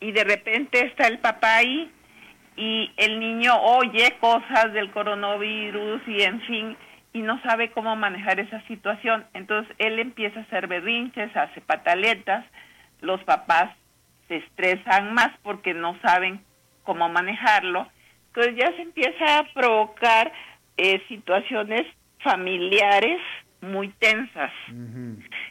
y 0.00 0.12
de 0.12 0.24
repente 0.24 0.84
está 0.84 1.06
el 1.06 1.18
papá 1.18 1.56
ahí 1.56 1.90
y 2.56 2.90
el 2.96 3.20
niño 3.20 3.54
oye 3.56 4.16
cosas 4.20 4.72
del 4.72 4.90
coronavirus 4.90 6.02
y 6.06 6.22
en 6.22 6.40
fin 6.42 6.76
y 7.12 7.22
no 7.22 7.40
sabe 7.42 7.70
cómo 7.70 7.96
manejar 7.96 8.40
esa 8.40 8.60
situación. 8.66 9.24
Entonces 9.32 9.74
él 9.78 9.98
empieza 9.98 10.40
a 10.40 10.42
hacer 10.42 10.66
berrinches, 10.66 11.34
hace 11.34 11.62
pataletas, 11.62 12.44
los 13.00 13.22
papás 13.24 13.74
se 14.28 14.36
estresan 14.36 15.14
más 15.14 15.30
porque 15.42 15.72
no 15.72 15.98
saben 16.02 16.42
cómo 16.82 17.08
manejarlo. 17.08 17.86
Entonces 18.28 18.56
ya 18.56 18.70
se 18.76 18.82
empieza 18.82 19.38
a 19.38 19.44
provocar 19.54 20.30
eh, 20.76 21.02
situaciones 21.08 21.86
familiares 22.22 23.20
muy 23.66 23.88
tensas. 23.88 24.52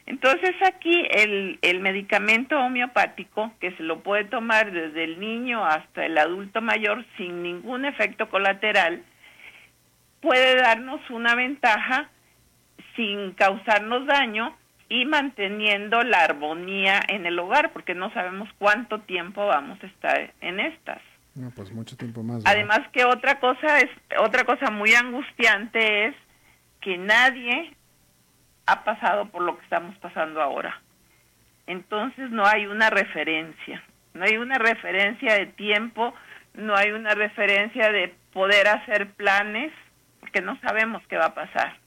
Entonces 0.06 0.56
aquí 0.66 1.06
el, 1.12 1.60
el 1.62 1.80
medicamento 1.80 2.58
homeopático, 2.60 3.52
que 3.60 3.72
se 3.78 3.84
lo 3.84 4.02
puede 4.02 4.26
tomar 4.26 4.72
desde 4.72 5.04
el 5.04 5.20
niño 5.20 5.66
hasta 5.66 6.06
el 6.06 6.18
adulto 6.18 6.62
mayor 6.62 7.06
sin 7.18 7.44
ningún 7.44 7.86
efecto 7.86 8.30
colateral, 8.30 9.04
puede 10.22 10.56
darnos 10.56 11.02
una 11.10 11.36
ventaja 11.36 12.10
sin 12.96 13.34
causarnos 13.34 14.06
daño 14.08 14.56
y 14.90 15.06
manteniendo 15.06 16.02
la 16.04 16.24
armonía 16.24 17.00
en 17.08 17.26
el 17.26 17.38
hogar, 17.40 17.74
porque 17.74 17.96
no 17.96 18.14
sabemos 18.14 18.50
cuánto 18.58 19.02
tiempo 19.02 19.46
vamos 19.46 19.82
a 19.84 19.88
estar 19.88 20.34
en 20.42 20.60
estas. 20.60 21.02
No, 21.36 21.52
pues 21.52 21.72
mucho 21.72 21.98
tiempo 21.98 22.24
más. 22.24 22.44
Además 22.46 22.82
que 22.94 23.04
otra 23.04 23.40
cosa 23.40 23.80
es 23.80 23.90
otra 24.20 24.46
cosa 24.46 24.72
muy 24.72 24.94
angustiante 24.94 26.08
es 26.08 26.16
que 26.80 26.98
nadie 26.98 27.76
ha 28.66 28.84
pasado 28.84 29.26
por 29.30 29.44
lo 29.44 29.58
que 29.58 29.64
estamos 29.64 29.96
pasando 29.98 30.42
ahora. 30.42 30.82
Entonces 31.68 32.30
no 32.32 32.46
hay 32.46 32.68
una 32.68 32.90
referencia, 32.90 33.84
no 34.14 34.24
hay 34.24 34.38
una 34.38 34.58
referencia 34.58 35.34
de 35.36 35.48
tiempo, 35.48 36.14
no 36.54 36.76
hay 36.76 36.92
una 36.92 37.14
referencia 37.16 37.92
de 37.92 38.14
poder 38.34 38.68
hacer 38.68 39.10
planes, 39.12 39.72
porque 40.20 40.42
no 40.42 40.60
sabemos 40.62 41.02
qué 41.08 41.18
va 41.18 41.28
a 41.28 41.36
pasar. 41.36 41.78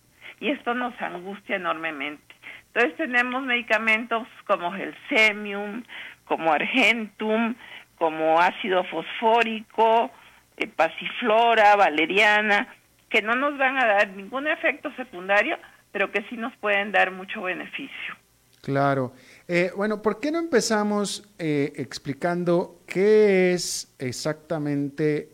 Y 0.40 0.50
esto 0.50 0.74
nos 0.74 1.00
angustia 1.00 1.56
enormemente. 1.56 2.34
Entonces 2.68 2.96
tenemos 2.96 3.42
medicamentos 3.42 4.26
como 4.46 4.74
el 4.74 4.94
semium, 5.08 5.82
como 6.26 6.52
argentum, 6.52 7.54
como 7.96 8.40
ácido 8.40 8.84
fosfórico, 8.84 10.10
eh, 10.56 10.68
pasiflora, 10.68 11.74
valeriana, 11.76 12.68
que 13.08 13.22
no 13.22 13.34
nos 13.34 13.56
van 13.58 13.78
a 13.78 13.86
dar 13.86 14.08
ningún 14.10 14.46
efecto 14.46 14.92
secundario, 14.96 15.58
pero 15.92 16.10
que 16.10 16.22
sí 16.28 16.36
nos 16.36 16.54
pueden 16.56 16.92
dar 16.92 17.10
mucho 17.10 17.42
beneficio. 17.42 18.14
Claro. 18.62 19.12
Eh, 19.46 19.70
bueno, 19.76 20.02
¿por 20.02 20.20
qué 20.20 20.30
no 20.30 20.38
empezamos 20.38 21.28
eh, 21.38 21.72
explicando 21.76 22.80
qué 22.86 23.52
es 23.52 23.94
exactamente, 23.98 25.30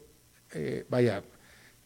eh, 0.52 0.84
vaya, 0.88 1.22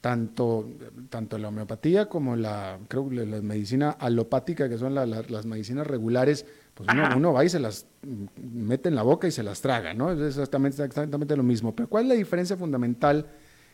tanto, 0.00 0.68
tanto 1.10 1.38
la 1.38 1.48
homeopatía 1.48 2.06
como 2.06 2.36
la, 2.36 2.78
creo 2.88 3.08
la 3.10 3.40
medicina 3.40 3.90
alopática, 3.90 4.68
que 4.68 4.78
son 4.78 4.94
las 4.94 5.46
medicinas 5.46 5.86
regulares, 5.86 6.46
pues 6.74 6.88
uno, 7.16 7.32
va 7.32 7.44
y 7.44 7.48
se 7.48 7.58
las 7.58 7.88
mete 8.36 8.88
en 8.88 8.94
la 8.94 9.02
boca 9.02 9.26
y 9.26 9.32
se 9.32 9.42
las 9.42 9.60
traga, 9.60 9.94
¿no? 9.94 10.12
Es 10.12 10.20
exactamente, 10.20 10.84
exactamente 10.84 11.36
lo 11.36 11.42
mismo. 11.42 11.74
Pero 11.74 11.88
¿cuál 11.88 12.04
es 12.04 12.08
la 12.10 12.14
diferencia 12.14 12.56
fundamental 12.56 13.26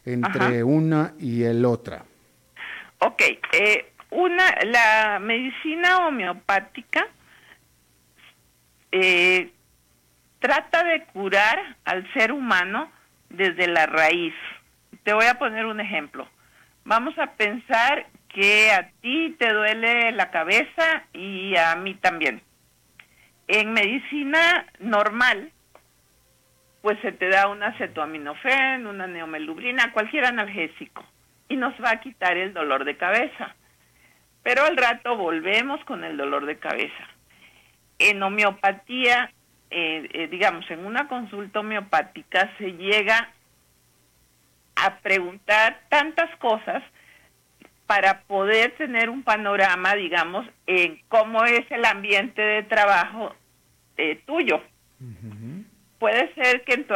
entre 0.06 0.64
una 0.64 1.14
y 1.18 1.42
el 1.42 1.64
otra? 1.66 2.04
Ok, 3.00 3.20
eh, 3.52 3.92
una, 4.14 4.44
la 4.64 5.18
medicina 5.18 6.06
homeopática 6.06 7.06
eh, 8.92 9.50
trata 10.38 10.84
de 10.84 11.04
curar 11.06 11.76
al 11.84 12.10
ser 12.14 12.32
humano 12.32 12.90
desde 13.28 13.66
la 13.66 13.86
raíz. 13.86 14.34
Te 15.02 15.12
voy 15.12 15.26
a 15.26 15.38
poner 15.38 15.66
un 15.66 15.80
ejemplo. 15.80 16.28
Vamos 16.84 17.18
a 17.18 17.32
pensar 17.32 18.06
que 18.28 18.70
a 18.70 18.88
ti 19.00 19.34
te 19.38 19.52
duele 19.52 20.12
la 20.12 20.30
cabeza 20.30 21.04
y 21.12 21.56
a 21.56 21.74
mí 21.76 21.94
también. 21.94 22.40
En 23.48 23.72
medicina 23.72 24.66
normal 24.78 25.50
pues 26.82 27.00
se 27.00 27.12
te 27.12 27.30
da 27.30 27.48
un 27.48 27.62
acetaminofén, 27.62 28.86
una 28.86 29.06
neomelubrina, 29.06 29.92
cualquier 29.92 30.26
analgésico 30.26 31.02
y 31.48 31.56
nos 31.56 31.74
va 31.82 31.90
a 31.92 32.00
quitar 32.00 32.36
el 32.36 32.52
dolor 32.52 32.84
de 32.84 32.96
cabeza. 32.96 33.56
Pero 34.44 34.62
al 34.64 34.76
rato 34.76 35.16
volvemos 35.16 35.82
con 35.86 36.04
el 36.04 36.16
dolor 36.18 36.44
de 36.44 36.58
cabeza. 36.58 37.08
En 37.98 38.22
homeopatía, 38.22 39.32
eh, 39.70 40.06
eh, 40.12 40.28
digamos, 40.28 40.70
en 40.70 40.84
una 40.84 41.08
consulta 41.08 41.60
homeopática 41.60 42.52
se 42.58 42.72
llega 42.72 43.30
a 44.76 44.98
preguntar 44.98 45.80
tantas 45.88 46.28
cosas 46.36 46.82
para 47.86 48.20
poder 48.22 48.72
tener 48.76 49.08
un 49.08 49.22
panorama, 49.22 49.94
digamos, 49.94 50.46
en 50.66 51.00
cómo 51.08 51.44
es 51.44 51.64
el 51.70 51.84
ambiente 51.86 52.42
de 52.42 52.62
trabajo 52.64 53.34
eh, 53.96 54.20
tuyo. 54.26 54.62
Puede 55.98 56.34
ser 56.34 56.64
que 56.64 56.74
en, 56.74 56.84
tu 56.84 56.94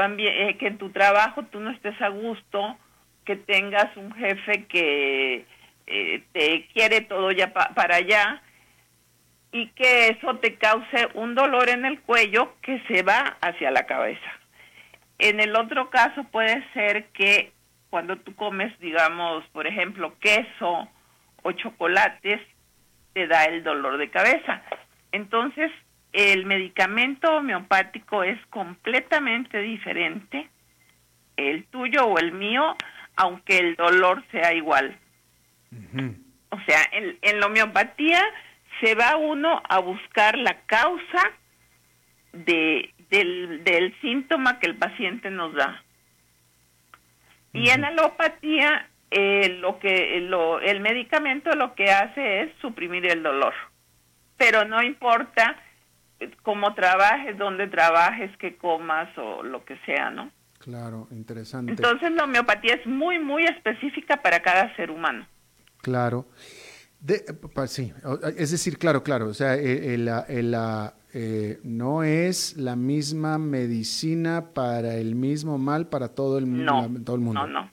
que 0.58 0.66
en 0.66 0.78
tu 0.78 0.90
trabajo 0.90 1.44
tú 1.44 1.60
no 1.60 1.70
estés 1.70 2.00
a 2.02 2.08
gusto, 2.08 2.76
que 3.24 3.36
tengas 3.36 3.96
un 3.96 4.12
jefe 4.14 4.64
que 4.64 5.46
eh, 5.90 6.22
te 6.32 6.66
quiere 6.74 7.00
todo 7.00 7.32
ya 7.32 7.52
para 7.52 7.96
allá 7.96 8.42
y 9.52 9.68
que 9.68 10.08
eso 10.08 10.36
te 10.36 10.56
cause 10.56 11.08
un 11.14 11.34
dolor 11.34 11.70
en 11.70 11.86
el 11.86 12.00
cuello 12.00 12.54
que 12.60 12.80
se 12.88 13.02
va 13.02 13.38
hacia 13.40 13.70
la 13.70 13.86
cabeza. 13.86 14.30
En 15.18 15.40
el 15.40 15.56
otro 15.56 15.88
caso 15.88 16.24
puede 16.24 16.62
ser 16.74 17.06
que 17.06 17.52
cuando 17.90 18.16
tú 18.18 18.34
comes, 18.34 18.78
digamos, 18.80 19.44
por 19.48 19.66
ejemplo, 19.66 20.14
queso 20.20 20.88
o 21.42 21.52
chocolates, 21.52 22.40
te 23.14 23.26
da 23.26 23.44
el 23.44 23.64
dolor 23.64 23.96
de 23.96 24.10
cabeza. 24.10 24.62
Entonces, 25.10 25.72
el 26.12 26.44
medicamento 26.44 27.36
homeopático 27.36 28.22
es 28.22 28.38
completamente 28.46 29.58
diferente, 29.58 30.48
el 31.38 31.64
tuyo 31.66 32.04
o 32.04 32.18
el 32.18 32.32
mío, 32.32 32.76
aunque 33.16 33.58
el 33.58 33.76
dolor 33.76 34.22
sea 34.30 34.52
igual. 34.52 34.98
O 36.50 36.60
sea, 36.66 36.80
en, 36.92 37.18
en, 37.22 37.40
la 37.40 37.46
homeopatía 37.46 38.22
se 38.80 38.94
va 38.94 39.16
uno 39.16 39.62
a 39.68 39.78
buscar 39.80 40.38
la 40.38 40.60
causa 40.66 41.30
de, 42.32 42.94
del, 43.10 43.64
del 43.64 43.94
síntoma 44.00 44.58
que 44.58 44.66
el 44.66 44.76
paciente 44.76 45.30
nos 45.30 45.54
da. 45.54 45.82
Y 47.52 47.70
en 47.70 47.84
alopatía 47.84 48.88
eh, 49.10 49.56
lo 49.60 49.78
que 49.78 50.20
lo, 50.20 50.60
el 50.60 50.80
medicamento 50.80 51.50
lo 51.54 51.74
que 51.74 51.90
hace 51.90 52.42
es 52.42 52.52
suprimir 52.60 53.06
el 53.06 53.22
dolor, 53.22 53.54
pero 54.36 54.64
no 54.64 54.82
importa 54.82 55.56
cómo 56.42 56.74
trabajes, 56.74 57.38
dónde 57.38 57.68
trabajes, 57.68 58.30
qué 58.38 58.56
comas 58.56 59.08
o 59.16 59.42
lo 59.42 59.64
que 59.64 59.78
sea, 59.86 60.10
¿no? 60.10 60.30
Claro, 60.58 61.08
interesante. 61.10 61.72
Entonces 61.72 62.10
la 62.12 62.24
homeopatía 62.24 62.74
es 62.74 62.86
muy, 62.86 63.18
muy 63.18 63.44
específica 63.44 64.18
para 64.18 64.40
cada 64.40 64.74
ser 64.76 64.90
humano. 64.90 65.26
Claro. 65.82 66.26
De, 67.00 67.24
sí, 67.66 67.92
es 68.36 68.50
decir, 68.50 68.76
claro, 68.76 69.04
claro, 69.04 69.28
o 69.28 69.34
sea, 69.34 69.54
el, 69.54 70.08
el, 70.28 70.56
eh, 71.14 71.58
no 71.62 72.02
es 72.02 72.56
la 72.56 72.74
misma 72.74 73.38
medicina 73.38 74.52
para 74.52 74.96
el 74.96 75.14
mismo 75.14 75.58
mal 75.58 75.88
para 75.88 76.08
todo 76.08 76.38
el, 76.38 76.64
no, 76.64 76.88
todo 77.04 77.14
el 77.14 77.22
mundo. 77.22 77.46
No, 77.46 77.62
no. 77.62 77.70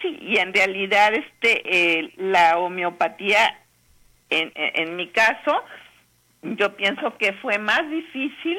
Sí, 0.00 0.16
y 0.20 0.38
en 0.38 0.54
realidad 0.54 1.12
este 1.14 2.12
la 2.16 2.58
homeopatía, 2.58 3.64
en, 4.30 4.52
en 4.54 4.94
mi 4.94 5.10
caso, 5.10 5.62
yo 6.42 6.76
pienso 6.76 7.16
que 7.18 7.32
fue 7.34 7.58
más 7.58 7.88
difícil 7.90 8.58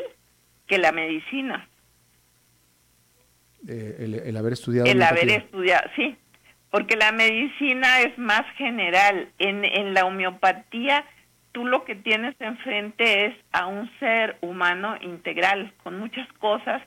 que 0.67 0.77
la 0.77 0.91
medicina. 0.91 1.67
Eh, 3.67 4.21
el, 4.25 4.37
haber 4.37 4.53
estudiado. 4.53 4.89
El 4.89 5.01
haber 5.01 5.29
estudiado, 5.29 5.89
sí, 5.95 6.17
porque 6.73 6.95
la 6.95 7.11
medicina 7.11 8.01
es 8.01 8.17
más 8.17 8.41
general. 8.57 9.29
En, 9.37 9.63
en 9.63 9.93
la 9.93 10.05
homeopatía, 10.05 11.05
tú 11.51 11.67
lo 11.67 11.85
que 11.85 11.93
tienes 11.93 12.33
enfrente 12.39 13.27
es 13.27 13.35
a 13.51 13.67
un 13.67 13.91
ser 13.99 14.37
humano 14.41 14.95
integral, 14.99 15.71
con 15.83 15.99
muchas 15.99 16.27
cosas, 16.39 16.81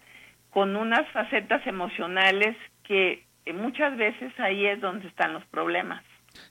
con 0.50 0.74
unas 0.74 1.08
facetas 1.12 1.64
emocionales 1.68 2.56
que 2.82 3.24
muchas 3.54 3.96
veces 3.96 4.32
ahí 4.38 4.66
es 4.66 4.80
donde 4.80 5.06
están 5.06 5.32
los 5.32 5.44
problemas. 5.52 6.02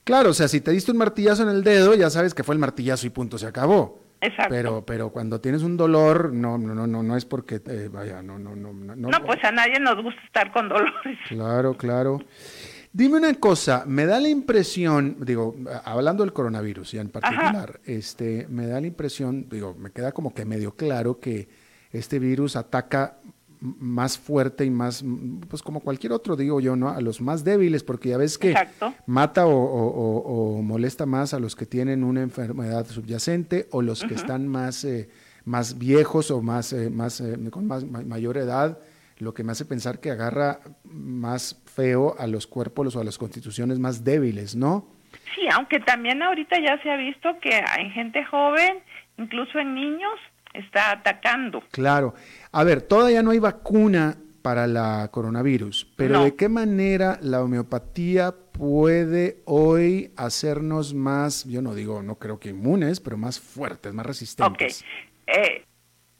Claro, 0.04 0.30
o 0.30 0.32
sea, 0.32 0.48
si 0.48 0.62
te 0.62 0.70
diste 0.70 0.92
un 0.92 0.96
martillazo 0.96 1.42
en 1.42 1.50
el 1.50 1.62
dedo, 1.62 1.94
ya 1.94 2.08
sabes 2.08 2.32
que 2.32 2.42
fue 2.42 2.54
el 2.54 2.58
martillazo 2.58 3.06
y 3.06 3.10
punto, 3.10 3.36
se 3.36 3.46
acabó. 3.46 4.00
Exacto. 4.22 4.48
Pero, 4.48 4.86
pero 4.86 5.10
cuando 5.10 5.42
tienes 5.42 5.62
un 5.62 5.76
dolor, 5.76 6.32
no, 6.32 6.56
no, 6.56 6.74
no, 6.74 6.86
no, 6.86 7.02
no 7.02 7.16
es 7.18 7.26
porque, 7.26 7.56
eh, 7.56 7.90
vaya, 7.92 8.22
no, 8.22 8.38
no, 8.38 8.56
no, 8.56 8.72
no. 8.72 8.96
No, 8.96 9.24
pues 9.26 9.44
a 9.44 9.52
nadie 9.52 9.78
nos 9.78 10.02
gusta 10.02 10.22
estar 10.24 10.50
con 10.52 10.70
dolores. 10.70 11.18
Claro, 11.28 11.74
claro. 11.74 12.20
Dime 12.96 13.18
una 13.18 13.34
cosa, 13.34 13.84
me 13.86 14.06
da 14.06 14.18
la 14.18 14.30
impresión, 14.30 15.18
digo, 15.20 15.54
hablando 15.84 16.24
del 16.24 16.32
coronavirus 16.32 16.92
ya 16.92 17.02
en 17.02 17.10
particular, 17.10 17.78
este, 17.84 18.46
me 18.48 18.66
da 18.66 18.80
la 18.80 18.86
impresión, 18.86 19.50
digo, 19.50 19.76
me 19.78 19.90
queda 19.90 20.12
como 20.12 20.32
que 20.32 20.46
medio 20.46 20.74
claro 20.76 21.20
que 21.20 21.46
este 21.92 22.18
virus 22.18 22.56
ataca 22.56 23.18
más 23.60 24.16
fuerte 24.16 24.64
y 24.64 24.70
más, 24.70 25.04
pues 25.46 25.62
como 25.62 25.80
cualquier 25.80 26.14
otro, 26.14 26.36
digo 26.36 26.58
yo, 26.58 26.74
¿no? 26.74 26.88
A 26.88 27.02
los 27.02 27.20
más 27.20 27.44
débiles, 27.44 27.84
porque 27.84 28.08
ya 28.08 28.16
ves 28.16 28.38
que 28.38 28.54
mata 29.04 29.46
o, 29.46 30.62
molesta 30.62 31.04
más 31.04 31.34
a 31.34 31.38
los 31.38 31.54
que 31.54 31.66
tienen 31.66 32.02
una 32.02 32.22
enfermedad 32.22 32.86
subyacente 32.86 33.68
o 33.72 33.82
los 33.82 34.04
que 34.04 34.14
están 34.14 34.48
más, 34.48 34.84
eh, 34.84 35.10
más 35.44 35.76
viejos 35.76 36.30
o 36.30 36.40
más, 36.40 36.72
eh, 36.72 36.88
más 36.88 37.20
eh, 37.20 37.36
con 37.50 37.66
más, 37.66 37.84
mayor 37.84 38.38
edad, 38.38 38.78
lo 39.18 39.34
que 39.34 39.44
me 39.44 39.52
hace 39.52 39.64
pensar 39.64 40.00
que 40.00 40.10
agarra 40.10 40.60
más 40.84 41.62
feo 41.66 42.16
a 42.18 42.26
los 42.26 42.46
cuerpos 42.46 42.96
o 42.96 43.00
a 43.00 43.04
las 43.04 43.18
constituciones 43.18 43.78
más 43.78 44.04
débiles, 44.04 44.54
¿no? 44.54 44.88
Sí, 45.34 45.42
aunque 45.52 45.80
también 45.80 46.22
ahorita 46.22 46.58
ya 46.60 46.80
se 46.82 46.90
ha 46.90 46.96
visto 46.96 47.38
que 47.40 47.54
hay 47.54 47.90
gente 47.90 48.24
joven, 48.24 48.78
incluso 49.16 49.58
en 49.58 49.74
niños, 49.74 50.12
está 50.52 50.92
atacando. 50.92 51.62
Claro. 51.70 52.14
A 52.52 52.64
ver, 52.64 52.82
todavía 52.82 53.22
no 53.22 53.30
hay 53.30 53.38
vacuna 53.38 54.16
para 54.42 54.66
la 54.68 55.08
coronavirus, 55.10 55.92
pero 55.96 56.22
¿de 56.22 56.36
qué 56.36 56.48
manera 56.48 57.18
la 57.20 57.42
homeopatía 57.42 58.32
puede 58.52 59.42
hoy 59.44 60.12
hacernos 60.16 60.94
más, 60.94 61.44
yo 61.46 61.62
no 61.62 61.74
digo, 61.74 62.00
no 62.02 62.14
creo 62.14 62.38
que 62.38 62.50
inmunes, 62.50 63.00
pero 63.00 63.16
más 63.16 63.40
fuertes, 63.40 63.92
más 63.92 64.06
resistentes? 64.06 64.82
Ok. 64.82 65.36
Eh, 65.36 65.64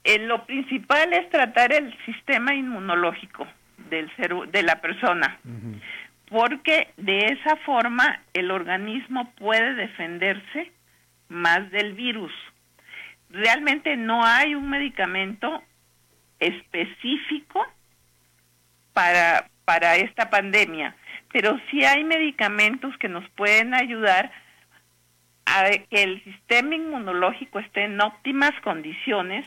eh, 0.07 0.19
lo 0.19 0.45
principal 0.45 1.11
es 1.11 1.29
tratar 1.29 1.73
el 1.73 1.93
sistema 2.05 2.53
inmunológico 2.53 3.45
del 3.89 4.09
ser, 4.15 4.33
de 4.49 4.63
la 4.63 4.79
persona, 4.79 5.37
porque 6.29 6.93
de 6.95 7.25
esa 7.25 7.57
forma 7.57 8.21
el 8.33 8.51
organismo 8.51 9.29
puede 9.31 9.73
defenderse 9.73 10.71
más 11.27 11.69
del 11.71 11.91
virus. 11.91 12.31
Realmente 13.31 13.97
no 13.97 14.23
hay 14.23 14.55
un 14.55 14.69
medicamento 14.69 15.61
específico 16.39 17.67
para, 18.93 19.49
para 19.65 19.97
esta 19.97 20.29
pandemia, 20.29 20.95
pero 21.33 21.59
sí 21.69 21.83
hay 21.83 22.05
medicamentos 22.05 22.97
que 22.97 23.09
nos 23.09 23.29
pueden 23.31 23.73
ayudar 23.73 24.31
a 25.45 25.69
que 25.89 26.03
el 26.03 26.23
sistema 26.23 26.75
inmunológico 26.75 27.59
esté 27.59 27.83
en 27.83 27.99
óptimas 27.99 28.53
condiciones 28.63 29.45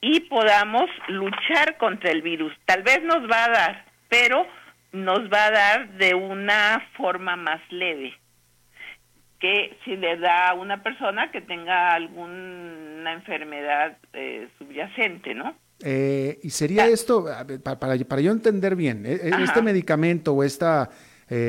y 0.00 0.20
podamos 0.20 0.88
luchar 1.08 1.76
contra 1.78 2.10
el 2.10 2.22
virus. 2.22 2.52
Tal 2.64 2.82
vez 2.82 3.02
nos 3.02 3.30
va 3.30 3.44
a 3.44 3.50
dar, 3.50 3.84
pero 4.08 4.46
nos 4.92 5.30
va 5.32 5.46
a 5.46 5.50
dar 5.50 5.92
de 5.98 6.14
una 6.14 6.88
forma 6.96 7.36
más 7.36 7.60
leve 7.70 8.14
que 9.38 9.78
si 9.84 9.96
le 9.96 10.18
da 10.18 10.50
a 10.50 10.54
una 10.54 10.82
persona 10.82 11.30
que 11.30 11.40
tenga 11.40 11.94
alguna 11.94 13.12
enfermedad 13.12 13.96
eh, 14.12 14.48
subyacente, 14.58 15.34
¿no? 15.34 15.54
Eh, 15.82 16.38
y 16.42 16.50
sería 16.50 16.86
esto, 16.86 17.24
para, 17.64 17.78
para, 17.78 18.20
yo 18.20 18.32
entender 18.32 18.76
bien, 18.76 19.06
e, 19.06 19.12
e, 19.12 19.30
este 19.42 19.62
medicamento 19.62 20.34
o 20.34 20.44
este 20.44 20.66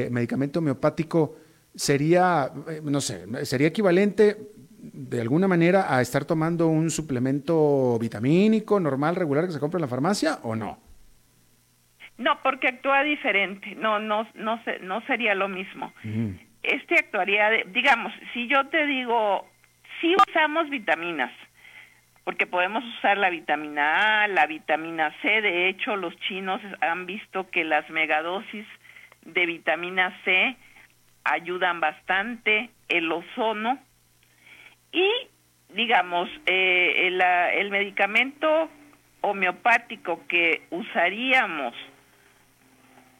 medicamento 0.10 0.60
homeopático 0.60 1.36
sería, 1.76 2.50
no 2.82 3.02
sé, 3.02 3.46
sería 3.46 3.68
equivalente 3.68 4.38
de 4.82 5.22
alguna 5.22 5.48
manera 5.48 5.96
a 5.96 6.02
estar 6.02 6.26
tomando 6.26 6.68
un 6.68 6.90
suplemento 6.90 8.00
vitamínico 8.00 8.80
normal, 8.80 9.16
regular 9.16 9.46
que 9.46 9.52
se 9.52 9.60
compra 9.60 9.78
en 9.78 9.82
la 9.82 9.88
farmacia 9.88 10.40
o 10.42 10.56
no? 10.56 10.80
No, 12.18 12.40
porque 12.42 12.68
actúa 12.68 13.04
diferente, 13.04 13.76
no, 13.76 14.00
no, 14.00 14.28
no, 14.36 14.60
no 14.82 15.02
sería 15.02 15.36
lo 15.36 15.48
mismo. 15.48 15.94
Este 16.64 16.96
actuaría, 16.96 17.50
de, 17.50 17.66
digamos, 17.72 18.12
si 18.34 18.48
yo 18.48 18.68
te 18.68 18.86
digo, 18.86 19.48
si 20.00 20.16
usamos 20.16 20.70
vitaminas, 20.70 21.32
porque 22.24 22.46
podemos 22.46 22.84
usar 22.98 23.18
la 23.18 23.30
vitamina 23.30 24.24
A, 24.24 24.28
la 24.28 24.46
vitamina 24.46 25.12
C, 25.22 25.42
de 25.42 25.70
hecho 25.70 25.96
los 25.96 26.16
chinos 26.22 26.62
han 26.82 27.06
visto 27.06 27.50
que 27.50 27.64
las 27.64 27.90
megadosis 27.90 28.66
de 29.26 29.46
vitamina 29.46 30.16
C 30.24 30.56
ayudan 31.24 31.80
bastante, 31.80 32.70
el 32.90 33.12
ozono 33.12 33.80
y 34.92 35.10
digamos, 35.74 36.30
eh, 36.46 37.08
el, 37.08 37.22
el 37.22 37.72
medicamento 37.72 38.70
homeopático 39.22 40.26
que 40.28 40.64
usaríamos 40.72 41.74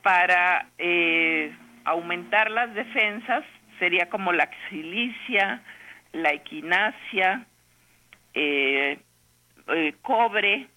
para 0.02 0.68
eh, 0.78 1.56
aumentar 1.86 2.50
las 2.50 2.74
defensas 2.74 3.44
sería 3.80 4.10
como 4.10 4.34
la 4.34 4.50
xilicia, 4.70 5.62
la 6.12 6.34
equinacia, 6.34 7.46
eh, 8.34 9.00
eh, 9.68 9.94
cobre, 10.02 10.68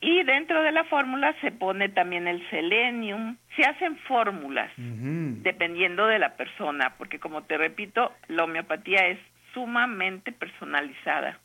y 0.00 0.22
dentro 0.24 0.62
de 0.62 0.72
la 0.72 0.84
fórmula 0.84 1.34
se 1.40 1.52
pone 1.52 1.88
también 1.88 2.28
el 2.28 2.48
selenium. 2.50 3.36
Se 3.56 3.62
hacen 3.62 3.96
fórmulas 4.00 4.70
dependiendo 4.76 6.06
de 6.06 6.18
la 6.18 6.36
persona, 6.36 6.94
porque 6.98 7.18
como 7.18 7.42
te 7.44 7.56
repito, 7.56 8.12
la 8.28 8.44
homeopatía 8.44 9.06
es 9.06 9.18
sumamente 9.56 10.32
personalizada. 10.32 11.40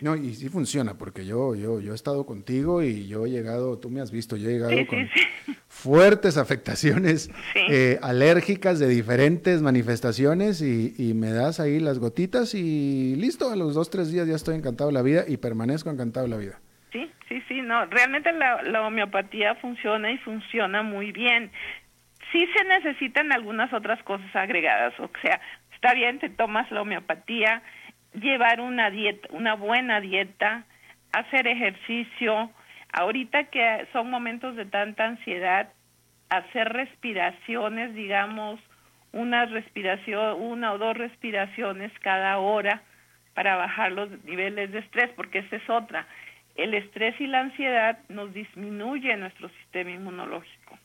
No, 0.00 0.14
y 0.14 0.34
sí 0.34 0.48
funciona, 0.48 0.94
porque 0.94 1.26
yo, 1.26 1.56
yo, 1.56 1.80
yo 1.80 1.92
he 1.92 1.94
estado 1.94 2.24
contigo 2.24 2.82
y 2.82 3.08
yo 3.08 3.26
he 3.26 3.30
llegado, 3.30 3.78
tú 3.78 3.90
me 3.90 4.00
has 4.00 4.12
visto, 4.12 4.36
yo 4.36 4.48
he 4.48 4.52
llegado 4.52 4.86
con 4.86 5.08
fuertes 5.66 6.36
afectaciones 6.36 7.30
eh, 7.54 7.98
alérgicas 8.00 8.78
de 8.78 8.88
diferentes 8.88 9.60
manifestaciones 9.62 10.62
y, 10.62 10.94
y, 10.98 11.14
me 11.14 11.30
das 11.30 11.58
ahí 11.58 11.80
las 11.80 11.98
gotitas 11.98 12.54
y 12.54 13.16
listo, 13.16 13.50
a 13.50 13.56
los 13.56 13.74
dos, 13.74 13.90
tres 13.90 14.12
días 14.12 14.28
ya 14.28 14.36
estoy 14.36 14.56
encantado 14.56 14.90
de 14.90 14.94
la 14.94 15.02
vida 15.02 15.24
y 15.26 15.36
permanezco 15.36 15.90
encantado 15.90 16.26
de 16.26 16.30
la 16.30 16.36
vida. 16.36 16.60
Sí, 16.92 17.10
sí, 17.28 17.42
sí, 17.48 17.60
no, 17.62 17.86
realmente 17.86 18.30
la, 18.32 18.62
la 18.62 18.86
homeopatía 18.86 19.56
funciona 19.56 20.12
y 20.12 20.18
funciona 20.18 20.82
muy 20.82 21.12
bien. 21.12 21.50
Sí 22.30 22.46
se 22.56 22.64
necesitan 22.64 23.32
algunas 23.32 23.72
otras 23.72 24.02
cosas 24.02 24.34
agregadas, 24.34 24.92
o 24.98 25.08
sea, 25.22 25.40
está 25.84 25.94
bien, 25.94 26.18
te 26.18 26.30
tomas 26.30 26.70
la 26.70 26.80
homeopatía, 26.80 27.62
llevar 28.14 28.62
una 28.62 28.88
dieta, 28.88 29.28
una 29.32 29.52
buena 29.54 30.00
dieta, 30.00 30.64
hacer 31.12 31.46
ejercicio. 31.46 32.50
Ahorita 32.90 33.44
que 33.50 33.86
son 33.92 34.08
momentos 34.08 34.56
de 34.56 34.64
tanta 34.64 35.04
ansiedad, 35.04 35.68
hacer 36.30 36.72
respiraciones, 36.72 37.94
digamos, 37.94 38.58
una 39.12 39.44
respiración, 39.44 40.40
una 40.40 40.72
o 40.72 40.78
dos 40.78 40.96
respiraciones 40.96 41.92
cada 42.00 42.38
hora 42.38 42.82
para 43.34 43.56
bajar 43.56 43.92
los 43.92 44.08
niveles 44.24 44.72
de 44.72 44.78
estrés, 44.78 45.10
porque 45.14 45.40
esa 45.40 45.56
es 45.56 45.68
otra. 45.68 46.06
El 46.54 46.72
estrés 46.72 47.20
y 47.20 47.26
la 47.26 47.40
ansiedad 47.40 47.98
nos 48.08 48.32
disminuye 48.32 49.14
nuestro 49.18 49.50
sistema 49.50 49.90
inmunológico. 49.90 50.78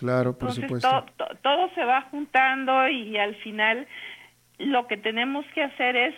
Claro, 0.00 0.38
por 0.38 0.52
supuesto. 0.52 1.06
todo 1.42 1.70
se 1.74 1.84
va 1.84 2.00
juntando 2.10 2.88
y 2.88 3.18
al 3.18 3.34
final 3.36 3.86
lo 4.60 4.86
que 4.86 4.96
tenemos 4.96 5.46
que 5.54 5.62
hacer 5.62 5.96
es 5.96 6.14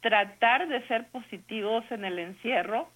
tratar 0.00 0.68
de 0.68 0.86
ser 0.86 1.06
positivos 1.08 1.84
en 1.90 2.04
el 2.04 2.18
encierro, 2.18 2.90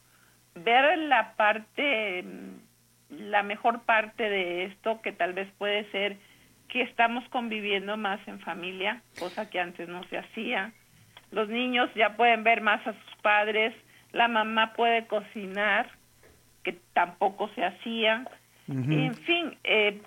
ver 0.54 0.98
la 0.98 1.34
parte, 1.36 2.22
mm, 2.22 3.30
la 3.30 3.42
mejor 3.42 3.82
parte 3.82 4.28
de 4.28 4.64
esto, 4.64 5.00
que 5.00 5.12
tal 5.12 5.32
vez 5.32 5.48
puede 5.56 5.90
ser 5.90 6.16
que 6.68 6.82
estamos 6.82 7.26
conviviendo 7.30 7.96
más 7.96 8.20
en 8.26 8.40
familia, 8.40 9.00
cosa 9.18 9.48
que 9.48 9.60
antes 9.60 9.88
no 9.88 10.02
se 10.04 10.18
hacía. 10.18 10.72
Los 11.30 11.48
niños 11.48 11.88
ya 11.94 12.16
pueden 12.16 12.44
ver 12.44 12.60
más 12.60 12.86
a 12.86 12.92
sus 12.92 13.16
padres, 13.22 13.74
la 14.12 14.28
mamá 14.28 14.74
puede 14.74 15.06
cocinar, 15.06 15.88
que 16.64 16.76
tampoco 16.92 17.48
se 17.54 17.64
hacía. 17.64 18.26
En 18.68 19.14
fin, 19.14 19.56
eh, 19.64 20.02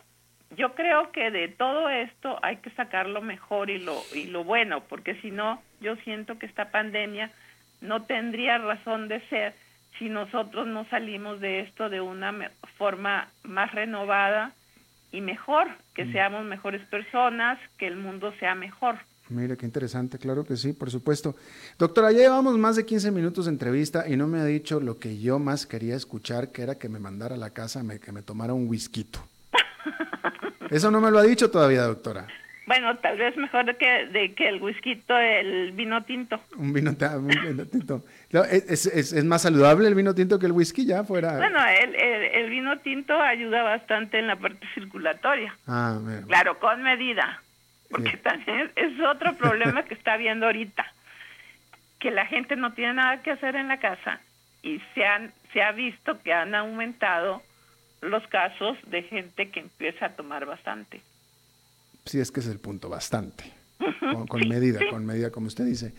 yo 0.58 0.76
creo 0.76 1.12
que 1.12 1.32
de 1.32 1.47
todo 1.47 1.89
esto 1.89 2.38
hay 2.41 2.58
que 2.58 2.70
sacar 2.72 3.08
lo 3.08 3.22
mejor 3.22 3.70
y 3.70 3.80
lo, 3.80 4.02
y 4.14 4.26
lo 4.26 4.43
bueno, 4.43 4.84
porque 4.88 5.16
si 5.22 5.32
no, 5.32 5.62
yo 5.80 5.95
siento 5.97 6.38
que 6.38 6.45
esta 6.45 6.72
pandemia 6.72 7.32
no 7.80 8.04
tendría 8.04 8.58
razón 8.58 9.08
de 9.08 9.22
ser 9.30 9.54
si 9.97 10.10
nosotros 10.10 10.68
no 10.68 10.86
salimos 10.86 11.39
de 11.39 11.62
esto 11.62 11.89
de 11.89 12.02
una 12.02 12.34
forma 12.78 13.30
más 13.43 13.72
renovada 13.72 14.54
y 15.12 15.22
mejor, 15.22 15.68
que 15.93 16.06
mm. 16.06 16.12
seamos 16.12 16.45
mejores 16.45 16.82
personas, 16.88 17.60
que 17.78 17.88
el 17.88 17.97
mundo 17.97 18.34
sea 18.39 18.56
mejor. 18.56 18.97
Mire, 19.30 19.56
qué 19.56 19.66
interesante, 19.66 20.18
claro 20.18 20.43
que 20.43 20.58
sí, 20.58 20.74
por 20.74 20.91
supuesto. 20.91 21.36
Doctora, 21.78 22.12
ya 22.12 22.20
llevamos 22.20 22.58
más 22.58 22.76
de 22.76 22.86
15 22.86 23.12
minutos 23.12 23.45
de 23.45 23.52
entrevista 23.52 24.08
y 24.08 24.18
no 24.18 24.28
me 24.28 24.39
ha 24.39 24.45
dicho 24.45 24.82
lo 24.82 24.99
que 24.99 25.20
yo 25.20 25.39
más 25.39 25.66
quería 25.66 25.95
escuchar, 25.95 26.52
que 26.52 26.64
era 26.64 26.76
que 26.76 26.89
me 26.89 26.99
mandara 26.99 27.36
a 27.36 27.38
la 27.38 27.52
casa, 27.52 27.82
me, 27.84 27.99
que 27.99 28.12
me 28.12 28.24
tomara 28.24 28.54
un 28.54 28.68
whisky. 28.68 29.08
Eso 30.72 30.89
no 30.89 31.01
me 31.01 31.11
lo 31.11 31.19
ha 31.19 31.24
dicho 31.24 31.51
todavía, 31.51 31.84
doctora. 31.84 32.26
Bueno, 32.65 32.95
tal 32.99 33.17
vez 33.17 33.36
mejor 33.36 33.76
que, 33.76 34.07
de 34.07 34.34
que 34.34 34.47
el 34.47 34.61
whisky, 34.61 35.03
el 35.09 35.74
vino 35.74 36.03
tinto. 36.03 36.39
Un 36.55 36.72
vino, 36.72 36.95
tinto. 36.95 38.05
¿Es, 38.32 39.24
más 39.26 39.41
saludable 39.41 39.89
el 39.89 39.95
vino 39.95 40.15
tinto 40.15 40.39
que 40.39 40.45
el 40.45 40.53
whisky 40.53 40.86
ya 40.86 41.03
fuera? 41.03 41.36
Bueno, 41.36 41.59
el, 41.65 42.49
vino 42.49 42.80
tinto 42.80 43.19
ayuda 43.22 43.63
bastante 43.63 44.19
en 44.19 44.28
la 44.28 44.38
parte 44.38 44.65
circulatoria. 44.74 45.53
Ah, 45.67 45.99
Claro, 46.28 46.59
con 46.59 46.82
medida. 46.82 47.41
Porque 47.89 48.15
también 48.17 48.72
es 48.78 48.97
otro 49.01 49.34
problema 49.36 49.84
que 49.84 49.95
está 49.95 50.13
habiendo 50.13 50.45
ahorita. 50.45 50.86
Que 51.99 52.11
la 52.11 52.26
gente 52.26 52.55
no 52.55 52.72
tiene 52.72 52.93
nada 52.93 53.22
que 53.22 53.32
hacer 53.32 53.57
en 53.57 53.67
la 53.67 53.82
casa 53.82 54.22
y 54.63 54.80
se, 54.95 55.05
han, 55.05 55.34
se 55.51 55.61
ha 55.61 55.74
visto 55.74 56.22
que 56.22 56.32
han 56.32 56.55
aumentado 56.55 57.41
los 58.02 58.26
casos 58.28 58.78
de 58.88 59.04
gente 59.04 59.49
que 59.49 59.60
empieza 59.62 60.08
a 60.08 60.16
tomar 60.16 60.45
bastante. 60.45 61.02
Sí, 62.06 62.20
es 62.20 62.32
que 62.32 62.39
es 62.39 62.47
el 62.47 62.60
punto, 62.60 62.89
bastante. 62.89 63.43
Con, 64.28 64.47
medida, 64.47 64.80
con 64.89 65.06
medida, 65.06 65.32
como 65.32 65.47
usted 65.47 65.66
dice. 65.66 65.93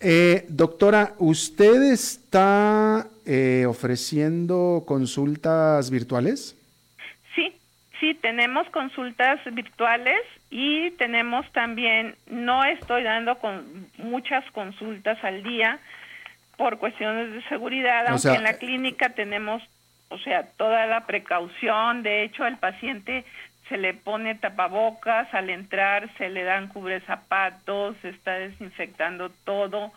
Eh, 0.00 0.46
doctora, 0.48 1.14
¿usted 1.18 1.82
está 1.92 3.08
eh, 3.26 3.66
ofreciendo 3.66 4.84
consultas 4.86 5.90
virtuales? 5.90 6.56
Sí, 7.34 7.54
sí, 7.98 8.14
tenemos 8.14 8.68
consultas 8.70 9.38
virtuales 9.52 10.20
y 10.50 10.92
tenemos 10.92 11.50
también, 11.52 12.16
no 12.26 12.64
estoy 12.64 13.02
dando 13.02 13.38
con 13.38 13.88
muchas 13.98 14.50
consultas 14.52 15.22
al 15.22 15.42
día 15.42 15.78
por 16.56 16.78
cuestiones 16.78 17.32
de 17.32 17.42
seguridad, 17.48 18.06
aunque 18.08 18.28
en 18.28 18.42
la 18.42 18.54
clínica 18.54 19.10
tenemos 19.10 19.62
o 20.10 20.18
sea, 20.18 20.42
toda 20.56 20.86
la 20.86 21.06
precaución, 21.06 22.02
de 22.02 22.24
hecho 22.24 22.44
el 22.44 22.58
paciente 22.58 23.24
se 23.68 23.78
le 23.78 23.94
pone 23.94 24.34
tapabocas 24.34 25.32
al 25.32 25.48
entrar, 25.48 26.10
se 26.18 26.28
le 26.28 26.42
dan 26.42 26.68
cubre 26.68 27.00
zapatos, 27.02 27.96
se 28.02 28.10
está 28.10 28.32
desinfectando 28.32 29.30
todo, 29.44 29.92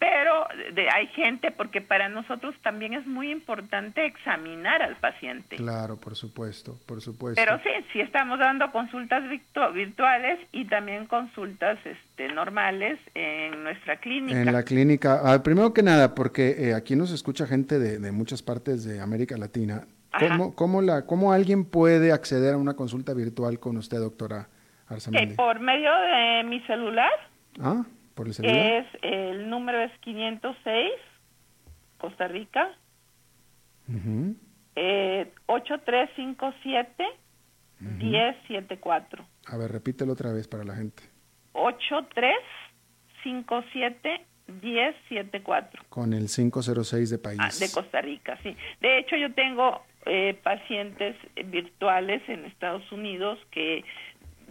pero 0.00 0.48
de, 0.74 0.88
hay 0.88 1.08
gente, 1.08 1.50
porque 1.50 1.82
para 1.82 2.08
nosotros 2.08 2.54
también 2.62 2.94
es 2.94 3.06
muy 3.06 3.30
importante 3.30 4.06
examinar 4.06 4.80
al 4.80 4.96
paciente. 4.96 5.56
Claro, 5.56 6.00
por 6.00 6.16
supuesto, 6.16 6.78
por 6.86 7.02
supuesto. 7.02 7.38
Pero 7.38 7.58
sí, 7.58 7.68
sí 7.92 8.00
estamos 8.00 8.38
dando 8.38 8.72
consultas 8.72 9.22
virtuales 9.74 10.40
y 10.52 10.64
también 10.64 11.04
consultas 11.04 11.78
este, 11.84 12.28
normales 12.32 12.98
en 13.12 13.62
nuestra 13.62 13.98
clínica. 13.98 14.40
En 14.40 14.50
la 14.50 14.62
clínica, 14.62 15.20
ah, 15.22 15.42
primero 15.42 15.74
que 15.74 15.82
nada, 15.82 16.14
porque 16.14 16.56
eh, 16.58 16.74
aquí 16.74 16.96
nos 16.96 17.12
escucha 17.12 17.46
gente 17.46 17.78
de, 17.78 18.10
muchas 18.10 18.42
partes 18.42 18.84
de 18.84 19.02
América 19.02 19.36
Latina. 19.36 19.86
¿Cómo, 20.18 20.54
cómo, 20.54 20.80
la, 20.80 21.04
¿Cómo 21.04 21.34
alguien 21.34 21.66
puede 21.66 22.10
acceder 22.10 22.54
a 22.54 22.56
una 22.56 22.72
consulta 22.72 23.12
virtual 23.12 23.60
con 23.60 23.76
usted, 23.76 23.98
doctora 23.98 24.48
Arzamendi? 24.88 25.34
por 25.34 25.60
medio 25.60 25.90
de 25.92 26.44
mi 26.44 26.60
celular. 26.60 27.10
Ah, 27.60 27.84
es, 28.28 28.86
el 29.02 29.48
número 29.48 29.80
es 29.82 29.92
506, 30.00 30.92
Costa 31.98 32.28
Rica. 32.28 32.70
eh, 34.76 35.32
8357 35.46 37.04
1074. 37.80 39.26
A 39.46 39.56
ver, 39.56 39.72
repítelo 39.72 40.12
otra 40.12 40.32
vez 40.32 40.46
para 40.48 40.64
la 40.64 40.74
gente. 40.76 41.02
8357 41.52 44.26
1074. 44.62 45.84
Con 45.88 46.12
el 46.12 46.28
506 46.28 47.10
de 47.10 47.18
país. 47.18 47.40
Ah, 47.40 47.50
de 47.58 47.70
Costa 47.72 48.00
Rica, 48.00 48.38
sí. 48.42 48.56
De 48.80 48.98
hecho, 48.98 49.16
yo 49.16 49.32
tengo 49.34 49.82
eh, 50.06 50.38
pacientes 50.42 51.16
virtuales 51.46 52.22
en 52.28 52.44
Estados 52.46 52.90
Unidos 52.92 53.38
que 53.50 53.84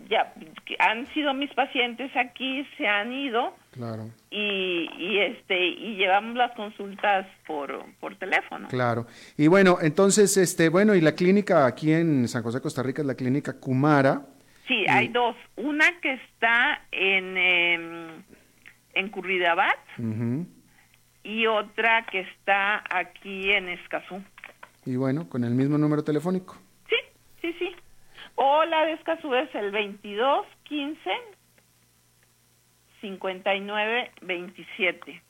ya 0.08 0.34
han 0.80 1.08
sido 1.14 1.34
mis 1.34 1.54
pacientes 1.54 2.12
aquí, 2.16 2.66
se 2.78 2.88
han 2.88 3.12
ido. 3.12 3.56
Claro. 3.72 4.10
Y, 4.30 4.89
y, 4.97 5.20
este 5.20 5.68
y 5.68 5.95
llevamos 5.95 6.36
las 6.36 6.52
consultas 6.56 7.28
por, 7.45 7.84
por 8.00 8.16
teléfono. 8.18 8.68
Claro. 8.68 9.08
Y 9.38 9.47
bueno, 9.47 9.78
entonces 9.82 10.38
este 10.38 10.70
bueno, 10.70 10.95
y 10.95 11.02
la 11.02 11.14
clínica 11.14 11.66
aquí 11.66 11.91
en 11.91 12.28
San 12.28 12.43
José 12.43 12.62
Costa 12.62 12.84
Rica 12.84 13.02
es 13.02 13.08
la 13.08 13.16
clínica 13.16 13.60
Kumara. 13.60 14.22
Sí, 14.68 14.86
hay 14.88 15.08
dos, 15.08 15.36
una 15.56 16.00
que 16.00 16.14
está 16.14 16.82
en 16.91 17.38
en 18.93 19.10
Curridabat 19.10 19.78
y 21.24 21.45
otra 21.47 22.06
que 22.12 22.22
está 22.22 22.84
aquí 22.89 23.52
en 23.52 23.70
Escazú. 23.70 24.22
Y 24.86 24.95
bueno, 24.95 25.30
con 25.30 25.43
el 25.43 25.54
mismo 25.54 25.78
número 25.78 26.04
telefónico. 26.04 26.58
Sí, 26.89 26.95
sí, 27.41 27.56
sí. 27.60 27.76
O 28.42 28.64
la 28.64 28.86
de 28.86 28.94
Escazú 28.94 29.34
es 29.36 29.54
el 29.54 29.70
22 29.72 30.46
15 30.64 30.98
59 33.02 34.12
27. 34.22 35.22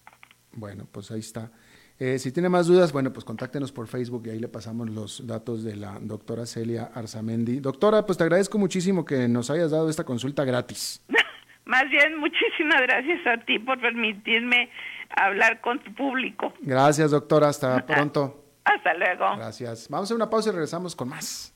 Bueno, 0.52 0.88
pues 0.92 1.10
ahí 1.10 1.20
está. 1.20 1.50
Eh, 1.98 2.20
si 2.20 2.32
tiene 2.32 2.50
más 2.50 2.68
dudas, 2.68 2.94
bueno, 2.94 3.12
pues 3.12 3.26
contáctenos 3.26 3.72
por 3.72 3.88
Facebook 3.88 4.28
y 4.28 4.30
ahí 4.30 4.40
le 4.40 4.48
pasamos 4.48 4.92
los 4.92 5.26
datos 5.26 5.64
de 5.64 5.76
la 5.76 5.98
doctora 6.00 6.46
Celia 6.46 6.92
Arzamendi. 6.94 7.60
Doctora, 7.60 8.06
pues 8.06 8.20
te 8.20 8.26
agradezco 8.26 8.60
muchísimo 8.60 9.04
que 9.04 9.28
nos 9.28 9.50
hayas 9.50 9.72
dado 9.72 9.90
esta 9.90 10.04
consulta 10.04 10.46
gratis. 10.46 11.04
Más 11.66 11.90
bien, 11.90 12.16
muchísimas 12.20 12.80
gracias 12.84 13.26
a 13.26 13.44
ti 13.44 13.58
por 13.58 13.82
permitirme 13.82 14.70
hablar 15.18 15.62
con 15.62 15.80
tu 15.80 15.92
público. 15.96 16.54
Gracias, 16.62 17.10
doctora. 17.10 17.50
Hasta 17.50 17.84
pronto. 17.88 18.46
Hasta 18.66 18.94
luego. 18.94 19.36
Gracias. 19.36 19.90
Vamos 19.90 20.12
a 20.12 20.16
una 20.16 20.30
pausa 20.30 20.50
y 20.50 20.52
regresamos 20.52 20.96
con 20.96 21.10
más. 21.10 21.56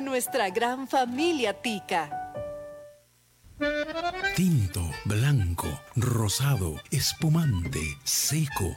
nuestra 0.00 0.50
gran 0.50 0.88
familia 0.88 1.52
Tica. 1.54 2.32
Tinto, 4.36 4.90
blanco, 5.04 5.68
rosado, 5.96 6.80
espumante, 6.90 7.80
seco 8.04 8.76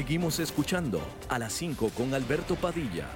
Seguimos 0.00 0.40
escuchando 0.40 0.98
a 1.28 1.38
las 1.38 1.52
5 1.52 1.90
con 1.94 2.14
Alberto 2.14 2.56
Padilla. 2.56 3.06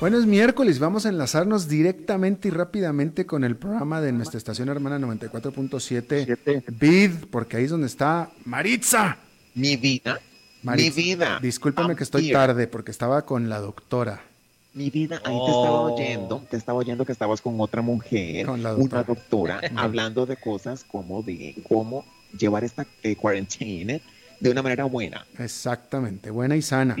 Bueno, 0.00 0.18
es 0.18 0.26
miércoles, 0.26 0.80
vamos 0.80 1.06
a 1.06 1.10
enlazarnos 1.10 1.68
directamente 1.68 2.48
y 2.48 2.50
rápidamente 2.50 3.24
con 3.24 3.44
el 3.44 3.54
programa 3.54 4.00
de 4.00 4.10
nuestra 4.10 4.38
estación 4.38 4.68
hermana 4.68 4.98
94.7 5.06 6.64
BID, 6.76 7.28
porque 7.30 7.58
ahí 7.58 7.64
es 7.66 7.70
donde 7.70 7.86
está 7.86 8.32
Maritza. 8.44 9.18
Mi 9.54 9.76
vida, 9.76 10.18
mi 10.62 10.90
vida. 10.90 11.38
Discúlpame 11.40 11.94
que 11.94 12.02
estoy 12.02 12.32
tarde 12.32 12.66
porque 12.66 12.90
estaba 12.90 13.24
con 13.24 13.48
la 13.48 13.60
doctora. 13.60 14.22
Mi 14.74 14.90
vida, 14.90 15.22
ahí 15.24 15.38
te 15.38 15.52
estaba 15.52 15.82
oh. 15.82 15.94
oyendo, 15.94 16.44
te 16.50 16.56
estaba 16.56 16.78
oyendo 16.80 17.04
que 17.04 17.12
estabas 17.12 17.40
con 17.40 17.60
otra 17.60 17.80
mujer, 17.80 18.50
una 18.50 18.72
doctora, 19.04 19.60
hablando 19.76 20.26
de 20.26 20.36
cosas 20.36 20.82
como 20.82 21.22
de 21.22 21.62
cómo 21.68 22.04
llevar 22.36 22.64
esta 22.64 22.86
eh, 23.02 23.16
cuarentena 23.16 24.00
de 24.40 24.50
una 24.50 24.62
manera 24.62 24.84
buena. 24.84 25.24
Exactamente, 25.38 26.30
buena 26.30 26.56
y 26.56 26.62
sana. 26.62 26.96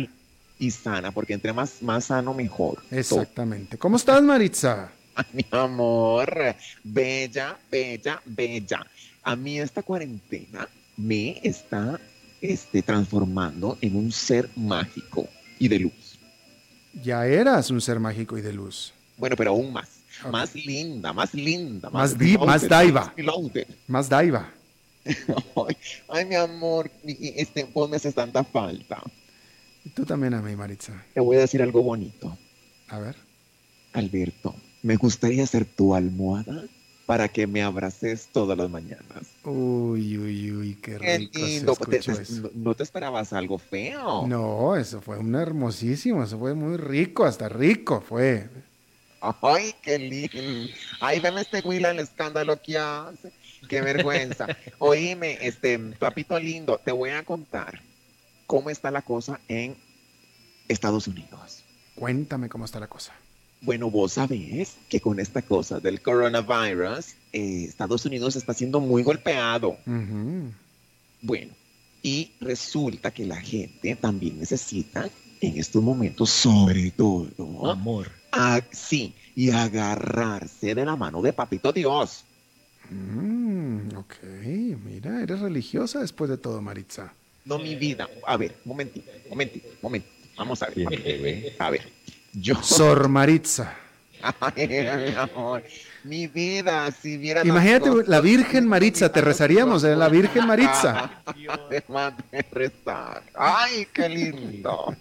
Y, 0.58 0.70
sana, 0.70 1.10
porque 1.10 1.34
entre 1.34 1.52
más, 1.52 1.82
más 1.82 2.04
sano, 2.04 2.34
mejor. 2.34 2.82
Exactamente. 2.90 3.76
¿Cómo 3.78 3.96
estás, 3.96 4.22
Maritza? 4.22 4.92
mi 5.32 5.44
amor, 5.50 6.54
bella, 6.84 7.58
bella, 7.70 8.22
bella. 8.24 8.86
A 9.24 9.36
mí 9.36 9.58
esta 9.58 9.82
cuarentena 9.82 10.68
me 10.96 11.40
está 11.42 11.98
este, 12.40 12.82
transformando 12.82 13.76
en 13.80 13.96
un 13.96 14.12
ser 14.12 14.48
mágico 14.54 15.28
y 15.58 15.68
de 15.68 15.80
luz. 15.80 16.18
Ya 17.02 17.26
eras 17.26 17.70
un 17.70 17.80
ser 17.80 17.98
mágico 17.98 18.38
y 18.38 18.42
de 18.42 18.52
luz. 18.52 18.92
Bueno, 19.16 19.36
pero 19.36 19.50
aún 19.50 19.72
más. 19.72 19.88
Más 20.30 20.54
linda, 20.54 21.12
más 21.12 21.34
linda. 21.34 21.90
Más, 21.90 22.16
más, 22.16 22.46
más 22.46 22.68
daiva. 22.68 23.14
Más 23.88 24.08
daiva. 24.08 24.52
ay, 26.08 26.24
mi 26.24 26.34
amor, 26.34 26.90
este, 27.04 27.64
vos 27.64 27.88
me 27.88 27.96
haces 27.96 28.14
tanta 28.14 28.44
falta. 28.44 29.02
Y 29.84 29.90
tú 29.90 30.04
también 30.04 30.34
a 30.34 30.42
mí, 30.42 30.54
Maritza. 30.54 31.04
Te 31.14 31.20
voy 31.20 31.36
a 31.36 31.40
decir 31.40 31.62
algo 31.62 31.82
bonito. 31.82 32.36
A 32.88 32.98
ver. 32.98 33.16
Alberto, 33.92 34.54
me 34.82 34.96
gustaría 34.96 35.46
ser 35.46 35.64
tu 35.64 35.94
almohada 35.94 36.64
para 37.06 37.28
que 37.28 37.46
me 37.46 37.62
abraces 37.62 38.28
todas 38.32 38.56
las 38.56 38.70
mañanas. 38.70 39.26
Uy, 39.44 40.16
uy, 40.16 40.52
uy, 40.52 40.74
qué 40.76 40.98
rico. 40.98 41.40
¿No 42.54 42.74
te 42.74 42.82
esperabas 42.82 43.32
algo 43.32 43.58
feo? 43.58 44.26
No, 44.26 44.76
eso 44.76 45.00
fue 45.00 45.18
un 45.18 45.34
hermosísimo, 45.34 46.22
eso 46.22 46.38
fue 46.38 46.54
muy 46.54 46.76
rico, 46.76 47.24
hasta 47.24 47.48
rico 47.48 48.00
fue. 48.00 48.48
Ay, 49.20 49.74
qué 49.82 49.98
lindo. 49.98 50.72
Ay, 51.00 51.20
ven 51.20 51.38
este 51.38 51.60
Willa 51.60 51.90
el 51.90 52.00
escándalo 52.00 52.60
que 52.60 52.78
hace. 52.78 53.32
Qué 53.68 53.80
vergüenza. 53.80 54.46
Oíme, 54.78 55.38
este, 55.40 55.78
papito 55.78 56.38
lindo, 56.38 56.80
te 56.84 56.92
voy 56.92 57.10
a 57.10 57.24
contar 57.24 57.80
cómo 58.46 58.70
está 58.70 58.90
la 58.90 59.02
cosa 59.02 59.40
en 59.48 59.76
Estados 60.68 61.06
Unidos. 61.08 61.64
Cuéntame 61.94 62.48
cómo 62.48 62.64
está 62.64 62.80
la 62.80 62.86
cosa. 62.86 63.12
Bueno, 63.60 63.90
vos 63.90 64.14
sabés 64.14 64.76
que 64.88 65.00
con 65.00 65.20
esta 65.20 65.40
cosa 65.42 65.78
del 65.78 66.02
coronavirus, 66.02 67.14
eh, 67.32 67.64
Estados 67.68 68.04
Unidos 68.04 68.34
está 68.34 68.54
siendo 68.54 68.80
muy 68.80 69.04
golpeado. 69.04 69.78
Bueno, 71.20 71.52
y 72.02 72.32
resulta 72.40 73.12
que 73.12 73.24
la 73.24 73.40
gente 73.40 73.94
también 73.94 74.40
necesita 74.40 75.08
en 75.40 75.58
estos 75.58 75.82
momentos, 75.82 76.30
sobre 76.30 76.90
todo, 76.90 77.70
amor. 77.70 78.10
sí, 78.72 79.14
y 79.36 79.50
agarrarse 79.50 80.74
de 80.74 80.84
la 80.84 80.96
mano 80.96 81.22
de 81.22 81.32
Papito 81.32 81.72
Dios. 81.72 82.24
Mm, 82.92 83.96
ok, 83.96 84.14
mira, 84.84 85.22
eres 85.22 85.40
religiosa 85.40 86.00
después 86.00 86.30
de 86.30 86.36
todo, 86.36 86.60
Maritza. 86.60 87.12
No, 87.44 87.58
mi 87.58 87.74
vida. 87.74 88.08
A 88.26 88.36
ver, 88.36 88.54
momentito, 88.64 89.10
momentito, 89.28 89.68
momentito. 89.80 90.12
Vamos 90.36 90.62
a 90.62 90.66
ver. 90.66 91.54
A 91.58 91.70
ver, 91.70 91.88
yo. 92.32 92.54
Sor 92.62 93.08
Maritza. 93.08 93.76
mi 94.56 95.14
amor. 95.16 95.62
Mi 96.04 96.26
vida, 96.26 96.90
si 96.90 97.16
viera. 97.16 97.44
Imagínate, 97.44 97.90
la 98.06 98.20
Virgen 98.20 98.66
Maritza, 98.66 99.10
te 99.12 99.20
rezaríamos 99.20 99.82
de 99.82 99.96
la 99.96 100.08
Virgen 100.08 100.46
Maritza. 100.46 101.22
Además 101.48 102.14
de 102.30 102.42
rezar. 102.50 103.22
Ay, 103.34 103.86
qué 103.92 104.08
lindo. 104.08 104.96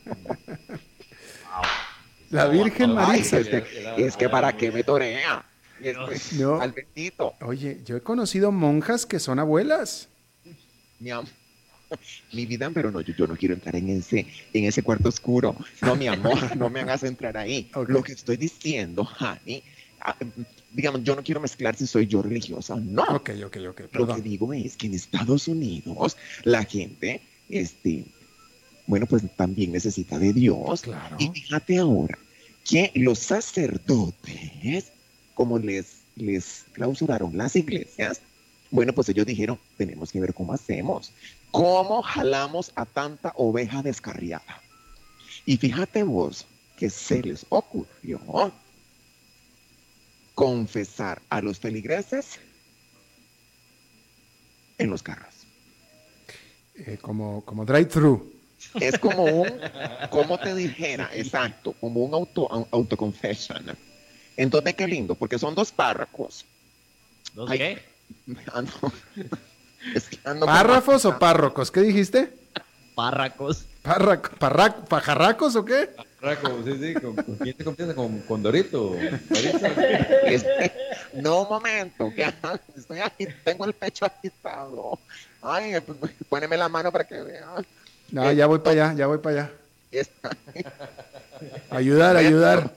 La 2.30 2.48
Virgen 2.48 2.94
Maritza. 2.94 3.40
es, 3.40 4.16
que, 4.16 4.30
para 4.30 4.56
qué 4.56 4.72
me 4.72 4.84
torea. 4.84 5.44
No. 6.38 6.62
al 6.62 6.74
Oye, 7.42 7.82
yo 7.86 7.98
he 7.98 8.02
conocido 8.02 8.52
monjas 8.52 9.06
que 9.06 9.20
son 9.20 9.40
abuelas. 9.40 10.08
Mi, 11.00 11.12
mi 12.34 12.46
vida, 12.46 12.70
pero 12.74 12.92
no, 12.92 13.02
yo, 13.02 13.28
no 13.28 13.36
quiero 13.36 13.54
entrar 13.54 13.76
en 13.76 13.90
ese, 13.90 14.28
en 14.54 14.66
ese 14.66 14.84
cuarto 14.84 15.10
oscuro. 15.10 15.56
No, 15.82 15.96
mi 15.96 16.08
amor, 16.08 16.56
no 16.58 16.70
me 16.70 16.82
hagas 16.82 17.04
entrar 17.04 17.38
ahí. 17.38 17.70
Lo 17.88 18.04
que 18.04 18.14
estoy 18.14 18.38
diciendo, 18.38 19.08
ah, 19.20 19.38
digamos, 20.72 21.04
yo 21.04 21.16
no 21.16 21.24
quiero 21.24 21.42
mezclar 21.42 21.76
si 21.76 21.88
soy 21.88 22.08
yo 22.08 22.22
religiosa 22.22 22.76
o 22.76 22.80
no. 22.80 23.04
Ok, 23.04 23.32
ok, 23.46 23.58
ok. 23.70 23.82
Lo 23.94 24.08
que 24.08 24.22
digo 24.22 24.54
es 24.54 24.78
que 24.78 24.88
en 24.88 24.94
Estados 24.94 25.48
Unidos 25.48 26.18
la 26.44 26.64
gente, 26.64 27.22
este, 27.50 28.06
bueno, 28.88 29.06
pues 29.06 29.24
también 29.36 29.72
necesita 29.72 30.18
de 30.18 30.34
Dios. 30.34 30.82
Claro. 30.82 31.18
Y 31.20 31.30
fíjate 31.30 31.78
ahora 31.78 32.18
que 32.64 32.92
los 32.96 33.20
sacerdotes 33.20 34.92
como 35.34 35.60
les, 35.60 36.02
les 36.16 36.66
clausuraron 36.74 37.38
las 37.38 37.56
iglesias, 37.56 38.22
bueno, 38.72 38.94
pues 38.94 39.10
ellos 39.10 39.26
dijeron, 39.26 39.60
tenemos 39.78 40.12
que 40.12 40.22
ver 40.22 40.34
cómo 40.34 40.54
hacemos, 40.54 41.12
cómo 41.52 42.02
jalamos 42.02 42.72
a 42.76 42.86
tanta 42.86 43.34
oveja 43.36 43.82
descarriada. 43.84 44.62
Y 45.46 45.58
fíjate 45.58 46.04
vos 46.04 46.48
que 46.78 46.90
se 46.90 47.22
les 47.22 47.46
ocurrió 47.50 48.54
confesar 50.36 51.22
a 51.30 51.42
los 51.42 51.60
feligreses 51.60 52.40
en 54.78 54.90
los 54.90 55.04
carros. 55.04 55.36
Eh, 56.76 56.98
como, 57.00 57.44
como 57.46 57.66
drive-thru. 57.66 58.32
Es 58.80 58.98
como 58.98 59.26
un, 59.26 59.50
¿cómo 60.10 60.40
te 60.40 60.56
dijera? 60.56 61.10
Exacto, 61.14 61.74
como 61.74 62.04
un 62.06 62.14
auto, 62.14 62.48
un 62.48 62.66
autoconfession. 62.72 63.78
Entonces, 64.38 64.76
qué 64.76 64.88
lindo, 64.88 65.16
porque 65.16 65.38
son 65.40 65.56
dos 65.56 65.72
párrafos. 65.72 66.46
¿Dos 67.34 67.50
Ay, 67.50 67.58
qué? 67.58 67.82
Ah, 68.54 68.62
no. 68.62 68.92
Es 69.96 70.10
que 70.10 70.20
ando 70.26 70.46
con- 70.46 70.54
¿Párrafos 70.56 71.06
o 71.06 71.18
párrocos? 71.18 71.72
¿Qué 71.72 71.82
dijiste? 71.82 72.32
Párracos. 72.94 73.66
¿Parrac- 73.84 74.38
parrac- 74.38 74.88
¿Pajarracos 74.88 75.56
o 75.56 75.66
qué? 75.66 75.90
Raco, 76.22 76.60
sí, 76.64 76.78
sí, 76.80 76.94
¿con, 76.94 77.16
con 77.16 77.36
quién 77.38 77.58
te 77.58 77.64
confianza? 77.64 77.96
¿Con, 77.96 78.20
con 78.22 78.44
Dorito? 78.44 78.96
No, 81.14 81.42
un 81.42 81.50
momento, 81.50 82.12
que 82.16 82.32
estoy 82.78 83.00
aquí, 83.00 83.28
tengo 83.44 83.66
el 83.66 83.74
pecho 83.74 84.06
agitado. 84.06 85.00
Ay, 85.42 85.74
pues, 85.82 86.12
poneme 86.30 86.58
la 86.58 86.70
mano 86.70 86.92
para 86.92 87.06
que 87.06 87.20
vea. 87.22 87.48
No, 88.12 88.32
ya 88.32 88.46
voy 88.46 88.60
para 88.60 88.86
allá, 88.86 88.94
ya 88.96 89.08
voy 89.08 89.18
para 89.18 89.36
allá. 89.46 89.52
Está- 89.92 90.30
Ayudar, 91.72 92.16
ayudar. 92.18 92.72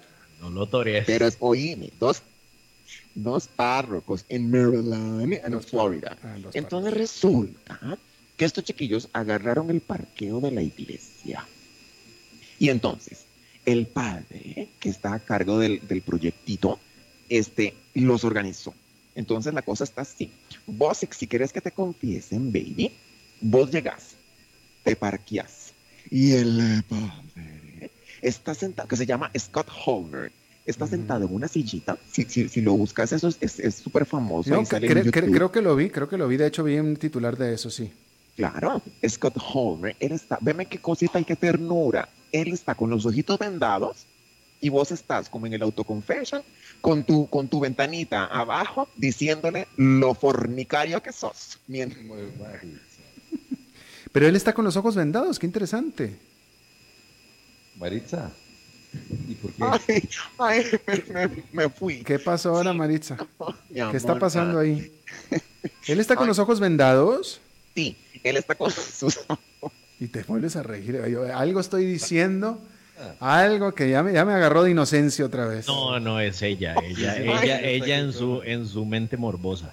No 0.44 0.50
lo 0.50 0.66
torees. 0.66 1.06
Pero 1.06 1.26
es, 1.26 1.38
oíme, 1.40 1.90
dos, 1.98 2.20
dos 3.14 3.48
párrocos 3.48 4.26
en 4.28 4.50
Maryland, 4.50 5.32
en 5.32 5.62
Florida. 5.62 6.18
Ah, 6.22 6.36
Entonces 6.52 6.92
resulta 6.92 7.98
que 8.36 8.44
estos 8.44 8.64
chiquillos 8.64 9.08
agarraron 9.14 9.70
el 9.70 9.80
parqueo 9.80 10.40
de 10.40 10.50
la 10.50 10.60
iglesia. 10.60 11.46
Y 12.58 12.68
entonces, 12.68 13.24
el 13.64 13.86
padre 13.86 14.68
que 14.80 14.90
está 14.90 15.14
a 15.14 15.18
cargo 15.18 15.58
del, 15.58 15.80
del 15.88 16.02
proyectito, 16.02 16.78
este, 17.30 17.74
los 17.94 18.22
organizó. 18.24 18.74
Entonces 19.14 19.54
la 19.54 19.62
cosa 19.62 19.84
está 19.84 20.02
así. 20.02 20.30
Vos, 20.66 20.98
si, 20.98 21.08
si 21.10 21.26
querés 21.26 21.54
que 21.54 21.62
te 21.62 21.70
confiesen, 21.70 22.52
baby, 22.52 22.92
vos 23.40 23.70
llegás, 23.70 24.16
te 24.82 24.94
parqueás. 24.94 25.72
Y 26.10 26.32
el 26.32 26.60
eh, 26.60 26.82
padre 26.86 27.63
está 28.28 28.54
sentado, 28.54 28.88
que 28.88 28.96
se 28.96 29.06
llama 29.06 29.30
Scott 29.38 29.68
Holbert, 29.86 30.32
está 30.66 30.86
sentado 30.86 31.26
en 31.26 31.34
una 31.34 31.46
sillita. 31.48 31.98
Si, 32.10 32.24
si, 32.24 32.48
si 32.48 32.60
lo 32.62 32.72
buscas, 32.74 33.12
eso 33.12 33.28
es- 33.28 33.36
es 33.40 33.60
es 33.60 33.74
súper 33.74 34.06
famoso. 34.06 34.50
No, 34.50 34.62
cre- 34.62 34.88
cre- 35.12 35.30
creo 35.32 35.52
que 35.52 35.60
lo 35.62 35.76
vi, 35.76 35.90
creo 35.90 36.08
que 36.08 36.16
lo 36.16 36.26
vi. 36.28 36.36
De 36.36 36.46
hecho, 36.46 36.64
vi 36.64 36.78
un 36.78 36.96
titular 36.96 37.36
de 37.36 37.54
eso, 37.54 37.70
sí. 37.70 37.90
Claro, 38.36 38.82
Scott 39.08 39.36
Holmer, 39.52 39.94
él 40.00 40.12
está, 40.12 40.38
veme 40.40 40.66
qué 40.66 40.78
cosita 40.78 41.20
y 41.20 41.24
qué 41.24 41.36
ternura. 41.36 42.08
Él 42.32 42.48
está 42.52 42.74
con 42.74 42.90
los 42.90 43.06
ojitos 43.06 43.38
vendados 43.38 44.06
y 44.60 44.70
vos 44.70 44.90
estás 44.90 45.28
como 45.28 45.46
en 45.46 45.52
el 45.52 45.62
autoconfession 45.62 46.42
con 46.80 47.04
tu, 47.04 47.28
con 47.28 47.46
tu 47.48 47.60
ventanita 47.60 48.24
abajo 48.24 48.88
diciéndole 48.96 49.68
lo 49.76 50.14
fornicario 50.14 51.00
que 51.02 51.12
sos. 51.12 51.60
Mien- 51.68 52.06
Muy 52.08 52.22
Maritza. 52.40 52.80
Pero 54.12 54.26
él 54.26 54.34
está 54.36 54.52
con 54.52 54.64
los 54.64 54.76
ojos 54.76 54.94
vendados, 54.96 55.38
qué 55.38 55.46
interesante. 55.46 56.16
Maritza. 57.76 58.30
¿Y 59.28 59.34
por 59.34 59.52
qué? 59.52 59.64
Ay, 60.38 60.70
ay, 61.14 61.44
me, 61.52 61.68
fui. 61.68 62.02
¿Qué 62.02 62.18
pasó 62.18 62.50
ahora, 62.50 62.72
Maritza? 62.72 63.16
Mi 63.70 63.90
¿Qué 63.90 63.96
está 63.96 64.18
pasando 64.18 64.58
ah, 64.58 64.62
ahí? 64.62 64.92
¿Él 65.86 66.00
está 66.00 66.14
con 66.14 66.24
Ay. 66.24 66.28
los 66.28 66.38
ojos 66.38 66.60
vendados? 66.60 67.40
Sí, 67.74 67.96
él 68.22 68.36
está 68.36 68.54
con 68.54 68.70
sus 68.70 69.20
Y 69.98 70.06
te 70.08 70.22
vuelves 70.22 70.56
a 70.56 70.62
reír. 70.62 71.04
Yo, 71.08 71.36
algo 71.36 71.60
estoy 71.60 71.86
diciendo, 71.86 72.60
algo 73.18 73.72
que 73.72 73.90
ya 73.90 74.02
me, 74.02 74.12
ya 74.12 74.24
me 74.24 74.32
agarró 74.32 74.62
de 74.62 74.70
inocencia 74.70 75.24
otra 75.24 75.46
vez. 75.46 75.66
No, 75.66 75.98
no 75.98 76.20
es 76.20 76.40
ella, 76.42 76.76
ella, 76.82 77.16
ella, 77.16 77.56
ay, 77.56 77.76
ella 77.76 77.98
en 77.98 78.12
su, 78.12 78.42
en 78.44 78.66
su 78.66 78.84
mente 78.84 79.16
morbosa. 79.16 79.72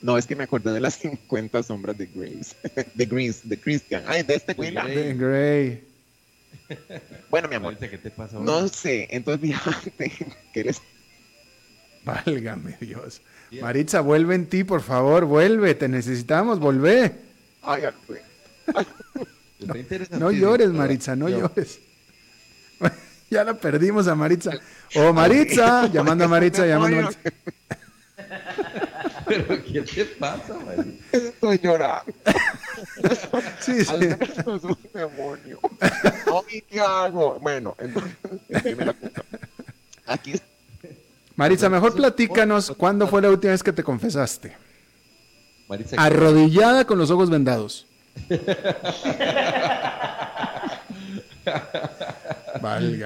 No, 0.00 0.16
es 0.16 0.26
que 0.26 0.36
me 0.36 0.44
acordé 0.44 0.72
de 0.72 0.80
las 0.80 0.94
50 0.98 1.62
sombras 1.62 1.96
de 1.96 2.06
Grace. 2.06 2.54
De 2.94 3.06
Grace, 3.06 3.40
de 3.44 3.58
Christian. 3.58 4.04
Ay, 4.06 4.22
de 4.22 4.34
este 4.34 4.54
güey. 4.54 4.72
De 4.72 5.14
Grey. 5.14 5.87
Bueno, 7.30 7.48
mi 7.48 7.54
amor. 7.54 7.76
¿qué 7.76 7.98
te 7.98 8.10
pasa 8.10 8.36
ahora? 8.36 8.50
No 8.50 8.68
sé, 8.68 9.08
entonces 9.10 9.40
fíjate 9.50 10.12
que 10.52 10.60
él 10.60 10.68
es 10.68 10.82
Válgame 12.04 12.76
Dios. 12.80 13.20
Maritza, 13.60 14.00
vuelve 14.00 14.34
en 14.34 14.46
ti, 14.46 14.64
por 14.64 14.82
favor, 14.82 15.24
vuelve. 15.24 15.74
Te 15.74 15.88
necesitamos, 15.88 16.58
volvé. 16.58 17.12
Ay. 17.62 17.82
No 20.10 20.30
llores, 20.30 20.70
Maritza, 20.70 21.16
no 21.16 21.28
Yo- 21.28 21.40
llores. 21.40 21.80
ya 23.30 23.44
la 23.44 23.54
perdimos 23.54 24.08
a 24.08 24.14
Maritza. 24.14 24.52
Oh, 24.94 25.12
Maritza, 25.12 25.86
llamando 25.92 26.24
a 26.24 26.28
Maritza, 26.28 26.66
llamando 26.66 26.98
a 26.98 27.02
Maritza. 27.02 27.20
¿Pero 29.28 29.64
qué 29.64 29.82
te 29.82 30.04
pasa, 30.06 30.54
Maritza? 30.64 31.16
Estoy 31.16 31.58
llorando. 31.62 32.12
Sí, 33.60 33.84
sí. 33.84 33.90
Alberto 33.90 34.56
es 34.56 34.64
un 34.64 34.78
demonio. 34.94 35.58
Ay, 35.80 36.62
¿qué 36.68 36.80
hago? 36.80 37.38
Bueno, 37.40 37.74
entonces. 37.78 38.16
Aquí 40.06 40.34
Maritza, 41.36 41.68
mejor 41.68 41.94
platícanos 41.94 42.72
cuándo 42.76 43.06
fue 43.06 43.22
la 43.22 43.30
última 43.30 43.52
vez 43.52 43.62
que 43.62 43.72
te 43.72 43.84
confesaste. 43.84 44.56
Maritza, 45.68 45.96
Arrodillada 45.98 46.84
con 46.86 46.98
los 46.98 47.10
ojos 47.10 47.30
vendados. 47.30 47.86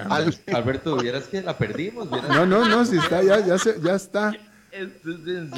Al- 0.09 0.39
Alberto, 0.55 0.97
vieras 0.97 1.25
que 1.25 1.43
la 1.43 1.57
perdimos. 1.57 2.11
vieras- 2.11 2.29
No, 2.31 2.47
no, 2.47 2.65
no, 2.69 2.85
si 2.85 2.97
está, 2.97 3.23
ya, 3.23 3.41
ya, 3.45 3.59
se- 3.59 3.81
ya 3.83 3.95
está. 3.95 4.33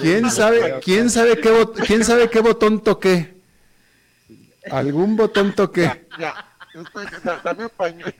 ¿Quién 0.00 0.30
sabe, 0.30 0.80
quién 0.82 1.08
sabe 1.10 1.40
qué 1.40 1.50
bot- 1.50 1.86
quién 1.86 2.04
sabe 2.04 2.28
qué 2.28 2.40
botón 2.40 2.82
toqué? 2.82 3.34
¿Algún 4.70 5.16
botón 5.16 5.54
toqué? 5.54 6.06
ya, 6.18 6.34
pañuelo. 7.76 8.10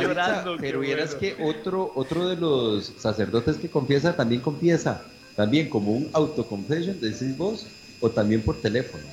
llorando, 0.00 0.56
pero 0.58 0.80
qué 0.80 0.86
vieras 0.86 1.14
bueno. 1.14 1.36
que 1.36 1.42
otro, 1.44 1.92
otro 1.94 2.28
de 2.28 2.36
los 2.36 2.86
sacerdotes 2.98 3.56
que 3.56 3.70
confiesa 3.70 4.16
también 4.16 4.40
confiesa, 4.40 5.04
también 5.36 5.68
como 5.68 5.92
un 5.92 6.10
autoconfession, 6.12 6.98
decís 7.00 7.36
vos, 7.36 7.66
o 8.00 8.10
también 8.10 8.42
por 8.42 8.60
teléfono. 8.60 9.04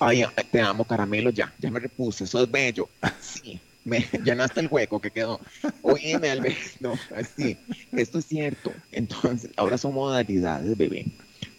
Ay, 0.00 0.24
te 0.50 0.60
amo, 0.60 0.84
caramelo, 0.86 1.30
ya, 1.30 1.52
ya 1.58 1.70
me 1.70 1.80
repuse, 1.80 2.24
eso 2.24 2.42
es 2.42 2.50
bello. 2.50 2.88
Sí, 3.20 3.60
me 3.84 4.00
llenaste 4.24 4.60
el 4.60 4.68
hueco 4.70 5.00
que 5.00 5.10
quedó. 5.10 5.40
Oíme, 5.82 6.30
Alberto, 6.30 6.94
así, 7.16 7.56
esto 7.92 8.18
es 8.18 8.26
cierto. 8.26 8.72
Entonces, 8.90 9.50
ahora 9.56 9.78
son 9.78 9.94
modalidades, 9.94 10.76
bebé. 10.76 11.06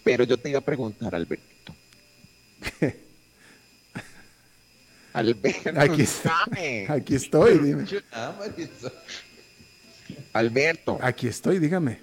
Pero 0.02 0.24
yo 0.24 0.36
te 0.36 0.50
iba 0.50 0.58
a 0.58 0.64
preguntar, 0.64 1.14
Albertito. 1.14 1.74
Alberto, 5.12 5.70
Aquí, 5.78 6.04
dame. 6.24 6.86
aquí 6.88 7.14
estoy, 7.14 7.58
dime. 7.58 7.84
Alberto. 10.32 10.98
Aquí 11.00 11.28
estoy, 11.28 11.60
dígame. 11.60 12.00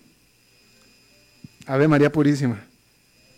Ave 1.66 1.88
María 1.88 2.12
Purísima. 2.12 2.64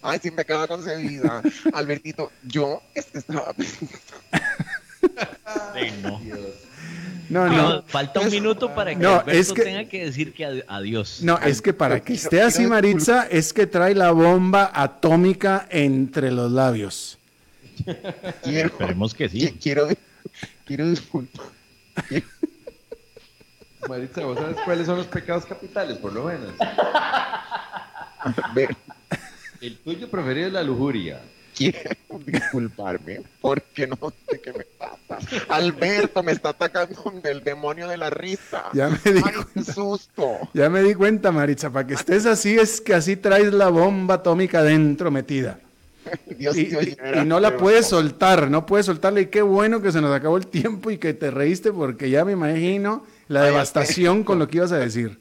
Ay, 0.02 0.20
sí 0.22 0.32
me 0.32 0.44
queda 0.46 0.68
concebida. 0.68 1.42
Albertito, 1.74 2.32
yo 2.44 2.82
es 2.94 3.06
que 3.06 3.20
estaba 3.20 3.54
Sí, 3.58 3.88
no. 6.02 6.20
No, 6.20 6.38
No, 7.34 7.48
no. 7.50 7.82
falta 7.84 8.20
un 8.20 8.30
minuto 8.30 8.74
para 8.76 8.92
que 8.92 8.98
No, 9.02 9.14
Alberto 9.20 9.32
es 9.32 9.52
que- 9.54 9.64
tenga 9.64 9.86
que 9.86 10.06
decir 10.06 10.34
que 10.34 10.46
ad- 10.46 10.64
adiós. 10.68 11.20
No, 11.24 11.38
es 11.40 11.62
que 11.62 11.74
para 11.74 12.00
que 12.00 12.14
esté 12.14 12.42
así 12.42 12.66
Maritza, 12.68 13.28
es 13.30 13.52
que 13.54 13.66
trae 13.68 13.96
la 13.96 14.12
bomba 14.12 14.70
atómica 14.74 15.68
entre 15.72 16.32
los 16.32 16.52
labios. 16.52 17.18
quiero, 18.44 18.68
Esperemos 18.70 19.14
que 19.14 19.28
sí. 19.30 19.40
qui- 19.40 19.58
quiero, 19.62 19.88
quiero 20.66 20.90
disculpar. 20.90 21.46
Maritza, 23.90 24.24
¿vos 24.26 24.38
sabes 24.38 24.58
cuáles 24.64 24.86
son 24.86 24.98
los 24.98 25.08
pecados 25.08 25.46
capitales, 25.46 25.98
por 25.98 26.14
lo 26.14 26.24
menos? 26.26 26.52
Ver, 28.56 28.76
El 29.60 29.78
tuyo 29.78 30.10
preferido 30.10 30.48
es 30.48 30.54
la 30.54 30.64
lujuria. 30.64 31.20
Quiero 31.56 31.90
disculparme 32.26 33.22
porque 33.42 33.88
no 33.88 34.14
sé 34.30 34.40
qué 34.42 34.54
me 34.54 34.64
pasa. 34.78 35.20
Alberto 35.50 36.24
me 36.24 36.32
está 36.32 36.50
atacando 36.50 37.14
el 37.24 37.44
demonio 37.44 37.88
de 37.88 37.98
la 37.98 38.10
risa. 38.10 38.66
Ya 38.74 38.90
me 38.90 39.12
di 39.12 39.22
Ay, 39.24 39.34
qué 39.54 39.64
susto. 39.64 40.38
Ya 40.54 40.70
me 40.70 40.82
di 40.84 40.94
cuenta, 40.96 41.32
Maritza, 41.32 41.70
para 41.72 41.88
que 41.88 41.94
estés 41.94 42.26
así 42.26 42.58
es 42.58 42.82
que 42.82 42.94
así 42.94 43.16
traes 43.16 43.54
la 43.54 43.70
bomba 43.70 44.16
atómica 44.16 44.64
dentro 44.64 45.12
metida. 45.12 45.60
Dios, 46.38 46.58
Y, 46.58 46.66
Dios, 46.66 46.86
y- 46.88 46.98
y 47.20 47.26
no 47.26 47.40
la 47.40 47.56
puedes 47.58 47.88
soltar, 47.88 48.50
no 48.52 48.66
puedes 48.66 48.86
soltarla. 48.88 49.22
Y 49.22 49.28
qué 49.28 49.42
bueno 49.42 49.82
que 49.82 49.92
se 49.92 50.02
nos 50.02 50.14
acabó 50.14 50.38
el 50.38 50.48
tiempo 50.48 50.92
y 50.92 50.98
que 50.98 51.14
te 51.14 51.32
reíste 51.32 51.72
porque 51.72 52.10
ya 52.10 52.26
me 52.26 52.34
imagino 52.34 53.06
la 53.30 53.42
Ay, 53.44 53.48
devastación 53.52 54.24
con 54.24 54.38
lo 54.40 54.48
que 54.48 54.58
ibas 54.58 54.72
a 54.74 54.78
decir. 54.80 55.20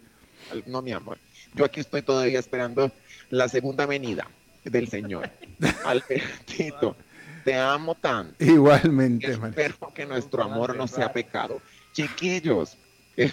No, 0.66 0.82
mi 0.82 0.92
amor. 0.92 1.18
Yo 1.54 1.64
aquí 1.64 1.80
estoy 1.80 2.02
todavía 2.02 2.38
esperando 2.38 2.90
la 3.30 3.48
segunda 3.48 3.86
venida 3.86 4.26
del 4.64 4.88
Señor. 4.88 5.28
Albertito, 5.84 6.96
te 7.44 7.54
amo 7.54 7.94
tanto. 7.94 8.34
Igualmente, 8.44 9.36
Maritza. 9.36 9.62
Espero 9.62 9.92
que 9.94 10.06
nuestro 10.06 10.42
amor 10.42 10.76
no 10.76 10.86
sea 10.86 11.12
pecado. 11.12 11.60
Chiquillos. 11.92 12.76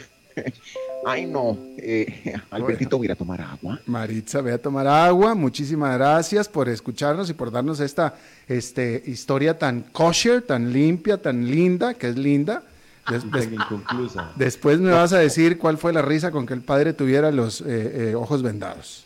Ay, 1.05 1.25
no. 1.25 1.57
eh, 1.77 2.33
Albertito, 2.51 2.97
voy 2.97 3.05
a 3.05 3.07
ir 3.07 3.11
a 3.11 3.15
tomar 3.15 3.41
agua. 3.41 3.79
Maritza, 3.85 4.41
ve 4.41 4.53
a 4.53 4.57
tomar 4.61 4.87
agua. 4.87 5.33
Muchísimas 5.35 5.97
gracias 5.97 6.47
por 6.47 6.69
escucharnos 6.69 7.29
y 7.29 7.33
por 7.33 7.51
darnos 7.51 7.79
esta 7.79 8.15
este, 8.47 9.01
historia 9.05 9.57
tan 9.57 9.81
kosher, 9.81 10.41
tan 10.41 10.71
limpia, 10.71 11.21
tan 11.21 11.45
linda, 11.49 11.93
que 11.93 12.09
es 12.09 12.17
linda. 12.17 12.63
Des- 13.09 13.21
Tan 13.21 13.31
des- 13.31 13.51
inconclusa. 13.51 14.31
después 14.35 14.79
me 14.79 14.91
vas 14.91 15.13
a 15.13 15.17
decir 15.19 15.57
cuál 15.57 15.77
fue 15.79 15.91
la 15.93 16.01
risa 16.03 16.29
con 16.31 16.45
que 16.45 16.53
el 16.53 16.61
padre 16.61 16.93
tuviera 16.93 17.31
los 17.31 17.61
eh, 17.61 17.65
eh, 18.11 18.15
ojos 18.15 18.43
vendados. 18.43 19.05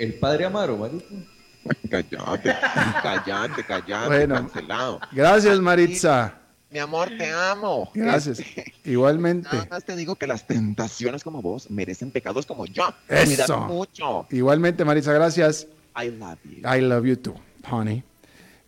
El 0.00 0.14
padre 0.14 0.46
Amaro, 0.46 0.78
marico. 0.78 1.04
Cállate, 1.90 2.54
cállate, 3.02 3.64
cállate, 3.68 4.06
Bueno. 4.06 4.34
cancelado. 4.34 5.00
Gracias, 5.12 5.60
Maritza. 5.60 6.38
Mi 6.70 6.78
amor, 6.78 7.10
te 7.18 7.30
amo. 7.30 7.90
Gracias. 7.92 8.38
Este, 8.38 8.72
Igualmente. 8.90 9.48
Nada 9.52 9.66
más 9.70 9.84
te 9.84 9.94
digo 9.96 10.16
que 10.16 10.26
las 10.26 10.46
tentaciones 10.46 11.22
como 11.22 11.42
vos 11.42 11.70
merecen 11.70 12.10
pecados 12.12 12.46
como 12.46 12.64
yo. 12.64 12.88
Eso. 13.08 13.60
Mucho. 13.60 14.26
Igualmente, 14.30 14.86
Maritza, 14.86 15.12
gracias. 15.12 15.66
I 16.02 16.08
love 16.10 16.38
you. 16.44 16.66
I 16.66 16.80
love 16.80 17.04
you 17.04 17.16
too, 17.16 17.34
honey. 17.70 18.02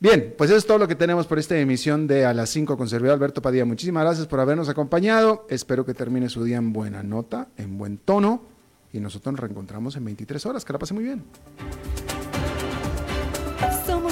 Bien, 0.00 0.34
pues 0.36 0.50
eso 0.50 0.58
es 0.58 0.66
todo 0.66 0.76
lo 0.76 0.86
que 0.88 0.96
tenemos 0.96 1.26
por 1.26 1.38
esta 1.38 1.56
emisión 1.56 2.06
de 2.06 2.26
A 2.26 2.34
las 2.34 2.50
5 2.50 2.76
con 2.76 2.90
servidor 2.90 3.14
Alberto 3.14 3.40
Padilla. 3.40 3.64
Muchísimas 3.64 4.04
gracias 4.04 4.26
por 4.26 4.38
habernos 4.40 4.68
acompañado. 4.68 5.46
Espero 5.48 5.86
que 5.86 5.94
termine 5.94 6.28
su 6.28 6.44
día 6.44 6.58
en 6.58 6.74
buena 6.74 7.02
nota, 7.02 7.48
en 7.56 7.78
buen 7.78 7.96
tono. 7.96 8.51
Y 8.92 9.00
nosotros 9.00 9.32
nos 9.32 9.40
reencontramos 9.40 9.96
en 9.96 10.04
23 10.04 10.46
horas. 10.46 10.64
Que 10.64 10.72
la 10.72 10.78
pase 10.78 10.94
muy 10.94 11.04
bien. 11.04 11.24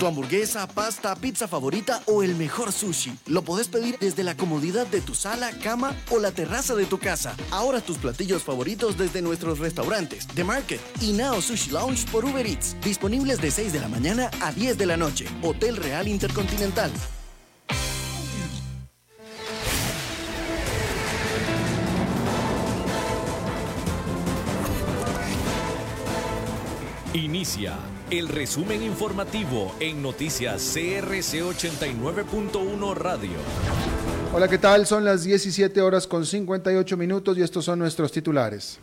Tu 0.00 0.06
hamburguesa, 0.06 0.66
pasta, 0.66 1.14
pizza 1.14 1.46
favorita 1.46 2.02
o 2.06 2.22
el 2.22 2.34
mejor 2.34 2.72
sushi. 2.72 3.12
Lo 3.26 3.42
podés 3.42 3.68
pedir 3.68 3.98
desde 3.98 4.24
la 4.24 4.34
comodidad 4.34 4.86
de 4.86 5.02
tu 5.02 5.14
sala, 5.14 5.50
cama 5.62 5.94
o 6.10 6.18
la 6.18 6.32
terraza 6.32 6.74
de 6.74 6.86
tu 6.86 6.98
casa. 6.98 7.36
Ahora 7.50 7.82
tus 7.82 7.98
platillos 7.98 8.42
favoritos 8.42 8.96
desde 8.96 9.20
nuestros 9.20 9.58
restaurantes, 9.58 10.26
The 10.28 10.42
Market 10.42 10.80
y 11.02 11.12
Nao 11.12 11.42
Sushi 11.42 11.72
Lounge 11.72 12.06
por 12.10 12.24
Uber 12.24 12.46
Eats. 12.46 12.80
Disponibles 12.80 13.42
de 13.42 13.50
6 13.50 13.74
de 13.74 13.80
la 13.80 13.88
mañana 13.88 14.30
a 14.40 14.52
10 14.52 14.78
de 14.78 14.86
la 14.86 14.96
noche. 14.96 15.26
Hotel 15.42 15.76
Real 15.76 16.08
Intercontinental. 16.08 16.90
Inicia 27.12 27.74
el 28.08 28.28
resumen 28.28 28.84
informativo 28.84 29.74
en 29.80 30.00
noticias 30.00 30.62
CRC 30.72 31.42
89.1 31.42 32.94
Radio. 32.94 33.32
Hola, 34.32 34.46
¿qué 34.46 34.58
tal? 34.58 34.86
Son 34.86 35.04
las 35.04 35.24
17 35.24 35.80
horas 35.80 36.06
con 36.06 36.24
58 36.24 36.96
minutos 36.96 37.36
y 37.36 37.42
estos 37.42 37.64
son 37.64 37.80
nuestros 37.80 38.12
titulares. 38.12 38.78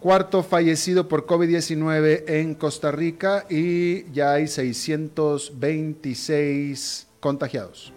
Cuarto 0.00 0.42
fallecido 0.42 1.08
por 1.08 1.26
COVID-19 1.26 2.24
en 2.28 2.54
Costa 2.54 2.90
Rica 2.90 3.44
y 3.50 4.10
ya 4.12 4.32
hay 4.32 4.48
626 4.48 7.06
contagiados. 7.20 7.92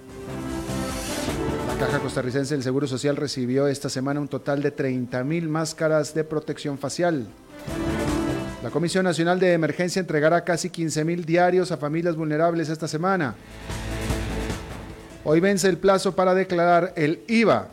Caja 1.79 1.99
Costarricense 1.99 2.55
del 2.55 2.63
Seguro 2.63 2.87
Social 2.87 3.15
recibió 3.15 3.65
esta 3.67 3.87
semana 3.87 4.19
un 4.19 4.27
total 4.27 4.61
de 4.61 4.69
30 4.69 5.23
mil 5.23 5.47
máscaras 5.47 6.13
de 6.13 6.25
protección 6.25 6.77
facial. 6.77 7.25
La 8.61 8.69
Comisión 8.69 9.05
Nacional 9.05 9.39
de 9.39 9.53
Emergencia 9.53 10.01
entregará 10.01 10.43
casi 10.43 10.69
15 10.69 11.05
mil 11.05 11.23
diarios 11.23 11.71
a 11.71 11.77
familias 11.77 12.17
vulnerables 12.17 12.67
esta 12.67 12.89
semana. 12.89 13.33
Hoy 15.23 15.39
vence 15.39 15.69
el 15.69 15.77
plazo 15.77 16.13
para 16.13 16.33
declarar 16.33 16.91
el 16.97 17.21
IVA. 17.29 17.69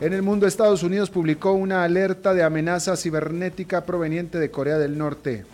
En 0.00 0.12
el 0.12 0.22
mundo, 0.22 0.48
Estados 0.48 0.82
Unidos 0.82 1.08
publicó 1.08 1.52
una 1.52 1.84
alerta 1.84 2.34
de 2.34 2.42
amenaza 2.42 2.96
cibernética 2.96 3.84
proveniente 3.84 4.40
de 4.40 4.50
Corea 4.50 4.76
del 4.76 4.98
Norte. 4.98 5.44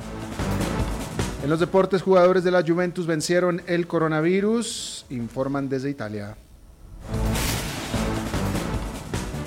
En 1.43 1.51
los 1.51 1.61
deportes, 1.61 2.03
jugadores 2.03 2.43
de 2.43 2.51
la 2.51 2.64
Juventus 2.66 3.07
vencieron 3.07 3.62
el 3.66 3.86
coronavirus, 3.86 5.07
informan 5.11 5.68
desde 5.68 5.89
Italia. 5.89 6.36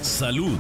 Salud. 0.02 0.58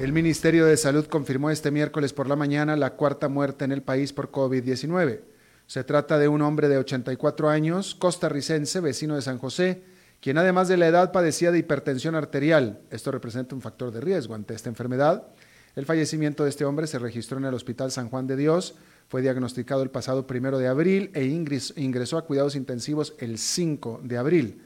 El 0.00 0.12
Ministerio 0.12 0.66
de 0.66 0.76
Salud 0.76 1.06
confirmó 1.06 1.50
este 1.50 1.70
miércoles 1.70 2.12
por 2.12 2.28
la 2.28 2.34
mañana 2.34 2.76
la 2.76 2.94
cuarta 2.94 3.28
muerte 3.28 3.64
en 3.64 3.70
el 3.70 3.82
país 3.82 4.12
por 4.12 4.32
COVID-19. 4.32 5.20
Se 5.66 5.84
trata 5.84 6.18
de 6.18 6.26
un 6.26 6.42
hombre 6.42 6.68
de 6.68 6.78
84 6.78 7.48
años, 7.48 7.94
costarricense, 7.94 8.80
vecino 8.80 9.14
de 9.14 9.22
San 9.22 9.38
José, 9.38 9.84
quien 10.20 10.38
además 10.38 10.66
de 10.66 10.76
la 10.76 10.88
edad 10.88 11.12
padecía 11.12 11.52
de 11.52 11.58
hipertensión 11.58 12.16
arterial. 12.16 12.80
Esto 12.90 13.12
representa 13.12 13.54
un 13.54 13.62
factor 13.62 13.92
de 13.92 14.00
riesgo 14.00 14.34
ante 14.34 14.54
esta 14.54 14.68
enfermedad. 14.68 15.28
El 15.76 15.86
fallecimiento 15.86 16.44
de 16.44 16.50
este 16.50 16.64
hombre 16.64 16.86
se 16.86 16.98
registró 16.98 17.38
en 17.38 17.44
el 17.46 17.54
Hospital 17.54 17.90
San 17.90 18.08
Juan 18.08 18.26
de 18.26 18.36
Dios, 18.36 18.76
fue 19.08 19.22
diagnosticado 19.22 19.82
el 19.82 19.90
pasado 19.90 20.26
primero 20.26 20.58
de 20.58 20.68
abril 20.68 21.10
e 21.14 21.24
ingres- 21.24 21.72
ingresó 21.76 22.16
a 22.16 22.24
cuidados 22.26 22.54
intensivos 22.56 23.14
el 23.18 23.38
5 23.38 24.00
de 24.04 24.16
abril. 24.16 24.62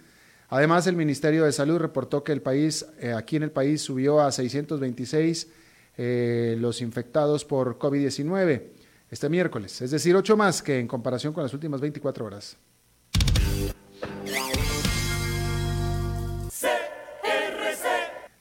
Además, 0.50 0.86
el 0.86 0.96
Ministerio 0.96 1.44
de 1.44 1.52
Salud 1.52 1.78
reportó 1.78 2.22
que 2.24 2.32
el 2.32 2.40
país, 2.42 2.86
eh, 3.00 3.12
aquí 3.12 3.36
en 3.36 3.42
el 3.42 3.50
país 3.50 3.82
subió 3.82 4.20
a 4.20 4.30
626 4.32 5.48
eh, 5.96 6.56
los 6.61 6.80
infectados 6.80 7.44
por 7.44 7.78
COVID-19 7.78 8.62
este 9.11 9.28
miércoles, 9.30 9.80
es 9.80 9.90
decir, 9.90 10.14
ocho 10.14 10.36
más 10.36 10.62
que 10.62 10.78
en 10.78 10.86
comparación 10.86 11.32
con 11.32 11.42
las 11.42 11.54
últimas 11.54 11.80
24 11.80 12.26
horas. 12.26 12.56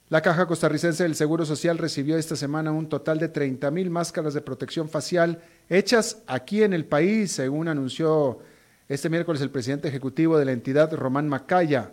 La 0.09 0.21
Caja 0.21 0.45
Costarricense 0.45 1.03
del 1.03 1.15
Seguro 1.15 1.45
Social 1.45 1.77
recibió 1.77 2.17
esta 2.17 2.37
semana 2.37 2.71
un 2.71 2.87
total 2.87 3.19
de 3.19 3.27
30 3.27 3.69
mil 3.71 3.89
máscaras 3.89 4.33
de 4.33 4.39
protección 4.39 4.87
facial 4.87 5.41
hechas 5.67 6.23
aquí 6.27 6.63
en 6.63 6.71
el 6.71 6.85
país, 6.85 7.33
según 7.33 7.67
anunció 7.67 8.39
este 8.87 9.09
miércoles 9.09 9.41
el 9.41 9.51
presidente 9.51 9.89
ejecutivo 9.89 10.37
de 10.37 10.45
la 10.45 10.53
entidad, 10.53 10.93
Román 10.93 11.27
Macaya. 11.27 11.91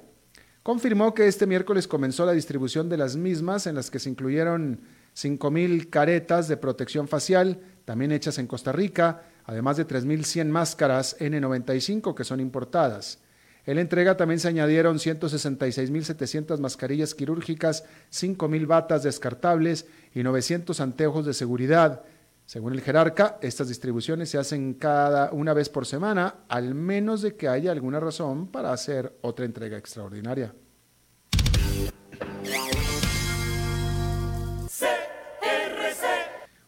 Confirmó 0.62 1.12
que 1.12 1.26
este 1.26 1.48
miércoles 1.48 1.88
comenzó 1.88 2.24
la 2.24 2.30
distribución 2.30 2.88
de 2.88 2.98
las 2.98 3.16
mismas, 3.16 3.66
en 3.66 3.74
las 3.74 3.90
que 3.90 3.98
se 3.98 4.10
incluyeron 4.10 4.78
5 5.14 5.50
mil 5.50 5.90
caretas 5.90 6.46
de 6.46 6.56
protección 6.56 7.08
facial, 7.08 7.58
también 7.84 8.12
hechas 8.12 8.38
en 8.38 8.46
Costa 8.46 8.70
Rica, 8.70 9.22
además 9.44 9.76
de 9.76 9.88
3.100 9.88 10.46
máscaras 10.46 11.18
N95 11.18 12.14
que 12.14 12.22
son 12.22 12.38
importadas. 12.38 13.18
En 13.66 13.76
la 13.76 13.80
entrega 13.80 14.16
también 14.16 14.40
se 14.40 14.48
añadieron 14.48 14.98
166.700 14.98 16.58
mascarillas 16.58 17.14
quirúrgicas, 17.14 17.84
5.000 18.12 18.66
batas 18.66 19.02
descartables 19.02 19.86
y 20.14 20.22
900 20.22 20.80
anteojos 20.80 21.24
de 21.24 21.32
seguridad. 21.32 22.02
Según 22.44 22.74
el 22.74 22.82
jerarca, 22.82 23.38
estas 23.40 23.68
distribuciones 23.68 24.28
se 24.28 24.36
hacen 24.36 24.74
cada 24.74 25.32
una 25.32 25.54
vez 25.54 25.70
por 25.70 25.86
semana, 25.86 26.44
al 26.48 26.74
menos 26.74 27.22
de 27.22 27.36
que 27.36 27.48
haya 27.48 27.72
alguna 27.72 28.00
razón 28.00 28.48
para 28.48 28.70
hacer 28.70 29.16
otra 29.22 29.46
entrega 29.46 29.78
extraordinaria. 29.78 30.54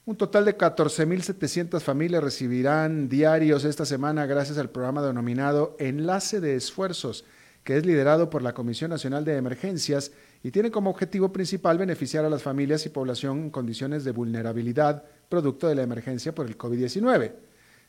Un 0.09 0.17
total 0.17 0.45
de 0.45 0.57
14.700 0.57 1.81
familias 1.81 2.23
recibirán 2.23 3.09
diarios 3.09 3.65
esta 3.65 3.85
semana 3.85 4.25
gracias 4.25 4.57
al 4.57 4.71
programa 4.71 5.03
denominado 5.03 5.75
Enlace 5.81 6.41
de 6.41 6.55
Esfuerzos, 6.55 7.25
que 7.65 7.77
es 7.77 7.85
liderado 7.85 8.31
por 8.31 8.41
la 8.41 8.55
Comisión 8.55 8.93
Nacional 8.93 9.25
de 9.25 9.37
Emergencias 9.37 10.13
y 10.45 10.53
tiene 10.53 10.71
como 10.71 10.91
objetivo 10.91 11.33
principal 11.33 11.77
beneficiar 11.77 12.25
a 12.25 12.31
las 12.31 12.45
familias 12.45 12.87
y 12.87 12.91
población 12.91 13.39
en 13.39 13.51
condiciones 13.51 14.05
de 14.05 14.13
vulnerabilidad 14.13 15.03
producto 15.29 15.67
de 15.67 15.75
la 15.75 15.83
emergencia 15.83 16.33
por 16.33 16.47
el 16.47 16.57
COVID-19. 16.57 17.33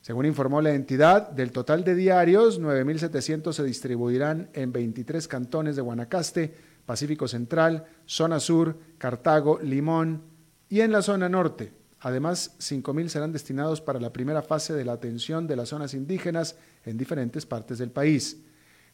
Según 0.02 0.26
informó 0.26 0.60
la 0.60 0.74
entidad, 0.74 1.30
del 1.30 1.52
total 1.52 1.84
de 1.84 1.94
diarios, 1.94 2.60
9.700 2.60 3.54
se 3.54 3.64
distribuirán 3.64 4.50
en 4.54 4.72
23 4.72 5.28
cantones 5.28 5.76
de 5.76 5.84
Guanacaste, 5.84 6.52
Pacífico 6.84 7.28
Central, 7.28 7.86
Zona 8.08 8.40
Sur, 8.40 8.76
Cartago, 8.98 9.60
Limón 9.62 10.24
y 10.68 10.82
en 10.82 10.92
la 10.92 11.04
zona 11.04 11.30
norte. 11.30 11.78
Además, 12.00 12.56
5.000 12.60 13.08
serán 13.08 13.32
destinados 13.32 13.82
para 13.82 14.00
la 14.00 14.14
primera 14.14 14.42
fase 14.42 14.74
de 14.74 14.86
la 14.86 14.94
atención 14.94 15.48
de 15.48 15.56
las 15.56 15.70
zonas 15.70 15.94
indígenas 15.94 16.56
en 16.86 16.98
diferentes 16.98 17.46
partes 17.46 17.80
del 17.80 17.92
país. 17.92 18.38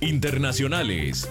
Internacionales. 0.00 1.28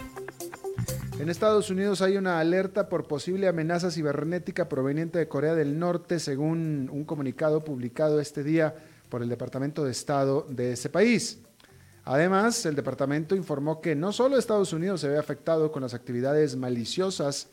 En 1.20 1.30
Estados 1.30 1.70
Unidos 1.70 2.02
hay 2.02 2.18
una 2.18 2.40
alerta 2.40 2.90
por 2.90 3.08
posible 3.08 3.48
amenaza 3.48 3.92
cibernética 3.92 4.68
proveniente 4.68 5.20
de 5.20 5.28
Corea 5.28 5.54
del 5.54 5.78
Norte, 5.78 6.20
según 6.20 6.90
un 6.92 7.06
comunicado 7.06 7.64
publicado 7.64 8.20
este 8.20 8.44
día 8.44 8.76
por 9.14 9.22
el 9.22 9.30
Departamento 9.30 9.86
de 9.86 9.91
Estado 9.91 10.47
de 10.49 10.72
ese 10.72 10.89
país. 10.89 11.39
Además, 12.03 12.66
el 12.66 12.74
departamento 12.74 13.36
informó 13.36 13.80
que 13.80 13.93
no 13.93 14.11
solo 14.11 14.39
Estados 14.39 14.74
Unidos 14.74 15.01
se 15.01 15.07
ve 15.07 15.20
afectado 15.20 15.72
con 15.72 15.84
las 15.84 15.93
actividades 15.93 16.55
maliciosas, 16.55 17.49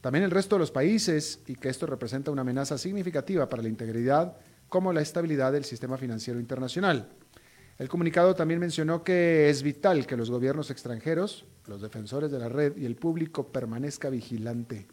también 0.00 0.24
el 0.24 0.30
resto 0.30 0.54
de 0.54 0.60
los 0.60 0.70
países 0.70 1.40
y 1.48 1.56
que 1.56 1.68
esto 1.68 1.86
representa 1.86 2.30
una 2.30 2.42
amenaza 2.42 2.78
significativa 2.78 3.48
para 3.48 3.60
la 3.60 3.68
integridad 3.68 4.36
como 4.68 4.92
la 4.92 5.00
estabilidad 5.00 5.50
del 5.50 5.64
sistema 5.64 5.96
financiero 5.96 6.38
internacional. 6.38 7.08
El 7.76 7.88
comunicado 7.88 8.36
también 8.36 8.60
mencionó 8.60 9.02
que 9.02 9.50
es 9.50 9.64
vital 9.64 10.06
que 10.06 10.16
los 10.16 10.30
gobiernos 10.30 10.70
extranjeros, 10.70 11.44
los 11.66 11.82
defensores 11.82 12.30
de 12.30 12.38
la 12.38 12.48
red 12.48 12.76
y 12.76 12.86
el 12.86 12.94
público 12.94 13.48
permanezca 13.48 14.10
vigilante. 14.10 14.86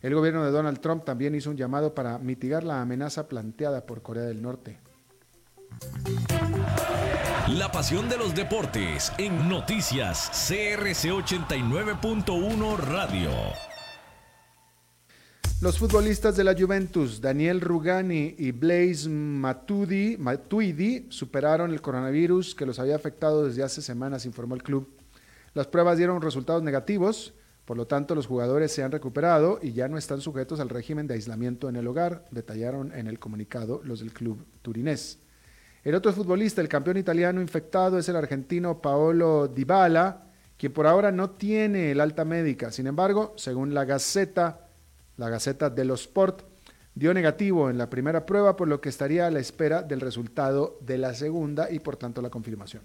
El 0.00 0.14
gobierno 0.14 0.44
de 0.44 0.52
Donald 0.52 0.78
Trump 0.78 1.04
también 1.04 1.34
hizo 1.34 1.50
un 1.50 1.56
llamado 1.56 1.92
para 1.92 2.20
mitigar 2.20 2.62
la 2.62 2.80
amenaza 2.80 3.26
planteada 3.26 3.84
por 3.84 4.02
Corea 4.02 4.22
del 4.22 4.40
Norte. 4.40 4.85
La 7.48 7.70
pasión 7.70 8.08
de 8.08 8.16
los 8.16 8.34
deportes 8.34 9.12
en 9.18 9.48
noticias 9.48 10.30
CRC 10.48 11.10
89.1 11.10 12.76
Radio. 12.78 13.30
Los 15.62 15.78
futbolistas 15.78 16.36
de 16.36 16.44
la 16.44 16.54
Juventus, 16.54 17.20
Daniel 17.20 17.62
Rugani 17.62 18.34
y 18.36 18.50
Blaise 18.50 19.08
Matuidi, 19.08 20.18
Matuidi, 20.18 21.06
superaron 21.08 21.72
el 21.72 21.80
coronavirus 21.80 22.54
que 22.54 22.66
los 22.66 22.78
había 22.78 22.94
afectado 22.94 23.46
desde 23.46 23.62
hace 23.62 23.80
semanas, 23.80 24.26
informó 24.26 24.54
el 24.54 24.62
club. 24.62 24.86
Las 25.54 25.66
pruebas 25.66 25.96
dieron 25.96 26.20
resultados 26.20 26.62
negativos, 26.62 27.32
por 27.64 27.78
lo 27.78 27.86
tanto 27.86 28.14
los 28.14 28.26
jugadores 28.26 28.70
se 28.70 28.82
han 28.82 28.92
recuperado 28.92 29.58
y 29.62 29.72
ya 29.72 29.88
no 29.88 29.96
están 29.96 30.20
sujetos 30.20 30.60
al 30.60 30.68
régimen 30.68 31.06
de 31.06 31.14
aislamiento 31.14 31.70
en 31.70 31.76
el 31.76 31.86
hogar, 31.86 32.26
detallaron 32.30 32.92
en 32.92 33.06
el 33.06 33.18
comunicado 33.18 33.80
los 33.82 34.00
del 34.00 34.12
club 34.12 34.44
turinés. 34.60 35.20
El 35.86 35.94
otro 35.94 36.12
futbolista, 36.12 36.60
el 36.60 36.68
campeón 36.68 36.96
italiano 36.96 37.40
infectado, 37.40 37.96
es 37.96 38.08
el 38.08 38.16
argentino 38.16 38.82
Paolo 38.82 39.46
Dybala, 39.46 40.24
quien 40.58 40.72
por 40.72 40.84
ahora 40.84 41.12
no 41.12 41.30
tiene 41.30 41.92
el 41.92 42.00
alta 42.00 42.24
médica. 42.24 42.72
Sin 42.72 42.88
embargo, 42.88 43.34
según 43.36 43.72
la 43.72 43.84
Gaceta, 43.84 44.66
la 45.16 45.28
Gaceta 45.28 45.70
de 45.70 45.84
los 45.84 46.00
Sport, 46.00 46.42
dio 46.92 47.14
negativo 47.14 47.70
en 47.70 47.78
la 47.78 47.88
primera 47.88 48.26
prueba, 48.26 48.56
por 48.56 48.66
lo 48.66 48.80
que 48.80 48.88
estaría 48.88 49.28
a 49.28 49.30
la 49.30 49.38
espera 49.38 49.84
del 49.84 50.00
resultado 50.00 50.76
de 50.80 50.98
la 50.98 51.14
segunda 51.14 51.70
y 51.70 51.78
por 51.78 51.94
tanto 51.94 52.20
la 52.20 52.30
confirmación. 52.30 52.82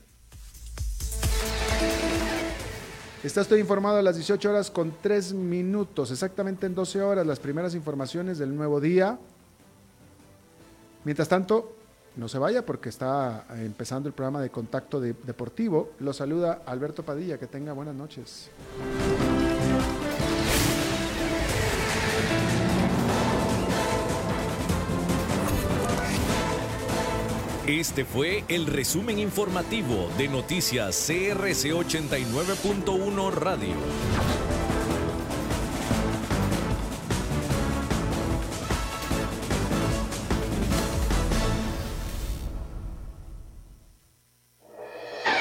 Está 3.24 3.42
estoy 3.42 3.62
informado 3.62 3.98
a 3.98 4.04
las 4.04 4.16
18 4.16 4.48
horas 4.48 4.70
con 4.70 4.94
3 5.02 5.34
minutos, 5.34 6.12
exactamente 6.12 6.68
en 6.68 6.76
12 6.76 7.02
horas, 7.02 7.26
las 7.26 7.40
primeras 7.40 7.74
informaciones 7.74 8.38
del 8.38 8.56
nuevo 8.56 8.80
día. 8.80 9.18
Mientras 11.04 11.28
tanto, 11.28 11.81
no 12.16 12.28
se 12.28 12.38
vaya 12.38 12.66
porque 12.66 12.90
está 12.90 13.46
empezando 13.56 14.10
el 14.10 14.14
programa 14.14 14.42
de 14.42 14.50
contacto 14.50 15.00
deportivo. 15.00 15.92
Lo 16.00 16.14
saluda 16.14 16.62
Alberto 16.66 17.04
Padilla, 17.04 17.38
que 17.38 17.48
tenga 17.48 17.74
buenas 17.74 17.96
noches. 17.96 18.50
Este 27.68 28.04
fue 28.04 28.44
el 28.50 28.66
resumen 28.66 29.18
informativo 29.20 30.10
de 30.18 30.28
Noticias 30.28 31.06
CRC 31.08 31.72
89.1 31.72 33.32
Radio. 33.32 34.61